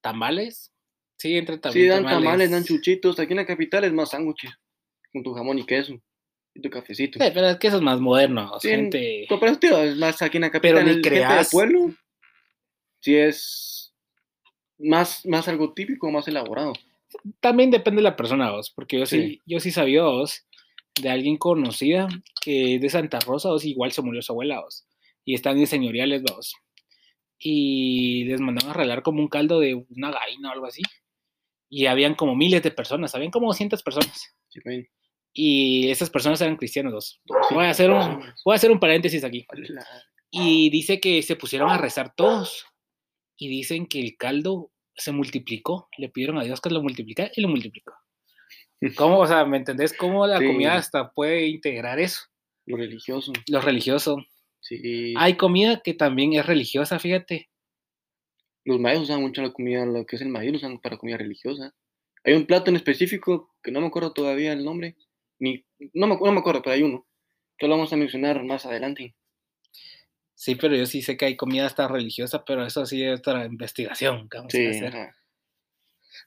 ¿Tamales? 0.00 0.72
Sí, 1.16 1.36
entre 1.36 1.56
Sí, 1.56 1.60
también 1.60 1.88
dan 1.90 2.04
tamales, 2.04 2.50
dan 2.50 2.64
chuchitos. 2.64 3.18
Aquí 3.18 3.32
en 3.32 3.38
la 3.38 3.46
capital 3.46 3.84
es 3.84 3.92
más 3.92 4.10
sándwiches. 4.10 4.50
Con 5.12 5.22
tu 5.22 5.32
jamón 5.34 5.58
y 5.58 5.64
queso. 5.64 5.94
Y 6.54 6.60
tu 6.60 6.70
cafecito. 6.70 7.18
Sí, 7.22 7.30
pero 7.32 7.48
es 7.48 7.58
que 7.58 7.68
eso 7.68 7.76
es 7.76 7.82
más 7.82 8.00
moderno, 8.00 8.52
Sí, 8.60 8.68
gente. 8.68 9.26
No, 9.30 9.38
pero 9.38 9.56
tío, 9.58 9.82
es 9.82 9.96
más 9.96 10.20
aquí 10.22 10.36
en 10.38 10.42
la 10.42 10.50
Pero 10.50 10.78
capital. 10.78 10.84
ni 10.84 10.90
el 10.90 10.94
gente 10.96 11.10
del 11.10 11.18
creas. 11.24 11.50
pueblo. 11.50 11.94
Sí 13.00 13.16
es 13.16 13.94
más, 14.78 15.24
más 15.26 15.46
algo 15.48 15.72
típico, 15.72 16.10
más 16.10 16.26
elaborado. 16.28 16.72
También 17.40 17.70
depende 17.70 17.98
de 18.00 18.04
la 18.04 18.16
persona, 18.16 18.50
vos, 18.50 18.70
porque 18.74 18.98
yo 18.98 19.06
sí, 19.06 19.20
Sí. 19.20 19.40
yo 19.46 19.60
sí 19.60 19.70
sabía, 19.70 20.02
vos, 20.04 20.46
de 21.00 21.08
alguien 21.10 21.36
conocida 21.38 22.08
que 22.40 22.76
es 22.76 22.80
de 22.80 22.88
Santa 22.90 23.18
Rosa, 23.20 23.48
vos, 23.50 23.64
igual 23.64 23.92
se 23.92 24.02
murió 24.02 24.22
su 24.22 24.32
abuela, 24.32 24.60
vos, 24.60 24.86
y 25.24 25.34
están 25.34 25.58
en 25.58 25.66
señoriales, 25.66 26.22
vos, 26.22 26.54
y 27.38 28.24
les 28.24 28.40
mandaron 28.40 28.70
a 28.70 28.74
arreglar 28.74 29.02
como 29.02 29.20
un 29.20 29.28
caldo 29.28 29.60
de 29.60 29.74
una 29.74 30.10
gallina 30.10 30.50
o 30.50 30.52
algo 30.52 30.66
así, 30.66 30.82
y 31.68 31.86
habían 31.86 32.14
como 32.14 32.34
miles 32.36 32.62
de 32.62 32.70
personas, 32.70 33.14
habían 33.14 33.30
como 33.30 33.48
200 33.48 33.82
personas, 33.82 34.34
Sí, 34.48 34.60
ven. 34.64 34.88
Y 35.32 35.90
esas 35.90 36.10
personas 36.10 36.40
eran 36.40 36.56
cristianos, 36.56 37.20
Voy 37.50 37.64
a 37.64 37.70
hacer 37.70 37.90
un, 37.90 38.20
voy 38.44 38.52
a 38.52 38.56
hacer 38.56 38.70
un 38.70 38.80
paréntesis 38.80 39.22
aquí. 39.24 39.46
Y 40.30 40.70
dice 40.70 41.00
que 41.00 41.22
se 41.22 41.36
pusieron 41.36 41.70
a 41.70 41.78
rezar 41.78 42.14
todos. 42.14 42.66
Y 43.36 43.48
dicen 43.48 43.86
que 43.86 44.00
el 44.00 44.16
caldo 44.16 44.70
se 44.94 45.12
multiplicó. 45.12 45.88
Le 45.96 46.08
pidieron 46.08 46.38
a 46.38 46.44
Dios 46.44 46.60
que 46.60 46.70
lo 46.70 46.82
multiplicara 46.82 47.30
y 47.34 47.40
lo 47.40 47.48
multiplicó. 47.48 47.94
¿Cómo? 48.96 49.18
O 49.18 49.26
sea, 49.26 49.44
¿me 49.44 49.56
entendés 49.56 49.92
cómo 49.96 50.26
la 50.26 50.38
Sí. 50.38 50.46
comida 50.46 50.74
hasta 50.76 51.10
puede 51.10 51.46
integrar 51.46 51.98
eso? 51.98 52.20
Lo 52.66 52.76
religioso. 52.76 53.32
Lo 53.48 53.60
religioso. 53.60 54.18
Sí. 54.60 55.14
Hay 55.16 55.36
comida 55.36 55.80
que 55.82 55.94
también 55.94 56.34
es 56.34 56.44
religiosa, 56.46 56.98
fíjate. 56.98 57.48
Los 58.64 58.78
mayas 58.78 59.00
usan 59.02 59.22
mucho 59.22 59.42
la 59.42 59.52
comida, 59.52 59.86
lo 59.86 60.04
que 60.04 60.16
es 60.16 60.22
el 60.22 60.28
maíz, 60.28 60.50
lo 60.52 60.58
usan 60.58 60.78
para 60.78 60.98
comida 60.98 61.16
religiosa. 61.16 61.74
Hay 62.24 62.34
un 62.34 62.44
plato 62.46 62.70
en 62.70 62.76
específico 62.76 63.54
que 63.62 63.70
no 63.72 63.80
me 63.80 63.86
acuerdo 63.86 64.12
todavía 64.12 64.52
el 64.52 64.64
nombre. 64.64 64.96
Ni, 65.40 65.64
no, 65.94 66.06
me, 66.06 66.16
no 66.16 66.32
me 66.32 66.38
acuerdo, 66.40 66.62
pero 66.62 66.74
hay 66.74 66.82
uno. 66.82 67.06
Que 67.58 67.66
lo 67.66 67.74
vamos 67.76 67.92
a 67.92 67.96
mencionar 67.96 68.44
más 68.44 68.64
adelante. 68.66 69.16
Sí, 70.34 70.54
pero 70.54 70.74
yo 70.76 70.86
sí 70.86 71.02
sé 71.02 71.16
que 71.16 71.26
hay 71.26 71.36
comida 71.36 71.66
hasta 71.66 71.88
religiosa, 71.88 72.44
pero 72.44 72.64
eso 72.64 72.86
sí 72.86 73.02
es 73.02 73.18
otra 73.18 73.44
investigación 73.44 74.28
que 74.28 74.38
vamos 74.38 74.54
a 74.54 74.56
Sí, 74.56 74.66
hacer. 74.66 74.86
ajá. 74.96 75.16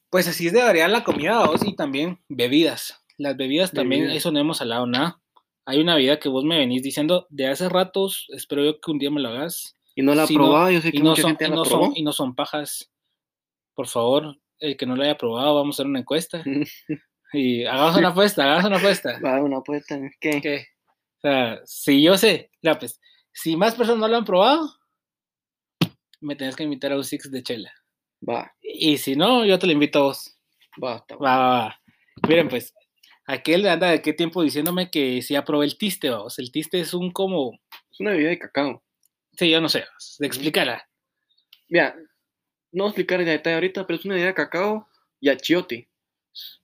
Pues 0.10 0.28
así 0.28 0.48
es 0.48 0.54
de 0.54 0.62
variar 0.62 0.90
la 0.90 1.04
comida, 1.04 1.46
vos, 1.46 1.62
y 1.66 1.76
también 1.76 2.20
bebidas. 2.30 3.04
Las 3.18 3.36
bebidas 3.38 3.72
también, 3.72 4.02
Bebidas. 4.02 4.18
eso 4.18 4.32
no 4.32 4.40
hemos 4.40 4.62
hablado 4.62 4.86
nada. 4.86 5.20
Hay 5.66 5.80
una 5.80 5.96
bebida 5.96 6.20
que 6.20 6.30
vos 6.30 6.44
me 6.44 6.58
venís 6.58 6.84
diciendo 6.84 7.26
de 7.30 7.48
hace 7.48 7.70
ratos, 7.70 8.28
espero 8.30 8.64
yo 8.64 8.80
que 8.80 8.92
un 8.92 9.00
día 9.00 9.10
me 9.12 9.22
lo 9.22 9.30
hagas. 9.30 9.78
Y 9.96 10.02
no 10.02 10.14
la 10.16 10.24
he 10.24 10.28
Si 10.28 10.36
no- 10.36 10.44
probado, 10.46 10.72
yo 10.72 10.82
sé 10.82 10.92
que 10.92 10.98
y 10.98 11.02
no, 11.02 11.12
mucha 11.12 11.22
son, 11.24 11.32
gente 11.32 11.46
y, 11.46 11.50
la 11.50 11.56
no 11.56 11.64
probó. 11.64 11.86
son, 11.86 11.94
y 11.98 12.04
no 12.04 12.12
son 12.12 12.36
pajas. 12.36 12.92
Por 13.76 13.88
favor, 13.88 14.38
el 14.60 14.78
que 14.78 14.86
no 14.86 14.96
lo 14.96 15.04
haya 15.04 15.18
probado, 15.18 15.56
vamos 15.56 15.76
a 15.76 15.82
hacer 15.82 15.88
una 15.88 16.00
encuesta. 16.00 16.44
y 17.38 17.66
hagamos 17.66 17.98
una 17.98 18.10
apuesta, 18.10 18.44
hagamos 18.44 18.66
una 18.66 18.78
apuesta. 18.78 19.20
Va, 19.26 19.42
una 19.42 19.58
apuesta. 19.58 20.00
¿Qué? 20.20 20.42
¿Qué? 20.42 20.68
O 21.18 21.22
sea, 21.22 21.62
si 21.66 22.02
yo 22.04 22.18
sé, 22.18 22.52
ya 22.62 22.78
pues, 22.78 23.00
si 23.32 23.56
más 23.56 23.76
personas 23.76 24.02
no 24.02 24.08
lo 24.08 24.18
han 24.18 24.26
probado, 24.26 24.70
me 26.22 26.36
tenés 26.36 26.56
que 26.56 26.64
invitar 26.64 26.92
a 26.92 26.98
un 26.98 27.04
six 27.04 27.30
de 27.30 27.44
chela. 27.44 27.74
Va, 28.28 28.54
Y 28.62 28.98
si 28.98 29.16
no, 29.16 29.46
yo 29.46 29.60
te 29.60 29.68
lo 29.68 29.74
invito 29.74 30.00
a 30.00 30.04
vos. 30.04 30.38
basta. 30.78 31.16
Va, 31.16 31.38
va, 31.38 31.50
va. 31.50 31.82
Miren, 32.28 32.48
pues, 32.48 32.74
aquel 33.26 33.68
anda 33.68 33.90
de 33.90 34.02
qué 34.02 34.14
tiempo 34.14 34.42
diciéndome 34.42 34.90
que 34.90 35.22
si 35.22 35.34
ya 35.34 35.44
probé 35.44 35.66
el 35.66 35.78
tiste, 35.78 36.10
vamos. 36.10 36.40
El 36.40 36.52
tiste 36.52 36.80
es 36.80 36.94
un 36.94 37.12
como. 37.12 37.60
Es 37.92 38.00
una 38.00 38.12
bebida 38.12 38.30
de 38.30 38.40
cacao. 38.40 38.84
Sí, 39.38 39.50
yo 39.50 39.60
no 39.60 39.68
sé, 39.68 39.86
explícala. 40.20 40.88
Mira, 41.68 41.96
no 42.72 42.84
voy 42.84 42.90
a 42.90 42.90
explicar 42.92 43.20
en 43.20 43.28
detalle 43.28 43.56
ahorita, 43.56 43.88
pero 43.88 43.98
es 43.98 44.06
una 44.06 44.14
bebida 44.14 44.28
de 44.28 44.36
cacao 44.36 44.88
y 45.20 45.30
achiote. 45.30 45.90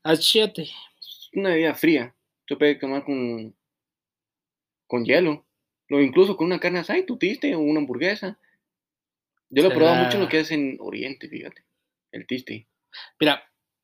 Achete. 0.03 0.63
Es 0.63 1.29
una 1.33 1.49
bebida 1.49 1.75
fría. 1.75 2.15
Se 2.47 2.55
puede 2.55 2.75
tomar 2.75 3.03
con, 3.03 3.55
con 4.87 5.05
hielo. 5.05 5.45
O 5.91 5.99
incluso 5.99 6.37
con 6.37 6.47
una 6.47 6.59
carne 6.59 6.79
asada 6.79 7.03
tu 7.05 7.17
tiste 7.17 7.55
o 7.55 7.59
una 7.59 7.79
hamburguesa. 7.79 8.39
Yo 9.49 9.63
lo 9.63 9.69
he 9.69 9.75
probado 9.75 10.03
mucho 10.03 10.17
en 10.17 10.23
lo 10.23 10.29
que 10.29 10.39
es 10.39 10.51
en 10.51 10.77
Oriente, 10.79 11.27
fíjate. 11.27 11.63
El 12.11 12.27
tiste. 12.27 12.67
Mira, 13.19 13.43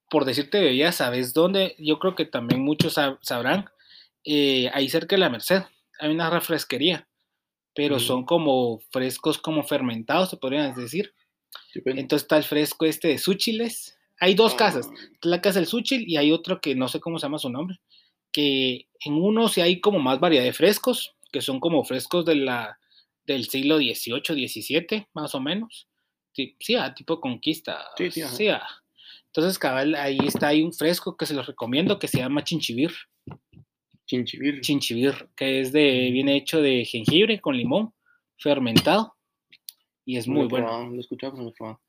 por 0.10 0.26
decirte 0.26 0.60
bebidas, 0.62 0.96
¿sabes 0.98 1.34
dónde? 1.34 1.76
Yo 1.80 1.98
creo 2.00 2.16
que 2.16 2.26
también 2.26 2.62
muchos 2.62 2.98
sab- 2.98 3.18
sabrán. 3.22 3.66
eh, 4.24 4.70
ahí 4.74 4.90
cerca 4.90 5.16
de 5.16 5.20
la 5.20 5.30
Merced 5.30 5.62
hay 6.00 6.12
una 6.12 6.30
refresquería, 6.30 7.08
pero 7.76 8.00
son 8.00 8.26
como 8.26 8.80
frescos, 8.92 9.38
como 9.38 9.64
fermentados, 9.64 10.30
se 10.30 10.38
podrían 10.38 10.74
decir. 10.76 11.14
Sí, 11.72 11.82
pues. 11.82 11.98
Entonces 11.98 12.24
está 12.24 12.38
el 12.38 12.44
fresco 12.44 12.86
este 12.86 13.08
de 13.10 13.18
Súchiles. 13.18 13.95
Hay 14.20 14.34
dos 14.36 14.56
casas. 14.56 14.90
Ah, 14.92 14.96
la 15.24 15.42
casa 15.42 15.60
del 15.60 15.68
Suchil 15.68 16.08
y 16.08 16.18
hay 16.18 16.32
otro 16.32 16.62
que 16.62 16.76
no 16.76 16.88
sé 16.88 17.00
cómo 17.00 17.20
se 17.20 17.26
llama 17.26 17.40
su 17.40 17.50
nombre, 17.50 17.80
que 18.32 18.88
en 19.02 19.14
uno 19.14 19.48
sí 19.50 19.62
hay 19.62 19.82
como 19.82 20.00
más 20.00 20.20
variedad 20.20 20.44
de 20.44 20.54
frescos, 20.54 21.16
que 21.32 21.42
son 21.42 21.60
como 21.60 21.84
frescos 21.84 22.26
de 22.26 22.36
la, 22.36 22.80
del 23.26 23.46
siglo 23.46 23.78
XVIII, 23.78 24.48
XVII, 24.48 25.08
más 25.14 25.36
o 25.36 25.40
menos. 25.40 25.88
Sí, 26.34 26.56
sí, 26.60 26.76
ah, 26.76 26.94
tipo 26.94 27.20
conquista. 27.20 27.86
Sí, 27.98 28.12
sí, 28.12 28.48
ah. 28.50 28.68
Entonces, 29.28 29.60
cabal, 29.60 29.96
ahí 29.96 30.18
está, 30.26 30.50
hay 30.50 30.62
un 30.62 30.74
fresco 30.74 31.18
que 31.18 31.26
se 31.26 31.34
los 31.34 31.46
recomiendo 31.48 32.00
que 32.00 32.08
se 32.08 32.20
llama 32.20 32.44
chinchivir, 32.44 32.92
Chinchivir. 34.06 34.62
chinchivir, 34.62 35.30
que 35.36 35.60
es 35.62 35.72
de, 35.72 36.10
viene 36.12 36.38
hecho 36.38 36.62
de 36.62 36.86
jengibre 36.86 37.42
con 37.42 37.58
limón 37.58 37.94
fermentado 38.38 39.16
y 40.06 40.18
es 40.18 40.28
muy 40.28 40.44
he 40.46 40.48
bueno. 40.48 40.68
probado, 40.68 40.90
Lo 41.38 41.52
probado. 41.54 41.82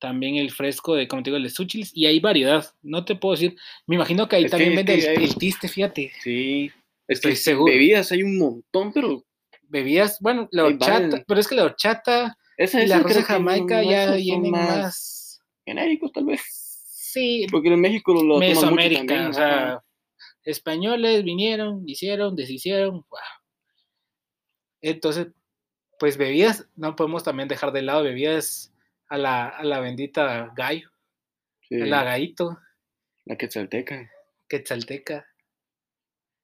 También 0.00 0.36
el 0.36 0.50
fresco 0.50 0.94
de, 0.94 1.06
como 1.06 1.22
te 1.22 1.30
digo, 1.30 1.36
el 1.36 1.42
de 1.44 1.50
Suchilis, 1.50 1.92
y 1.94 2.06
hay 2.06 2.18
variedad. 2.20 2.66
No 2.82 3.04
te 3.04 3.14
puedo 3.14 3.34
decir. 3.34 3.56
Me 3.86 3.96
imagino 3.96 4.26
que 4.28 4.36
ahí 4.36 4.44
Es 4.46 4.50
también 4.50 4.84
que 4.84 4.94
el, 4.94 5.08
hay- 5.18 5.24
el 5.24 5.34
tiste, 5.36 5.68
fíjate. 5.68 6.10
Sí. 6.22 6.72
Es 7.06 7.18
Estoy 7.18 7.36
seguro. 7.36 7.72
bebidas 7.72 8.10
hay 8.12 8.22
un 8.22 8.38
montón, 8.38 8.92
pero 8.92 9.24
Bebidas, 9.72 10.18
bueno, 10.20 10.48
la 10.50 10.64
horchata, 10.64 11.22
pero 11.28 11.38
es 11.38 11.46
que 11.46 11.54
la 11.54 11.62
horchata 11.64 12.36
esa 12.56 12.82
y 12.82 12.88
la 12.88 12.96
esa 12.96 13.04
rosa 13.04 13.22
jamaica 13.22 13.84
ya 13.84 14.14
vienen 14.16 14.50
más 14.50 14.78
más. 14.78 15.40
genéricos, 15.64 16.10
tal 16.12 16.24
vez. 16.24 16.40
Sí, 16.92 17.46
Porque 17.52 17.68
en 17.68 17.80
México 17.80 18.12
lo, 18.12 18.22
lo 18.22 18.34
toman 18.34 18.48
mucho 18.48 18.60
Mesoamérica, 18.60 18.98
también. 19.00 19.26
o 19.26 19.32
sea, 19.32 19.80
españoles 20.44 21.22
vinieron, 21.22 21.88
hicieron, 21.88 22.34
deshicieron. 22.34 23.04
wow. 23.08 23.20
Entonces, 24.80 25.28
pues 25.98 26.16
bebidas, 26.16 26.66
no 26.76 26.96
podemos 26.96 27.22
también 27.22 27.48
dejar 27.48 27.72
de 27.72 27.82
lado 27.82 28.02
bebidas 28.02 28.72
a 29.10 29.18
la, 29.18 29.48
a 29.48 29.62
la 29.64 29.80
bendita 29.80 30.52
gallo, 30.56 30.88
Sí, 31.68 31.80
a 31.80 31.84
la 31.86 32.02
gallito. 32.04 32.58
la 33.26 33.36
quetzalteca. 33.36 34.10
Quetzalteca. 34.48 35.26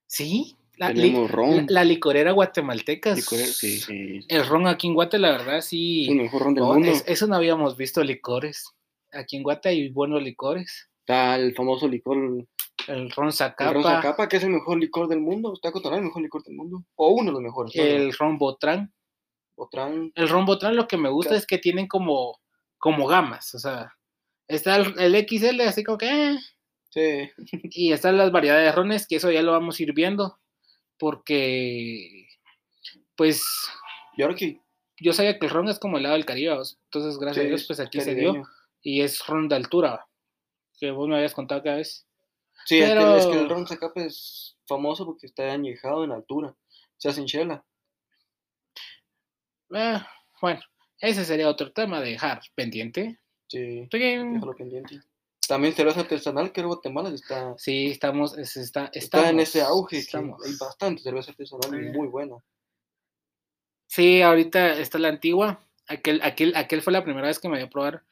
Sí, 0.05 0.55
la, 0.77 0.93
Tenemos 0.93 1.29
ron. 1.31 1.65
la 1.69 1.83
licorera 1.83 2.31
guatemalteca. 2.31 3.15
sí, 3.15 3.79
sí. 3.79 4.19
El 4.29 4.45
ron 4.45 4.67
aquí 4.67 4.87
en 4.87 4.93
Guate, 4.93 5.17
la 5.17 5.31
verdad, 5.31 5.61
sí. 5.61 6.03
Es 6.03 6.09
el 6.11 6.15
mejor 6.17 6.41
ron 6.43 6.53
del 6.53 6.63
no, 6.63 6.73
mundo. 6.73 6.89
es- 6.91 7.03
eso 7.07 7.27
no 7.27 7.35
habíamos 7.35 7.75
visto 7.75 8.03
licores. 8.03 8.69
Aquí 9.11 9.37
en 9.37 9.43
Guate 9.43 9.69
hay 9.69 9.89
buenos 9.89 10.21
licores. 10.21 10.89
Está 10.99 11.35
el 11.37 11.55
famoso 11.55 11.87
licor, 11.87 12.17
el 12.17 12.47
El 12.87 13.09
ron 13.09 13.25
ron 13.25 13.33
Zacapa, 13.33 13.81
Zacapa, 13.81 14.29
que 14.29 14.37
es 14.37 14.43
el 14.43 14.51
mejor 14.51 14.77
licor 14.79 15.07
del 15.07 15.19
mundo. 15.19 15.53
Está 15.53 15.71
considerado 15.71 15.99
el 16.01 16.05
mejor 16.07 16.21
licor 16.21 16.43
del 16.43 16.55
mundo. 16.55 16.83
O 16.95 17.09
uno 17.09 17.25
de 17.25 17.31
los 17.33 17.41
mejores. 17.41 17.73
¿no? 17.75 17.83
el 17.83 18.13
ron 18.13 18.37
Botrán. 18.37 18.93
Otra. 19.55 19.89
El 20.13 20.29
ron 20.29 20.45
Botrán 20.45 20.75
lo 20.75 20.87
que 20.87 20.97
me 20.97 21.09
gusta 21.09 21.35
es 21.35 21.47
que 21.47 21.57
tienen 21.57 21.87
como, 21.87 22.39
como 22.77 23.07
gamas. 23.07 23.53
O 23.55 23.59
sea, 23.59 23.93
está 24.47 24.77
el, 24.77 24.99
el 24.99 25.27
XL 25.27 25.61
así 25.61 25.83
como 25.83 25.97
que... 25.97 26.33
eh, 26.33 26.37
Sí. 26.89 27.29
y 27.63 27.91
están 27.91 28.17
las 28.17 28.31
variedades 28.31 28.65
de 28.65 28.71
rones, 28.71 29.07
que 29.07 29.17
eso 29.17 29.29
ya 29.31 29.41
lo 29.41 29.51
vamos 29.51 29.79
a 29.79 29.83
ir 29.83 29.93
viendo. 29.93 30.39
Porque, 30.97 32.27
pues, 33.15 33.43
Y 34.15 34.23
ahora 34.23 34.33
que. 34.35 34.61
yo 34.99 35.13
sabía 35.13 35.37
que 35.37 35.45
el 35.45 35.51
ron 35.51 35.67
es 35.69 35.77
como 35.79 35.97
el 35.97 36.03
lado 36.03 36.15
del 36.15 36.25
Caribe, 36.25 36.53
entonces 36.53 37.19
gracias 37.19 37.45
a 37.45 37.47
Dios 37.47 37.61
es 37.61 37.67
pues 37.67 37.79
aquí 37.79 38.01
se 38.01 38.15
dio 38.15 38.41
y 38.81 39.01
es 39.01 39.23
ron 39.27 39.47
de 39.47 39.55
altura, 39.57 40.07
que 40.79 40.89
vos 40.91 41.07
me 41.07 41.15
habías 41.17 41.33
contado 41.35 41.61
cada 41.61 41.75
vez. 41.77 42.07
Sí, 42.65 42.79
es 42.79 42.85
que- 42.89 42.95
Pero- 42.95 43.17
es 43.17 43.27
que 43.27 43.39
el 43.39 43.49
ron 43.49 43.67
Zacapa 43.67 44.01
es 44.01 44.57
famoso 44.65 45.05
porque 45.05 45.27
está 45.27 45.51
añejado 45.51 46.03
en 46.03 46.11
altura. 46.11 46.55
Se 46.97 47.09
hace 47.09 47.19
en 47.21 47.27
chela. 47.27 47.63
Eh, 49.75 49.99
bueno, 50.41 50.61
ese 50.99 51.25
sería 51.25 51.49
otro 51.49 51.71
tema 51.71 52.01
de 52.01 52.11
dejar 52.11 52.41
pendiente. 52.55 53.19
Sí, 53.47 53.87
déjalo 53.91 54.55
pendiente. 54.55 54.99
También 55.47 55.73
cerveza 55.73 56.01
artesanal, 56.01 56.51
que 56.51 56.59
en 56.61 56.67
Guatemala 56.67 57.09
está, 57.09 57.55
sí, 57.57 57.87
estamos, 57.87 58.37
es- 58.37 58.57
está, 58.57 58.89
está 58.93 59.29
en 59.29 59.39
estamos, 59.39 59.43
ese 59.43 59.61
auge. 59.61 59.97
estamos. 59.99 60.45
hay 60.45 60.53
bastante 60.59 61.01
cerveza 61.01 61.31
artesanal 61.31 61.81
y 61.83 61.87
Eh. 61.87 61.91
muy 61.93 62.07
buena. 62.09 62.35
Sí, 63.87 64.21
ahorita 64.21 64.77
está 64.79 64.99
la 64.99 65.07
antigua. 65.09 65.61
Aquel, 65.87 66.19
aquel, 66.21 66.53
aquel 66.55 66.81
fue 66.81 66.91
la 66.93 67.03
primera 67.03 67.27
vez 67.27 67.39
que 67.39 67.47
me 67.47 67.55
voy 67.57 67.63
a 67.65 67.69
probar. 67.69 68.03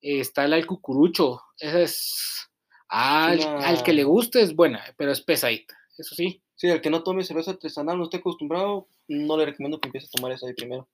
Eh, 0.00 0.20
está 0.20 0.46
la 0.46 0.56
del 0.56 0.66
cucurucho. 0.66 1.42
Esa 1.58 1.80
es. 1.80 2.48
Ah, 2.88 3.26
al, 3.26 3.40
Una- 3.40 3.66
al 3.66 3.82
que 3.82 3.92
le 3.92 4.04
guste 4.04 4.40
es 4.40 4.54
buena, 4.54 4.84
pero 4.96 5.10
es 5.10 5.20
pesadita. 5.20 5.76
Eso 5.98 6.14
sí. 6.14 6.40
Sí, 6.54 6.68
el 6.68 6.80
que 6.80 6.90
no 6.90 7.02
tome 7.02 7.24
cerveza 7.24 7.50
artesanal, 7.50 7.98
no 7.98 8.04
esté 8.04 8.18
acostumbrado, 8.18 8.88
no 9.08 9.36
le 9.36 9.44
recomiendo 9.46 9.80
que 9.80 9.88
empiece 9.88 10.06
a 10.06 10.10
tomar 10.16 10.30
esa 10.32 10.46
de 10.46 10.54
primero. 10.54 10.88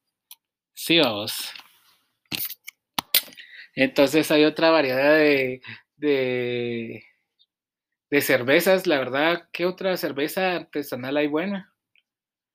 Sí, 0.75 0.99
vamos. 0.99 1.51
Entonces 3.75 4.31
hay 4.31 4.45
otra 4.45 4.70
variedad 4.70 5.16
de, 5.16 5.62
de, 5.97 7.05
de 8.11 8.20
cervezas. 8.20 8.87
La 8.87 8.99
verdad, 8.99 9.49
¿qué 9.53 9.64
otra 9.66 9.97
cerveza 9.97 10.57
artesanal 10.57 11.16
hay 11.16 11.27
buena? 11.29 11.73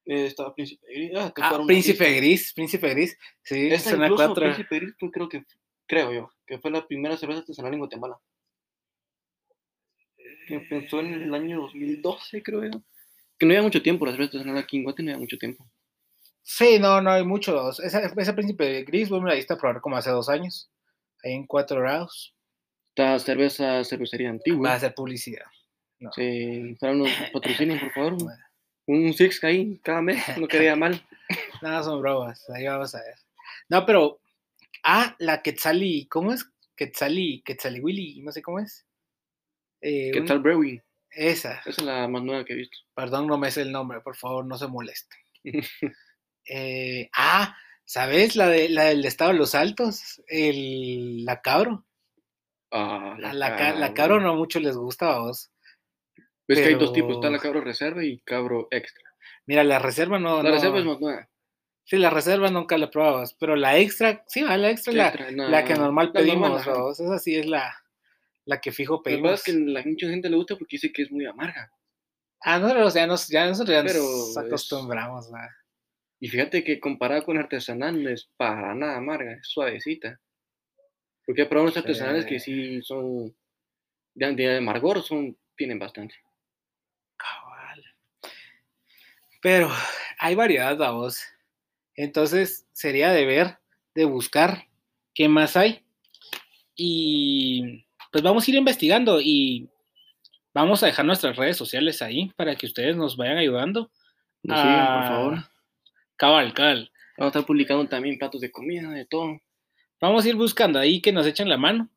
Eh, 0.06 0.26
estaba 0.28 0.54
Príncipe 0.54 0.86
Gris. 0.88 1.12
Ah, 1.18 1.34
Ah, 1.42 1.64
Príncipe. 1.66 2.16
Gris, 2.18 2.54
Príncipe 2.54 2.90
Gris. 2.90 3.18
Sí, 3.44 3.68
Esta 3.72 3.92
incluso 3.92 4.16
cuatro. 4.16 4.44
Príncipe 4.46 4.80
Gris 4.80 4.96
fue- 5.00 5.12
creo 5.12 5.28
que, 5.30 5.44
creo 5.86 6.14
yo, 6.14 6.32
que 6.46 6.60
fue 6.60 6.72
la 6.72 6.86
primera 6.88 7.18
cerveza 7.18 7.40
artesanal 7.40 7.74
en 7.74 7.80
Guatemala. 7.80 8.18
Que 10.48 10.56
empezó 10.56 11.02
en 11.02 11.14
el 11.14 11.34
año 11.34 11.62
2012, 11.62 12.42
creo 12.42 12.64
yo. 12.64 12.82
Que 13.38 13.46
no 13.46 13.52
había 13.52 13.64
mucho 13.64 13.82
tiempo, 13.82 14.06
la 14.06 14.12
cerveza 14.14 14.38
artesanal 14.38 14.58
aquí 14.64 14.78
en 14.78 14.84
Guatemala 14.84 15.12
no 15.12 15.16
había 15.18 15.24
mucho 15.26 15.38
tiempo. 15.38 15.70
Sí, 16.50 16.80
no, 16.80 17.02
no 17.02 17.12
hay 17.12 17.26
muchos. 17.26 17.82
Esa, 17.82 18.00
esa 18.06 18.34
Príncipe 18.34 18.84
Gris, 18.86 19.10
vos 19.10 19.22
me 19.22 19.28
la 19.30 19.36
diste 19.36 19.54
a 19.54 19.58
probar 19.58 19.82
como 19.82 19.98
hace 19.98 20.12
dos 20.12 20.30
años. 20.30 20.70
Ahí 21.22 21.34
en 21.34 21.46
cuatro 21.46 21.82
grados. 21.82 22.34
Esta 22.96 23.20
cerveza, 23.20 23.84
cervecería 23.84 24.28
Va 24.30 24.32
a 24.32 24.36
antigua. 24.38 24.74
hacer 24.74 24.94
publicidad. 24.96 25.44
No. 26.00 26.10
Sí, 26.14 26.78
para 26.80 26.94
unos 26.94 27.10
patrocinios, 27.34 27.82
por 27.82 27.92
favor. 27.92 28.24
Bueno. 28.24 28.44
Un 28.86 29.14
six 29.14 29.44
ahí 29.44 29.78
cada 29.84 30.02
mes, 30.02 30.24
no 30.38 30.48
quería 30.48 30.78
mal. 30.78 31.06
Nada, 31.62 31.84
son 31.84 32.02
bromas. 32.02 32.50
Ahí 32.50 32.66
vamos 32.66 32.96
a 32.96 33.04
ver. 33.04 33.16
No, 33.68 33.86
pero. 33.86 34.22
Ah, 34.84 35.18
la 35.20 35.42
Quetzali. 35.42 36.08
¿Cómo 36.08 36.32
es? 36.32 36.50
Quetzali, 36.78 37.42
Quetzali 37.44 37.82
Willy, 37.82 38.22
no 38.22 38.32
sé 38.32 38.42
cómo 38.42 38.60
es. 38.60 38.86
Eh, 39.82 40.12
¿Qué 40.14 40.22
un- 40.22 40.42
Brewing? 40.42 40.82
Esa. 41.12 41.60
Esa 41.60 41.70
es 41.72 41.82
la 41.82 42.08
más 42.08 42.24
nueva 42.24 42.46
que 42.46 42.54
he 42.54 42.56
visto. 42.56 42.78
Perdón, 42.96 43.28
no 43.28 43.38
me 43.38 43.52
sé 43.52 43.64
el 43.64 43.72
nombre, 43.74 44.00
por 44.00 44.16
favor, 44.16 44.46
no 44.46 44.58
se 44.58 44.68
molesten. 44.68 45.20
Eh, 46.50 47.10
ah, 47.16 47.56
¿sabes? 47.86 48.36
La, 48.36 48.48
de, 48.48 48.70
la 48.70 48.86
del 48.86 49.06
estado 49.06 49.32
de 49.32 49.38
los 49.38 49.56
altos. 49.56 50.22
El, 50.28 51.26
la 51.26 51.42
cabro. 51.42 51.86
Ah, 52.72 53.16
la, 53.20 53.34
la 53.34 53.94
cabro 53.94 54.20
no 54.20 54.36
mucho 54.36 54.60
les 54.60 54.76
gusta 54.76 55.14
a 55.16 55.20
vos. 55.20 55.52
Ves 56.48 56.60
que 56.60 56.66
hay 56.66 56.76
dos 56.76 56.94
tipos, 56.94 57.16
está 57.16 57.30
la 57.30 57.40
cabro 57.40 57.62
reserva 57.62 58.04
y 58.04 58.20
cabro 58.20 58.68
extra. 58.72 59.04
Mira, 59.46 59.64
la 59.64 59.80
reserva 59.80 60.18
no. 60.20 60.38
La 60.42 60.50
no- 60.50 60.56
reserva 60.56 60.80
es 60.80 60.86
más 60.86 61.00
nueva. 61.00 61.30
Sí, 61.84 61.96
la 61.98 62.10
reserva 62.10 62.50
nunca 62.50 62.78
la 62.78 62.90
probabas, 62.90 63.34
pero 63.36 63.56
la 63.56 63.78
extra, 63.78 64.22
sí, 64.28 64.42
va, 64.44 64.58
la 64.58 64.70
extra, 64.72 64.92
Sí, 64.92 64.98
la, 64.98 65.32
no, 65.32 65.48
la 65.50 65.64
que 65.64 65.74
normal 65.74 66.12
pedimos, 66.12 66.66
vamos, 66.66 67.00
esa 67.00 67.18
sí 67.18 67.36
es 67.38 67.46
la, 67.46 67.74
la 68.44 68.60
que 68.60 68.74
fijo 68.74 68.96
Lo 68.96 69.04
que 69.04 69.12
pedimos. 69.12 69.32
pasa 69.32 69.52
es 69.52 69.56
que 69.58 69.64
la 69.72 69.84
mucha 69.86 70.08
gente 70.10 70.30
le 70.30 70.36
gusta 70.36 70.58
porque 70.58 70.76
dice 70.76 70.92
que 70.92 71.04
es 71.04 71.12
muy 71.12 71.26
amarga. 71.26 71.72
Ah, 72.42 72.60
nosotros 72.60 72.94
ya 72.94 73.08
nos, 73.08 73.28
ya 73.30 73.46
nosotros 73.48 73.74
ya 73.74 73.84
nos 73.84 73.96
es- 73.96 74.38
acostumbramos. 74.38 75.34
va. 75.34 75.48
Y 76.20 76.30
fíjate 76.30 76.64
que 76.64 76.80
comparada 76.80 77.22
con 77.22 77.38
artesanal 77.38 78.04
no 78.04 78.10
es 78.10 78.30
para 78.38 78.74
nada 78.74 78.98
amarga, 78.98 79.34
es 79.34 79.48
suavecita. 79.48 80.20
Porque 81.26 81.44
he 81.44 81.46
probado 81.46 81.66
unas 81.66 81.78
artesanales 81.78 82.26
que 82.26 82.40
sí 82.40 82.82
son 82.82 83.36
de, 84.16 84.34
de 84.34 84.58
amargor, 84.58 85.04
son, 85.04 85.38
tienen 85.56 85.78
bastante. 85.78 86.16
Cabal. 87.18 87.84
Pero 89.42 89.70
hay 90.18 90.36
variedad, 90.36 90.76
vamos. 90.78 91.22
Entonces 91.96 92.68
sería 92.74 93.12
de 93.12 93.26
ver, 93.26 93.58
de 93.94 94.06
buscar 94.06 94.68
qué 95.14 95.28
más 95.28 95.56
hay. 95.56 95.84
Y 96.76 97.86
pues 98.12 98.24
vamos 98.24 98.48
a 98.48 98.52
ir 98.52 98.58
investigando 98.58 99.20
y 99.22 99.70
vamos 100.54 100.82
a 100.82 100.88
dejar 100.88 101.06
nuestras 101.06 101.36
redes 101.36 101.58
sociales 101.58 102.02
ahí 102.02 102.32
para 102.36 102.56
que 102.56 102.68
ustedes 102.68 102.96
nos 102.96 103.18
vayan 103.18 103.38
ayudando. 103.38 103.92
Nos 104.44 104.60
sigan, 104.60 105.00
por 105.00 105.08
favor. 105.08 105.57
Cabal, 106.18 106.52
cabal. 106.56 106.92
Vamos 107.16 107.28
a 107.36 107.40
estar 107.40 107.46
publicando 107.46 107.88
también 107.88 108.18
platos 108.18 108.42
de 108.42 108.52
comida, 108.52 108.90
de 108.90 109.06
todo. 109.06 109.40
Vamos 110.02 110.26
a 110.26 110.30
ir 110.30 110.36
buscando 110.36 110.80
ahí 110.80 111.00
que 111.00 111.12
nos 111.12 111.28
echen 111.28 111.48
la 111.48 111.58
mano. 111.58 111.90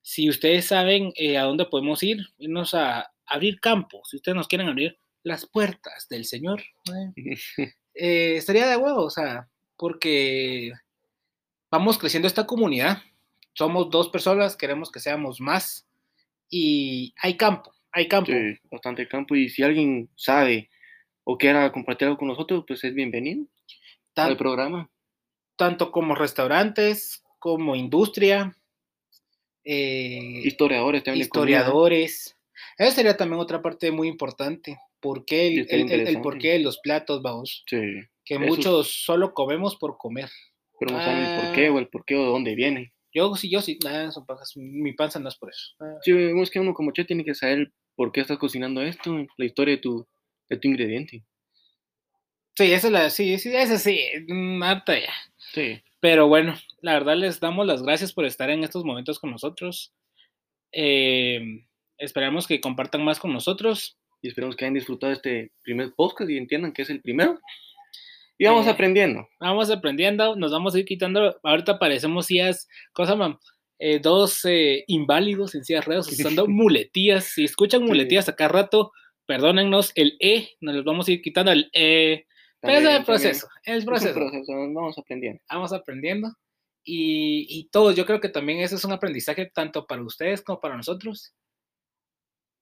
Si 0.00 0.30
ustedes 0.30 0.64
saben 0.64 1.12
eh, 1.14 1.36
a 1.36 1.42
dónde 1.42 1.66
podemos 1.66 2.02
ir, 2.02 2.18
irnos 2.38 2.72
a 2.72 3.12
abrir 3.26 3.60
campo. 3.60 4.00
Si 4.04 4.16
ustedes 4.16 4.34
nos 4.34 4.48
quieren 4.48 4.68
abrir 4.68 4.98
las 5.22 5.44
puertas 5.44 6.08
del 6.08 6.24
Señor, 6.24 6.62
eh, 7.16 7.36
eh, 7.94 8.36
estaría 8.36 8.66
de 8.66 8.76
huevo, 8.78 9.04
o 9.04 9.10
sea, 9.10 9.48
porque 9.76 10.72
vamos 11.70 11.98
creciendo 11.98 12.28
esta 12.28 12.46
comunidad. 12.46 13.02
Somos 13.52 13.90
dos 13.90 14.08
personas, 14.08 14.56
queremos 14.56 14.90
que 14.90 15.00
seamos 15.00 15.38
más 15.38 15.86
y 16.48 17.14
hay 17.20 17.36
campo, 17.36 17.74
hay 17.92 18.08
campo. 18.08 18.32
Sí, 18.32 18.58
bastante 18.70 19.06
campo. 19.06 19.34
Y 19.34 19.50
si 19.50 19.62
alguien 19.62 20.08
sabe 20.14 20.70
o 21.24 21.36
quiera 21.36 21.72
compartir 21.72 22.06
algo 22.06 22.18
con 22.18 22.28
nosotros, 22.28 22.64
pues 22.66 22.82
es 22.84 22.94
bienvenido 22.94 23.46
Tan- 24.16 24.36
programa. 24.36 24.90
tanto 25.56 25.90
como 25.92 26.14
restaurantes, 26.14 27.22
como 27.38 27.74
industria, 27.76 28.56
eh, 29.64 30.40
Historiadores 30.44 31.02
también 31.04 31.24
historiadores. 31.24 32.36
Esa 32.78 32.90
sería 32.92 33.16
también 33.16 33.40
otra 33.40 33.62
parte 33.62 33.90
muy 33.90 34.08
importante. 34.08 34.78
¿Por 35.00 35.24
qué 35.24 35.46
el, 35.48 35.52
el- 35.52 35.58
el- 35.60 35.70
el 35.74 35.80
interesante. 35.80 36.20
porqué 36.22 36.48
de 36.52 36.58
los 36.60 36.78
platos, 36.78 37.22
vamos? 37.22 37.64
Sí, 37.66 37.76
Que 38.24 38.34
Eso- 38.34 38.44
muchos 38.44 39.04
solo 39.04 39.34
comemos 39.34 39.76
por 39.76 39.96
comer. 39.98 40.28
pero 40.78 40.94
no 40.94 41.02
saben 41.02 41.24
el 41.24 41.40
por 41.40 41.54
qué 41.54 41.70
o 41.70 41.78
el 41.78 41.88
por 41.88 42.04
qué 42.04 42.16
o 42.16 42.20
de 42.20 42.26
dónde 42.26 42.54
viene. 42.54 42.92
Yo 43.14 43.34
sí, 43.34 43.48
yo 43.50 43.62
sí, 43.62 43.78
nada, 43.82 44.10
son 44.10 44.26
pajas. 44.26 44.52
Mi 44.56 44.92
panza 44.92 45.18
no 45.18 45.28
es 45.30 45.36
por 45.36 45.48
eso. 45.50 45.72
Ah, 45.80 45.94
Sí, 46.02 46.12
es 46.12 46.50
que 46.50 46.60
uno 46.60 46.74
como 46.74 46.90
chef 46.92 47.06
tiene 47.06 47.24
que 47.24 47.34
saber 47.34 47.72
por 47.94 48.12
qué 48.12 48.20
estás 48.20 48.36
cocinando 48.36 48.82
esto, 48.82 49.26
la 49.38 49.44
historia 49.46 49.76
de 49.76 49.80
tu, 49.80 50.06
de 50.50 50.56
tu 50.58 50.68
ingrediente. 50.68 51.22
Sí, 52.56 52.72
esa 52.72 52.86
es 52.86 52.92
la, 52.92 53.10
sí, 53.10 53.38
sí, 53.38 53.54
esa 53.54 53.78
sí, 53.78 54.00
mm, 54.28 54.62
harta 54.62 54.98
ya. 54.98 55.12
Sí. 55.52 55.80
Pero 56.00 56.28
bueno, 56.28 56.54
la 56.80 56.94
verdad 56.94 57.16
les 57.16 57.40
damos 57.40 57.66
las 57.66 57.82
gracias 57.82 58.12
por 58.12 58.24
estar 58.24 58.48
en 58.50 58.64
estos 58.64 58.84
momentos 58.84 59.18
con 59.18 59.30
nosotros. 59.30 59.92
Eh, 60.72 61.40
esperamos 61.98 62.46
que 62.46 62.60
compartan 62.60 63.04
más 63.04 63.18
con 63.18 63.32
nosotros. 63.32 63.98
Y 64.22 64.28
esperamos 64.28 64.56
que 64.56 64.64
hayan 64.64 64.74
disfrutado 64.74 65.12
este 65.12 65.52
primer 65.62 65.92
podcast 65.94 66.30
y 66.30 66.38
entiendan 66.38 66.72
que 66.72 66.82
es 66.82 66.90
el 66.90 67.02
primero. 67.02 67.38
Y 68.38 68.46
vamos 68.46 68.66
Eh, 68.66 68.70
aprendiendo. 68.70 69.28
Vamos 69.40 69.70
aprendiendo, 69.70 70.36
nos 70.36 70.50
vamos 70.52 70.74
a 70.74 70.78
ir 70.78 70.84
quitando. 70.84 71.38
Ahorita 71.42 71.78
parecemos 71.78 72.26
sillas, 72.26 72.68
cosa, 72.92 73.14
mam, 73.14 73.38
eh, 73.78 73.98
dos 73.98 74.44
eh, 74.46 74.84
inválidos 74.86 75.54
en 75.54 75.64
sillas 75.64 75.84
ruedas 75.84 76.06
usando 76.42 76.46
muletillas. 76.46 77.24
Si 77.24 77.44
escuchan 77.44 77.82
Sí. 77.82 77.86
muletillas 77.86 78.28
acá 78.28 78.48
rato, 78.48 78.92
perdónennos, 79.26 79.92
el 79.94 80.16
E, 80.20 80.50
nos 80.60 80.74
los 80.74 80.84
vamos 80.84 81.08
a 81.08 81.12
ir 81.12 81.20
quitando 81.22 81.52
el 81.52 81.68
E. 81.74 82.26
Pero 82.60 82.88
es 82.88 82.96
el 82.96 83.04
proceso, 83.04 83.48
el 83.64 83.64
también 83.64 83.76
es 83.76 83.80
un 83.80 83.86
proceso. 83.86 84.14
proceso, 84.14 84.52
vamos 84.52 84.98
aprendiendo. 84.98 85.42
Vamos 85.50 85.72
aprendiendo. 85.72 86.32
Y, 86.84 87.46
y 87.48 87.68
todos, 87.68 87.96
yo 87.96 88.06
creo 88.06 88.20
que 88.20 88.28
también 88.28 88.60
eso 88.60 88.76
es 88.76 88.84
un 88.84 88.92
aprendizaje 88.92 89.50
tanto 89.52 89.86
para 89.86 90.02
ustedes 90.02 90.42
como 90.42 90.60
para 90.60 90.76
nosotros. 90.76 91.34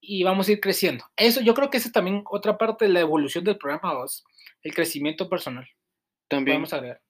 Y 0.00 0.22
vamos 0.22 0.48
a 0.48 0.52
ir 0.52 0.60
creciendo. 0.60 1.04
Eso, 1.16 1.40
yo 1.40 1.54
creo 1.54 1.70
que 1.70 1.78
esa 1.78 1.88
es 1.88 1.92
también 1.92 2.22
otra 2.26 2.58
parte 2.58 2.86
de 2.86 2.92
la 2.92 3.00
evolución 3.00 3.44
del 3.44 3.58
programa, 3.58 3.94
vos, 3.94 4.24
el 4.62 4.74
crecimiento 4.74 5.28
personal. 5.28 5.68
También. 6.28 6.58
Vamos 6.58 6.72
a 6.72 6.80
ver. 6.80 7.00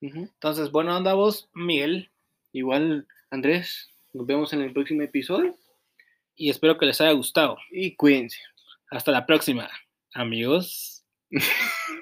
Entonces, 0.00 0.70
buena 0.72 0.96
onda 0.96 1.14
vos, 1.14 1.48
Miguel, 1.54 2.10
Igual, 2.52 3.08
Andrés, 3.30 3.88
nos 4.12 4.26
vemos 4.26 4.52
en 4.52 4.60
el 4.60 4.74
próximo 4.74 5.00
episodio 5.02 5.56
y 6.36 6.50
espero 6.50 6.76
que 6.76 6.84
les 6.84 7.00
haya 7.00 7.12
gustado. 7.12 7.56
y 7.70 7.96
cuídense. 7.96 8.38
Hasta 8.90 9.10
la 9.10 9.24
próxima, 9.24 9.70
amigos. 10.12 11.02